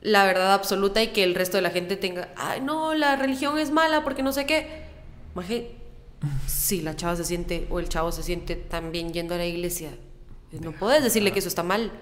[0.00, 3.58] la verdad absoluta y que el resto de la gente tenga, ay, no, la religión
[3.58, 4.84] es mala porque no sé qué.
[5.34, 5.74] Maje,
[6.46, 9.90] si la chava se siente o el chavo se siente también yendo a la iglesia,
[10.52, 11.92] no puedes decirle que eso está mal.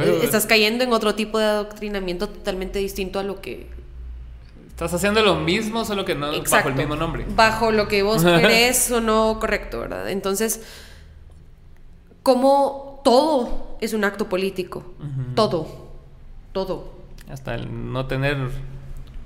[0.00, 3.66] Eh, Estás cayendo en otro tipo de adoctrinamiento totalmente distinto a lo que
[4.68, 7.26] Estás haciendo lo mismo, solo que no bajo el mismo nombre.
[7.36, 10.08] Bajo lo que vos querés o no correcto, ¿verdad?
[10.10, 10.62] Entonces,
[12.22, 14.82] como todo es un acto político.
[15.34, 15.88] Todo.
[16.52, 17.01] Todo.
[17.32, 18.36] Hasta el no tener...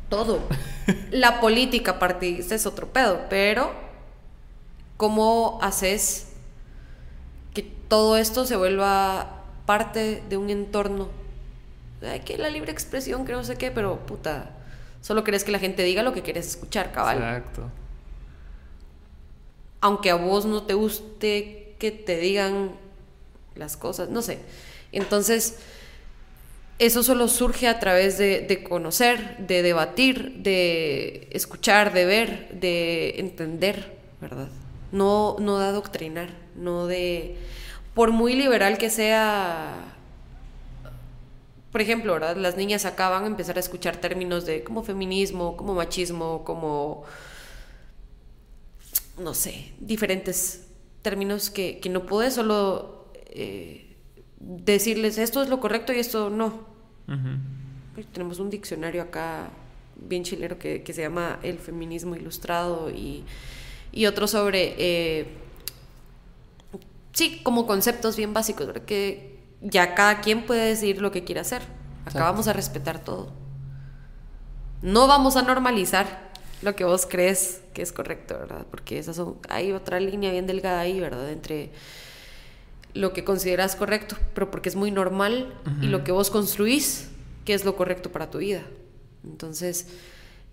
[0.09, 0.39] Todo.
[1.11, 3.73] La política partidista es otro pedo, pero
[4.97, 6.28] ¿cómo haces
[7.53, 11.09] que todo esto se vuelva parte de un entorno?
[12.01, 14.51] Ay, que la libre expresión, que no sé qué, pero puta,
[15.01, 17.16] solo querés que la gente diga lo que quieres escuchar, cabal.
[17.16, 17.69] Exacto.
[19.81, 22.70] aunque a vos no te guste que te digan
[23.57, 24.39] las cosas, no sé.
[24.93, 25.59] Entonces,
[26.78, 33.19] eso solo surge a través de, de conocer, de debatir, de escuchar, de ver, de
[33.19, 34.48] entender, ¿verdad?
[34.93, 37.36] No, no de adoctrinar, no de...
[37.94, 39.94] Por muy liberal que sea...
[41.73, 42.36] Por ejemplo, ¿verdad?
[42.36, 47.05] Las niñas acá van a empezar a escuchar términos de como feminismo, como machismo, como
[49.19, 50.66] no sé, diferentes
[51.03, 53.95] términos que, que no puedes solo eh,
[54.38, 56.64] decirles esto es lo correcto y esto no.
[57.94, 59.48] Pues tenemos un diccionario acá
[59.96, 63.24] bien chilero que, que se llama El Feminismo Ilustrado y,
[63.92, 65.28] y otro sobre, eh,
[67.12, 68.82] sí, como conceptos bien básicos, ¿verdad?
[68.82, 71.62] que ya cada quien puede decidir lo que quiere hacer.
[71.62, 72.18] Acá Exacto.
[72.20, 73.32] vamos a respetar todo.
[74.82, 76.30] No vamos a normalizar
[76.62, 78.66] lo que vos crees que es correcto, ¿verdad?
[78.70, 81.30] Porque esas son, hay otra línea bien delgada ahí, ¿verdad?
[81.30, 81.70] Entre
[82.97, 87.10] lo que consideras correcto, pero porque es muy normal, y lo que vos construís,
[87.44, 88.62] que es lo correcto para tu vida.
[89.24, 89.89] Entonces,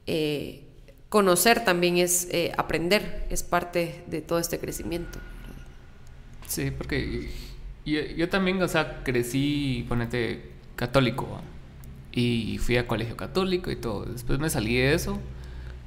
[0.08, 0.64] eh,
[1.10, 5.20] conocer también es eh, aprender, es parte de todo este crecimiento.
[6.48, 7.30] Sí, porque
[7.86, 11.30] yo, yo también, o sea, crecí, ponete, católico.
[11.30, 11.42] ¿va?
[12.12, 14.06] Y fui a colegio católico y todo.
[14.06, 15.20] Después me salí de eso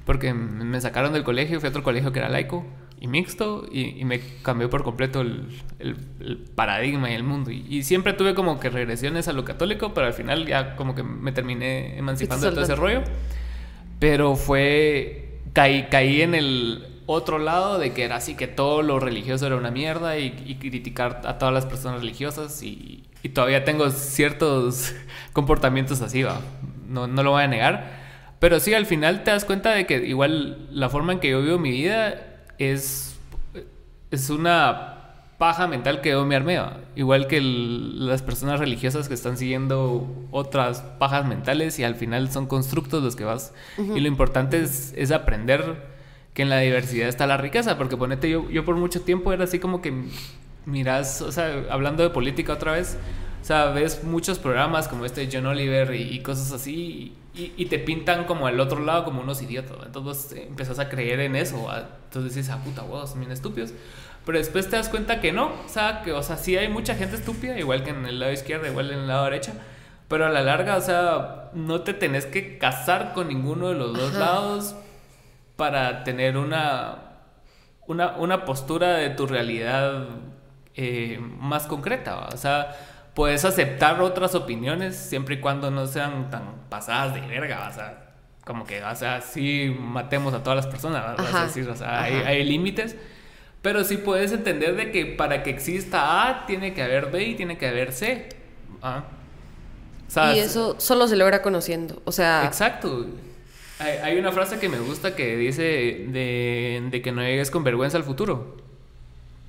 [0.04, 2.64] porque me sacaron del colegio, fui a otro colegio que era laico
[3.00, 5.48] y mixto y, y me cambió por completo el,
[5.78, 7.50] el- el paradigma y el mundo.
[7.50, 10.94] Y, y siempre tuve como que regresiones a lo católico, pero al final ya como
[10.94, 13.02] que me terminé emancipando de todo ese rollo.
[13.98, 15.40] Pero fue.
[15.52, 19.56] Caí, caí en el otro lado de que era así que todo lo religioso era
[19.56, 24.94] una mierda y, y criticar a todas las personas religiosas y, y todavía tengo ciertos
[25.32, 26.40] comportamientos así, va.
[26.88, 28.04] No, no lo voy a negar.
[28.38, 31.40] Pero sí, al final te das cuenta de que igual la forma en que yo
[31.40, 32.22] vivo mi vida
[32.58, 33.16] es,
[34.10, 34.92] es una
[35.38, 36.58] paja mental que yo me armé.
[36.94, 42.30] Igual que el- las personas religiosas que están siguiendo otras pajas mentales y al final
[42.30, 43.52] son constructos los que vas.
[43.78, 45.94] Y lo importante es, es aprender
[46.32, 49.44] que en la diversidad está la riqueza, porque ponete, yo, yo por mucho tiempo era
[49.44, 49.92] así como que
[50.66, 52.98] miras, o sea, hablando de política otra vez,
[53.40, 58.24] o sea, ves muchos programas como este John Oliver y, cosas así, y, te pintan
[58.24, 61.68] como al otro lado como unos idiotas, entonces empezás a creer en eso,
[62.04, 63.72] entonces dices, ah, puta, huevos, son bien estúpidos.
[64.24, 66.94] Pero después te das cuenta que no, o sea, que, o sea, sí hay mucha
[66.96, 69.52] gente estúpida, igual que en el lado izquierdo, igual en el lado derecho,
[70.08, 73.96] pero a la larga, o sea, no te tenés que casar con ninguno de los
[73.96, 74.74] dos lados
[75.56, 76.98] para tener una,
[77.86, 80.06] una, una postura de tu realidad
[80.74, 82.28] eh, más concreta.
[82.32, 82.76] O sea,
[83.16, 87.66] puedes aceptar otras opiniones siempre y cuando no sean tan pasadas de verga.
[87.70, 88.12] O sea,
[88.44, 92.02] como que, o sea, sí matemos a todas las personas, vas a decir, o sea,
[92.02, 92.94] hay, hay límites.
[93.62, 97.34] Pero sí puedes entender de que para que exista A tiene que haber B y
[97.34, 98.28] tiene que haber C.
[98.82, 99.04] ¿ah?
[100.34, 102.02] y eso solo se logra conociendo.
[102.04, 102.44] O sea.
[102.44, 103.06] Exacto.
[103.78, 105.62] Hay, una frase que me gusta que dice
[106.08, 108.58] de, que no llegues con vergüenza al futuro.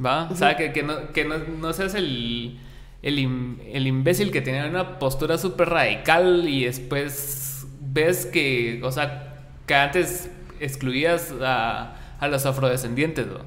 [0.04, 0.30] ¿Va?
[0.32, 2.60] O sea, que, no, que no, seas el,
[3.02, 9.76] el, imbécil que tiene una postura súper radical y después ves que, o sea, que
[9.76, 10.30] antes
[10.60, 13.40] excluías a, a los afrodescendientes, ¿no?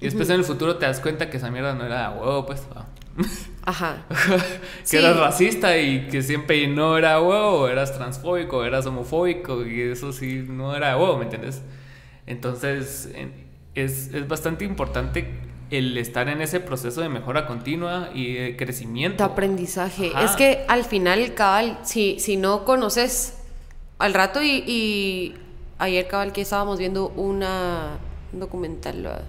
[0.00, 2.62] Y después en el futuro te das cuenta que esa mierda no era huevo, pues.
[3.64, 4.04] Ajá.
[4.90, 10.12] que eras racista y que siempre no era huevo, eras transfóbico, eras homofóbico y eso
[10.12, 11.62] sí no era huevo, ¿me entiendes?
[12.26, 13.10] Entonces
[13.74, 15.39] es, es bastante importante
[15.70, 19.24] el estar en ese proceso de mejora continua y de crecimiento.
[19.24, 20.12] De aprendizaje.
[20.22, 23.34] Es que al final, cabal, si, si no conoces
[23.98, 25.34] al rato y, y
[25.78, 27.98] ayer, cabal, que estábamos viendo una
[28.32, 29.24] un documental,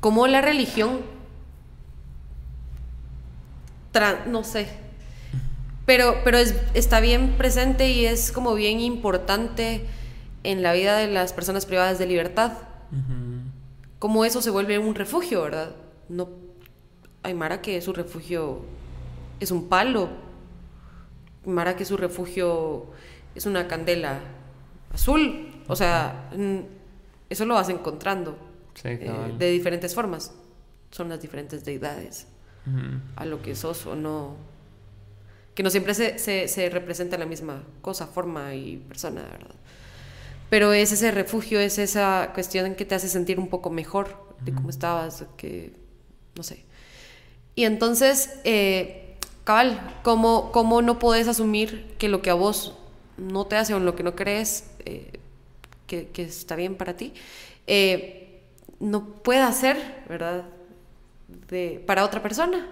[0.00, 1.00] como la religión
[4.26, 4.66] no sé.
[5.86, 9.84] Pero, pero es, está bien presente y es como bien importante
[10.42, 12.52] en la vida de las personas privadas de libertad.
[14.04, 15.74] Como eso se vuelve un refugio, ¿verdad?
[16.10, 16.28] No,
[17.22, 18.60] hay Mara que su refugio
[19.40, 20.10] es un palo.
[21.46, 22.88] Mara que su refugio
[23.34, 24.20] es una candela
[24.92, 25.54] azul.
[25.68, 26.30] O sea,
[27.30, 28.36] eso lo vas encontrando
[28.84, 30.34] eh, de diferentes formas.
[30.90, 32.26] Son las diferentes deidades
[33.16, 34.36] a lo que sos o no.
[35.54, 39.54] Que no siempre se, se, representa la misma cosa, forma y persona, ¿verdad?
[40.54, 44.52] Pero es ese refugio, es esa cuestión que te hace sentir un poco mejor de
[44.52, 45.72] cómo estabas, que
[46.36, 46.64] no sé.
[47.56, 52.78] Y entonces, eh, cabal, ¿cómo, ¿cómo, no puedes asumir que lo que a vos
[53.16, 55.18] no te hace o en lo que no crees eh,
[55.88, 57.14] que, que, está bien para ti,
[57.66, 58.40] eh,
[58.78, 60.44] no pueda ser, ¿verdad?
[61.48, 62.70] de, para otra persona.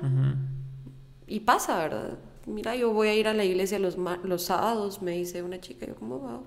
[1.26, 2.16] Y pasa, ¿verdad?
[2.46, 5.84] Mira, yo voy a ir a la iglesia los, los sábados, me dice una chica,
[5.84, 6.42] yo como, wow,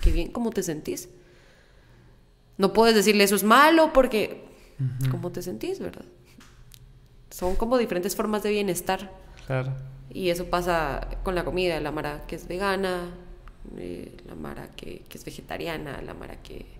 [0.00, 1.08] qué bien, ¿cómo te sentís?
[2.58, 4.44] No puedes decirle eso es malo porque,
[5.10, 6.04] ¿cómo te sentís, verdad?
[7.30, 9.10] Son como diferentes formas de bienestar.
[9.46, 9.74] Claro.
[10.10, 13.10] Y eso pasa con la comida, la Mara que es vegana,
[13.76, 16.76] eh, la Mara que, que es vegetariana, la Mara que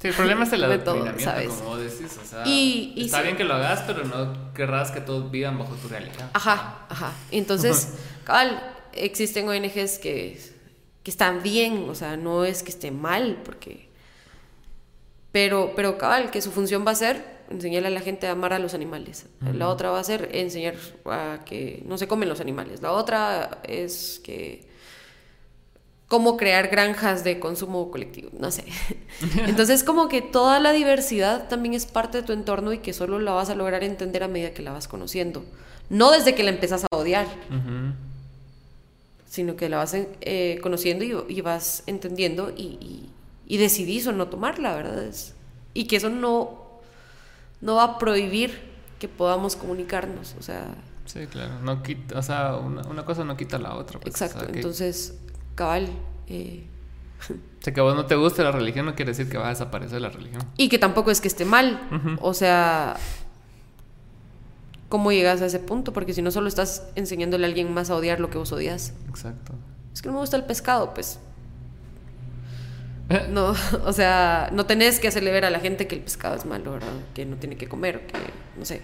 [0.00, 2.18] Sí, el problema es el adoctrinamiento, como vos decís.
[2.22, 5.88] O sea, está bien que lo hagas, pero no querrás que todos vivan bajo tu
[5.88, 6.30] realidad.
[6.32, 7.12] Ajá, ajá.
[7.30, 7.94] Entonces,
[8.24, 10.40] cabal, existen ONGs que,
[11.08, 13.88] que están bien, o sea, no es que esté mal, porque.
[15.32, 18.52] Pero, pero cabal, que su función va a ser enseñarle a la gente a amar
[18.52, 19.24] a los animales.
[19.54, 20.74] La otra va a ser enseñar
[21.06, 22.82] a que no se comen los animales.
[22.82, 24.68] La otra es que
[26.08, 28.64] cómo crear granjas de consumo colectivo, no sé.
[29.46, 33.18] Entonces como que toda la diversidad también es parte de tu entorno y que solo
[33.18, 35.42] la vas a lograr entender a medida que la vas conociendo.
[35.88, 37.26] No desde que la empezás a odiar,
[39.38, 43.08] sino que la vas eh, conociendo y, vas entendiendo y,
[43.46, 45.04] decidís o no tomarla, ¿verdad?
[45.74, 46.80] y que eso no,
[47.60, 48.58] no va a prohibir
[48.98, 50.74] que podamos comunicarnos, o sea...
[51.04, 54.00] Sí, claro, no quita, o sea, una, cosa no quita la otra.
[54.00, 55.16] Pues, exacto, entonces
[55.54, 55.88] cabal.
[56.26, 56.66] Eh.
[57.58, 59.46] O sea, que a vos no te guste la religión no quiere decir que va
[59.46, 60.40] a desaparecer la religión.
[60.56, 62.16] Y que tampoco es que esté mal.
[62.20, 62.96] O sea,
[64.88, 65.92] ¿cómo llegas a ese punto?
[65.92, 68.94] Porque si no solo estás enseñándole a alguien más a odiar lo que vos odias.
[69.08, 69.52] Exacto.
[69.92, 71.18] Es que no me gusta el pescado, pues.
[73.30, 73.54] No,
[73.84, 76.72] o sea, no tenés que hacerle ver a la gente que el pescado es malo,
[76.72, 76.92] ¿verdad?
[77.14, 78.18] Que no tiene que comer, que
[78.56, 78.82] no sé.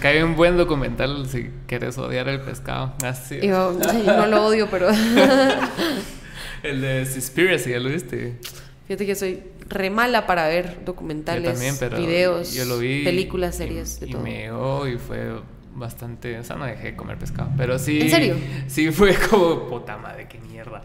[0.00, 2.94] Que hay un buen documental si quieres odiar el pescado.
[3.02, 3.40] Así.
[3.40, 3.72] Yo,
[4.04, 4.90] no lo odio, pero.
[6.62, 8.38] el de Conspiracy, ¿ya lo viste?
[8.86, 12.56] Fíjate que soy re mala para ver documentales, videos,
[13.04, 14.20] películas, series, de todo.
[14.20, 14.44] Y me
[14.92, 15.40] y fue
[15.74, 16.38] bastante.
[16.38, 17.50] O sea, no dejé de comer pescado.
[17.56, 18.00] Pero sí.
[18.00, 18.36] ¿En serio?
[18.66, 20.84] Sí, fue como puta madre, qué mierda.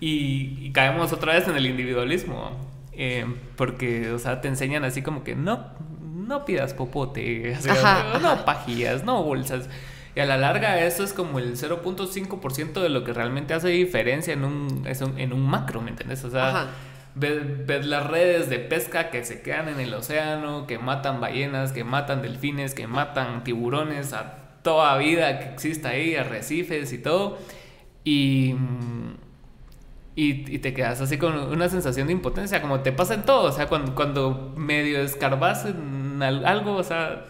[0.00, 2.72] y, caemos otra vez en el individualismo.
[2.92, 3.24] Eh,
[3.56, 5.70] porque, o sea, te enseñan así como que no,
[6.00, 7.56] no pidas popote,
[8.22, 9.68] no pajillas, no bolsas.
[10.14, 14.34] Y a la larga eso es como el 0.5% de lo que realmente hace diferencia
[14.34, 14.86] en un,
[15.16, 16.22] en un macro, ¿me entiendes?
[16.24, 16.68] O sea,
[17.14, 21.84] ves, las redes de pesca que se quedan en el océano, que matan ballenas, que
[21.84, 27.38] matan delfines, que matan tiburones, a toda vida que exista ahí, arrecifes y todo.
[28.04, 28.54] Y...
[30.14, 33.52] Y, te quedas así con una sensación de impotencia, como te pasa en todo, o
[33.52, 37.24] sea, cuando, medio escarbas en algo, o sea,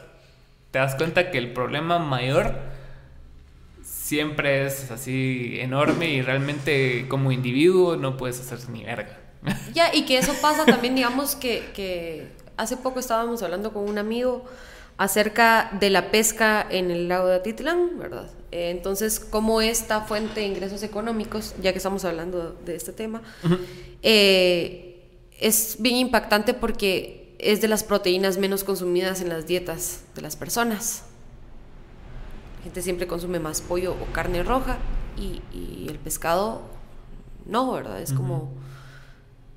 [0.72, 2.56] te das cuenta que el problema mayor
[3.82, 9.21] siempre es así enorme y realmente como individuo no puedes hacer ni verga.
[9.74, 13.98] Ya, y que eso pasa también, digamos que, que hace poco estábamos hablando con un
[13.98, 14.44] amigo
[14.98, 18.30] acerca de la pesca en el lago de Atitlán, ¿verdad?
[18.52, 23.22] Eh, entonces, como esta fuente de ingresos económicos, ya que estamos hablando de este tema,
[24.02, 25.02] eh,
[25.40, 30.36] es bien impactante porque es de las proteínas menos consumidas en las dietas de las
[30.36, 31.02] personas.
[32.58, 34.78] La gente siempre consume más pollo o carne roja
[35.18, 35.40] y,
[35.88, 36.62] el pescado
[37.44, 38.00] no, ¿verdad?
[38.00, 38.52] Es como...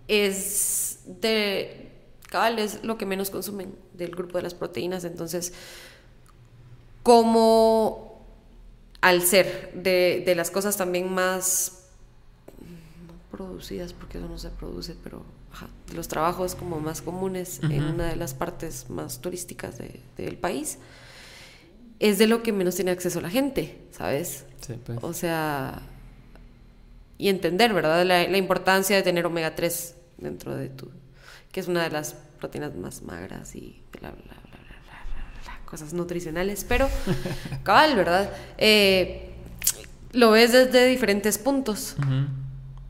[0.08, 1.92] Es de...
[2.30, 5.54] Cabal es lo que menos consumen del grupo de las proteínas, entonces,
[7.04, 8.26] como
[9.00, 11.84] al ser de, de las cosas también más
[12.60, 15.24] no producidas, porque eso no se produce, pero
[15.94, 19.78] los trabajos como más comunes en una de las partes más turísticas
[20.18, 20.80] del país,
[22.00, 24.46] es de lo que menos tiene acceso la gente, ¿sabes?
[24.86, 25.00] Pues.
[25.02, 25.82] O sea,
[27.18, 28.06] y entender, ¿verdad?
[28.06, 30.92] La, la, importancia de tener omega 3 dentro de tu,
[31.52, 34.36] que es una de las proteínas más magras y bla, bla, bla,
[35.44, 36.90] bla, cosas nutricionales, pero
[37.64, 38.32] cabal, ¿verdad?
[38.58, 39.34] Eh,
[40.12, 41.96] lo ves desde diferentes puntos,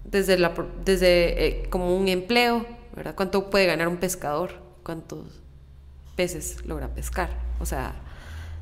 [0.03, 0.53] desde, la,
[0.83, 2.65] desde eh, como un empleo,
[2.95, 3.15] ¿verdad?
[3.15, 4.53] ¿Cuánto puede ganar un pescador?
[4.83, 5.41] ¿Cuántos
[6.15, 7.29] peces logra pescar?
[7.59, 7.95] O sea,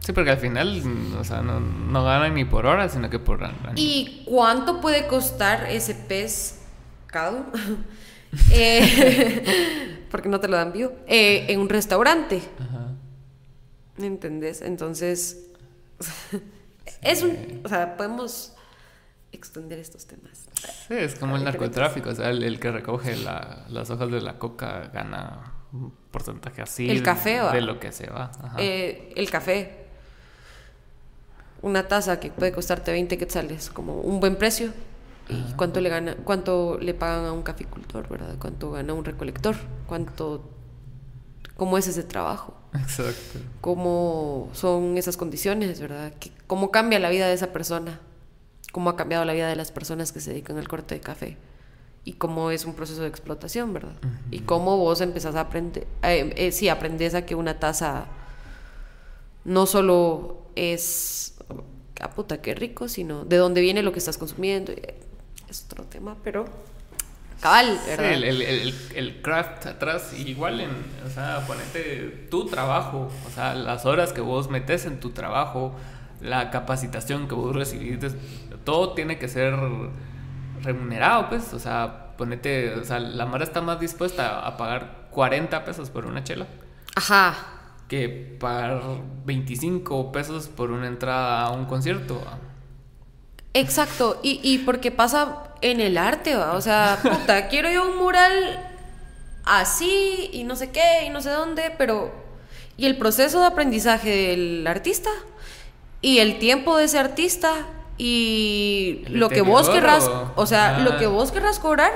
[0.03, 0.84] Sí, porque al final,
[1.18, 3.56] o sea, no, no ganan ni por hora, sino que por año.
[3.76, 6.60] ¿Y cuánto puede costar ese pez
[7.07, 7.45] cado?
[8.51, 10.93] eh, porque no te lo dan vivo.
[11.07, 12.41] Eh, en un restaurante.
[12.60, 12.91] Ajá.
[13.97, 14.61] ¿Me entendés?
[14.61, 15.49] Entonces,
[17.01, 17.61] es un...
[17.64, 18.53] O sea, podemos
[19.31, 20.47] extender estos temas.
[20.88, 22.10] Sí, es como el narcotráfico.
[22.10, 26.89] O sea, el, que recoge las hojas de la coca gana un porcentaje así.
[26.89, 28.31] El café, De lo que se va.
[28.57, 29.84] Eh, el café
[31.64, 34.72] una taza que puede costarte 20 quetzales, como un buen precio.
[35.30, 38.36] ¿Y cuánto le gana, cuánto le pagan a un caficultor, verdad?
[38.40, 39.56] ¿Cuánto gana un recolector?
[39.88, 40.50] ¿Cuánto
[41.56, 42.56] cómo es ese trabajo?
[42.74, 43.40] Exacto.
[43.62, 46.14] ¿Cómo son esas condiciones, verdad?
[46.48, 48.00] ¿Cómo cambia la vida de esa persona?
[48.72, 51.38] ¿Cómo ha cambiado la vida de las personas que se dedican al corte de café?
[52.04, 53.95] Y cómo es un proceso de explotación, ¿verdad?
[54.30, 58.08] Y cómo vos empezás a aprender, eh, eh, sí, aprendes a que una taza
[59.45, 61.36] no solo es
[62.02, 64.74] ah, puta, qué rico, sino de dónde viene lo que estás consumiendo.
[65.53, 66.45] Es otro tema, pero
[67.39, 68.09] cabal, ¿verdad?
[68.09, 70.71] Sí, el, craft atrás, igual en,
[71.05, 75.75] o sea, ponete tu trabajo, o sea, las horas que vos metes en tu trabajo,
[76.21, 78.09] la capacitación que vos recibiste,
[78.63, 79.53] todo tiene que ser
[80.63, 85.65] remunerado, pues, o sea, ponete, o sea, la Mara está más dispuesta a pagar 40
[85.65, 86.47] pesos por una chela.
[86.95, 87.35] Ajá
[87.88, 88.81] que pagar
[89.25, 92.19] 25 pesos por una entrada a un concierto.
[93.53, 98.69] Exacto, y, y porque pasa en el arte, o sea, puta, quiero yo un mural
[99.45, 102.11] así y no sé qué y no sé dónde, pero
[102.77, 105.09] y el proceso de aprendizaje del artista
[106.01, 107.53] y el tiempo de ese artista
[107.97, 111.91] y lo que vos querrás, o sea, lo que vos querrás cobrar,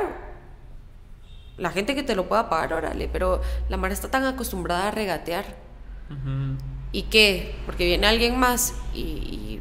[1.58, 4.92] la gente que te lo pueda pagar, órale, pero la mar está tan acostumbrada a
[4.92, 5.46] regatear.
[6.92, 7.56] ¿Y qué?
[7.66, 9.60] Porque viene alguien más y,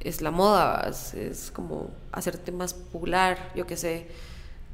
[0.00, 4.08] es la moda, es, como hacerte más popular, yo qué sé.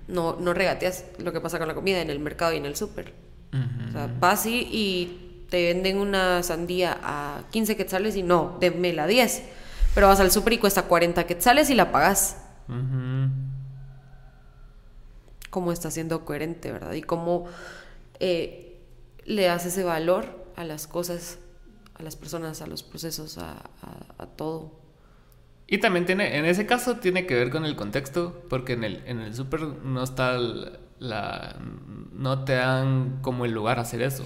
[0.06, 2.76] No, no regateas lo que pasa con la comida en el mercado y en el
[2.76, 3.14] súper.
[3.88, 9.42] O sea, vas y, te venden una sandía a 15 quetzales y no, la 10.
[9.94, 12.38] Pero vas al súper y cuesta 40 quetzales y la pagas.
[15.51, 16.92] ¿Cómo está siendo coherente, verdad?
[16.94, 17.46] Y cómo
[18.18, 18.80] eh,
[19.24, 21.38] le das ese valor a las cosas,
[21.94, 23.56] a las personas, a los procesos, a,
[24.36, 24.72] todo.
[25.66, 29.02] Y también tiene, en ese caso tiene que ver con el contexto, porque en el,
[29.06, 30.38] en el súper no está
[30.98, 31.56] la,
[32.12, 34.24] no te dan como el lugar a hacer eso.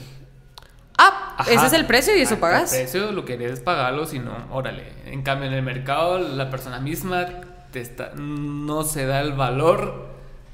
[0.98, 2.73] Ah, ese es el precio y eso pagas.
[2.73, 4.93] El precio lo querés pagarlo, si no, órale.
[5.06, 7.27] En cambio, en el mercado, la persona misma
[7.70, 10.09] te está, no se da el valor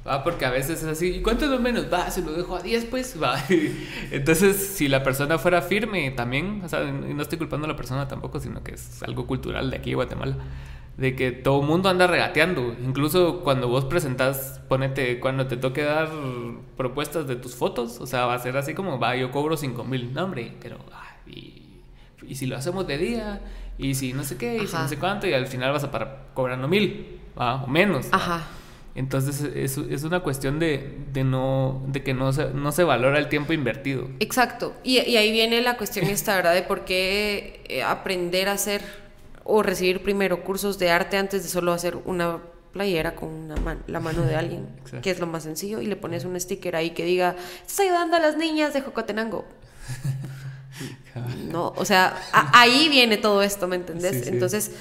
[0.07, 1.87] Va, porque a veces es así, ¿y cuánto es lo menos?
[1.91, 3.39] Va, se lo dejo a 10, pues, va.
[4.11, 8.07] Entonces, si la persona fuera firme también, o sea, no estoy culpando a la persona
[8.07, 10.37] tampoco, sino que es algo cultural de aquí Guatemala,
[10.97, 12.75] de que todo el mundo anda regateando.
[12.85, 16.09] Incluso cuando vos presentás, ponete, cuando te toque dar
[16.77, 19.85] propuestas de tus fotos, o sea, va a ser así como, va, yo cobro 5
[19.85, 20.79] mil, no, hombre, pero,
[21.27, 21.63] y,
[22.27, 23.41] y si lo hacemos de día,
[23.77, 25.91] y si no sé qué, y si no sé cuánto, y al final vas a
[25.91, 28.07] parar cobrando mil, va, o menos.
[28.13, 28.45] Ajá.
[28.95, 33.19] Entonces es, es una cuestión de, de, no, de que no se, no se valora
[33.19, 34.09] el tiempo invertido.
[34.21, 34.73] Exacto.
[34.85, 36.55] Y, y ahí viene la cuestión esta, ¿verdad?
[36.55, 39.04] De por qué eh, aprender a hacer
[39.45, 42.41] o recibir primero cursos de arte antes de solo hacer una
[42.73, 45.03] playera con una man la mano de alguien, Exacto.
[45.03, 48.17] que es lo más sencillo, y le pones un sticker ahí que diga, estás ayudando
[48.17, 49.45] a las niñas de Jocotenango.
[51.53, 54.17] no, o sea, ahí viene todo esto, ¿me entendés?
[54.17, 54.29] Sí, sí.
[54.31, 54.73] Entonces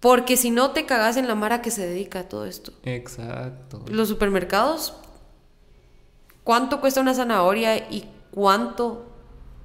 [0.00, 2.72] porque si no te cagas en la mara que se dedica a todo esto.
[2.84, 3.84] Exacto.
[3.88, 4.94] Los supermercados,
[6.42, 9.06] ¿cuánto cuesta una zanahoria y cuánto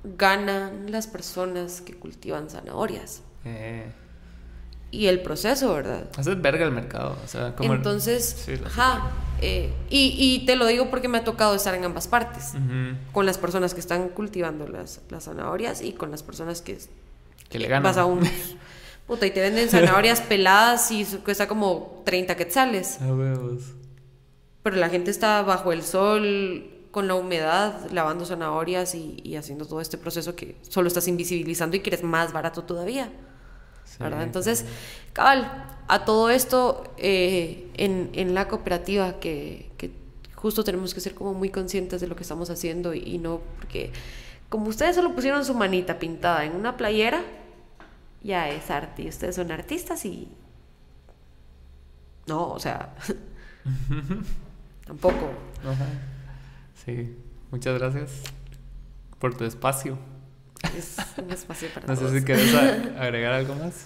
[0.04, 3.22] ganan las personas que cultivan zanahorias?
[3.46, 3.86] Eh.
[4.92, 6.08] Y el proceso, ¿verdad?
[6.18, 7.18] Haces verga el mercado.
[7.24, 8.58] O sea, como Entonces, el...
[8.58, 9.12] sí, ajá.
[9.42, 12.54] Eh, y, y, te lo digo porque me ha tocado estar en ambas partes.
[12.54, 12.98] Uh -huh.
[13.12, 16.78] Con las personas que están cultivando las, las zanahorias y con las personas que,
[17.50, 17.84] que le ganan.
[17.84, 18.22] Vas a un.
[19.08, 23.02] Puta, y te venden zanahorias peladas y cuesta como 30 quetzales.
[23.02, 23.64] A huevos.
[24.64, 29.66] Pero la gente está bajo el sol, con la humedad, lavando zanahorias y, y, haciendo
[29.66, 33.12] todo este proceso que solo estás invisibilizando y que eres más barato todavía.
[33.96, 34.24] Sí, ¿Verdad?
[34.24, 34.66] Entonces,
[35.14, 39.92] cabal, a todo esto eh, en, en, la cooperativa que, que,
[40.34, 43.42] justo tenemos que ser como muy conscientes de lo que estamos haciendo y, y no
[43.58, 43.92] porque
[44.50, 47.24] como ustedes solo pusieron su manita pintada en una playera,
[48.22, 50.28] ya es arte y ustedes son artistas y
[52.28, 52.96] no, o sea,
[54.86, 55.32] tampoco.
[55.64, 55.86] Ajá.
[56.86, 57.16] Sí,
[57.52, 58.12] muchas gracias
[59.20, 59.98] por tu espacio.
[60.78, 62.12] Es un espacio para No todos.
[62.12, 62.54] sé si quieres
[63.00, 63.86] agregar algo más.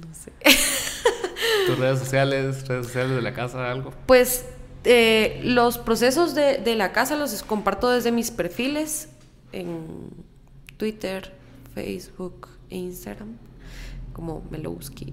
[0.00, 0.32] No sé.
[1.66, 3.92] Tus redes sociales, redes sociales de la casa, algo.
[4.06, 4.44] Pues
[4.84, 9.08] eh, los procesos de, de la casa los comparto desde mis perfiles
[9.52, 10.08] en
[10.76, 11.32] Twitter,
[11.74, 13.36] Facebook e Instagram
[14.12, 15.12] como Melowski.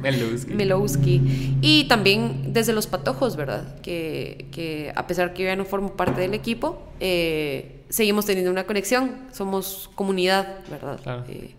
[0.00, 0.50] Melowski.
[0.54, 1.56] Melowski.
[1.60, 3.80] Y también desde los patojos, ¿verdad?
[3.80, 8.50] Que, que, a pesar que yo ya no formo parte del equipo, eh, seguimos teniendo
[8.50, 11.00] una conexión, somos comunidad, ¿verdad?
[11.02, 11.24] Claro.
[11.28, 11.54] Eh,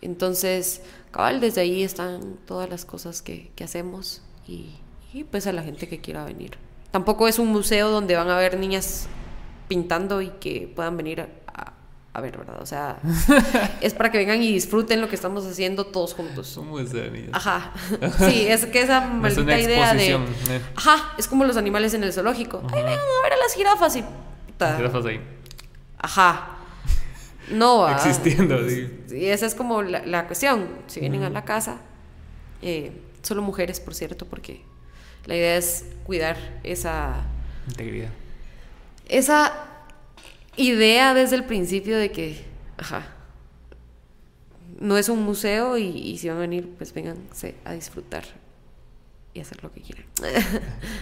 [0.00, 4.70] entonces, cabal, desde ahí están todas las cosas que, que hacemos y,
[5.12, 6.58] y, pues a la gente que quiera venir.
[6.90, 9.08] Tampoco es un museo donde van a ver niñas
[9.68, 11.28] pintando y que puedan venir a,
[12.14, 12.62] a ver, ¿verdad?
[12.62, 12.98] O sea,
[13.80, 16.52] es para que vengan y disfruten lo que estamos haciendo todos juntos.
[16.54, 17.30] ¿Cómo es niña?
[17.32, 17.72] Ajá.
[18.18, 20.12] Sí, es que esa maldita es idea de.
[20.12, 20.60] ¿eh?
[20.76, 22.58] Ajá, es como los animales en el zoológico.
[22.58, 22.76] Ajá.
[22.76, 24.04] Ay, vengan a ver a las jirafas y.
[24.60, 25.20] Las jirafas ahí.
[26.04, 26.58] Ajá.
[27.50, 28.90] No, ah, Existiendo, sí.
[29.10, 30.68] Y esa es como la, la cuestión.
[30.86, 31.28] Si vienen uh -huh.
[31.28, 31.80] a la casa,
[32.60, 34.60] eh, solo mujeres, por cierto, porque
[35.24, 37.24] la idea es cuidar esa.
[37.68, 38.10] Integridad.
[39.08, 39.52] Esa
[40.56, 42.44] idea desde el principio de que,
[42.76, 43.06] ajá,
[44.78, 48.24] no es un museo y, y si van a venir, pues vénganse a disfrutar
[49.32, 50.04] y hacer lo que quieran.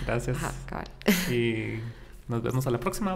[0.06, 0.36] Gracias.
[0.36, 0.86] Ajá, cabal.
[1.28, 1.80] Y
[2.28, 3.14] nos vemos a la próxima.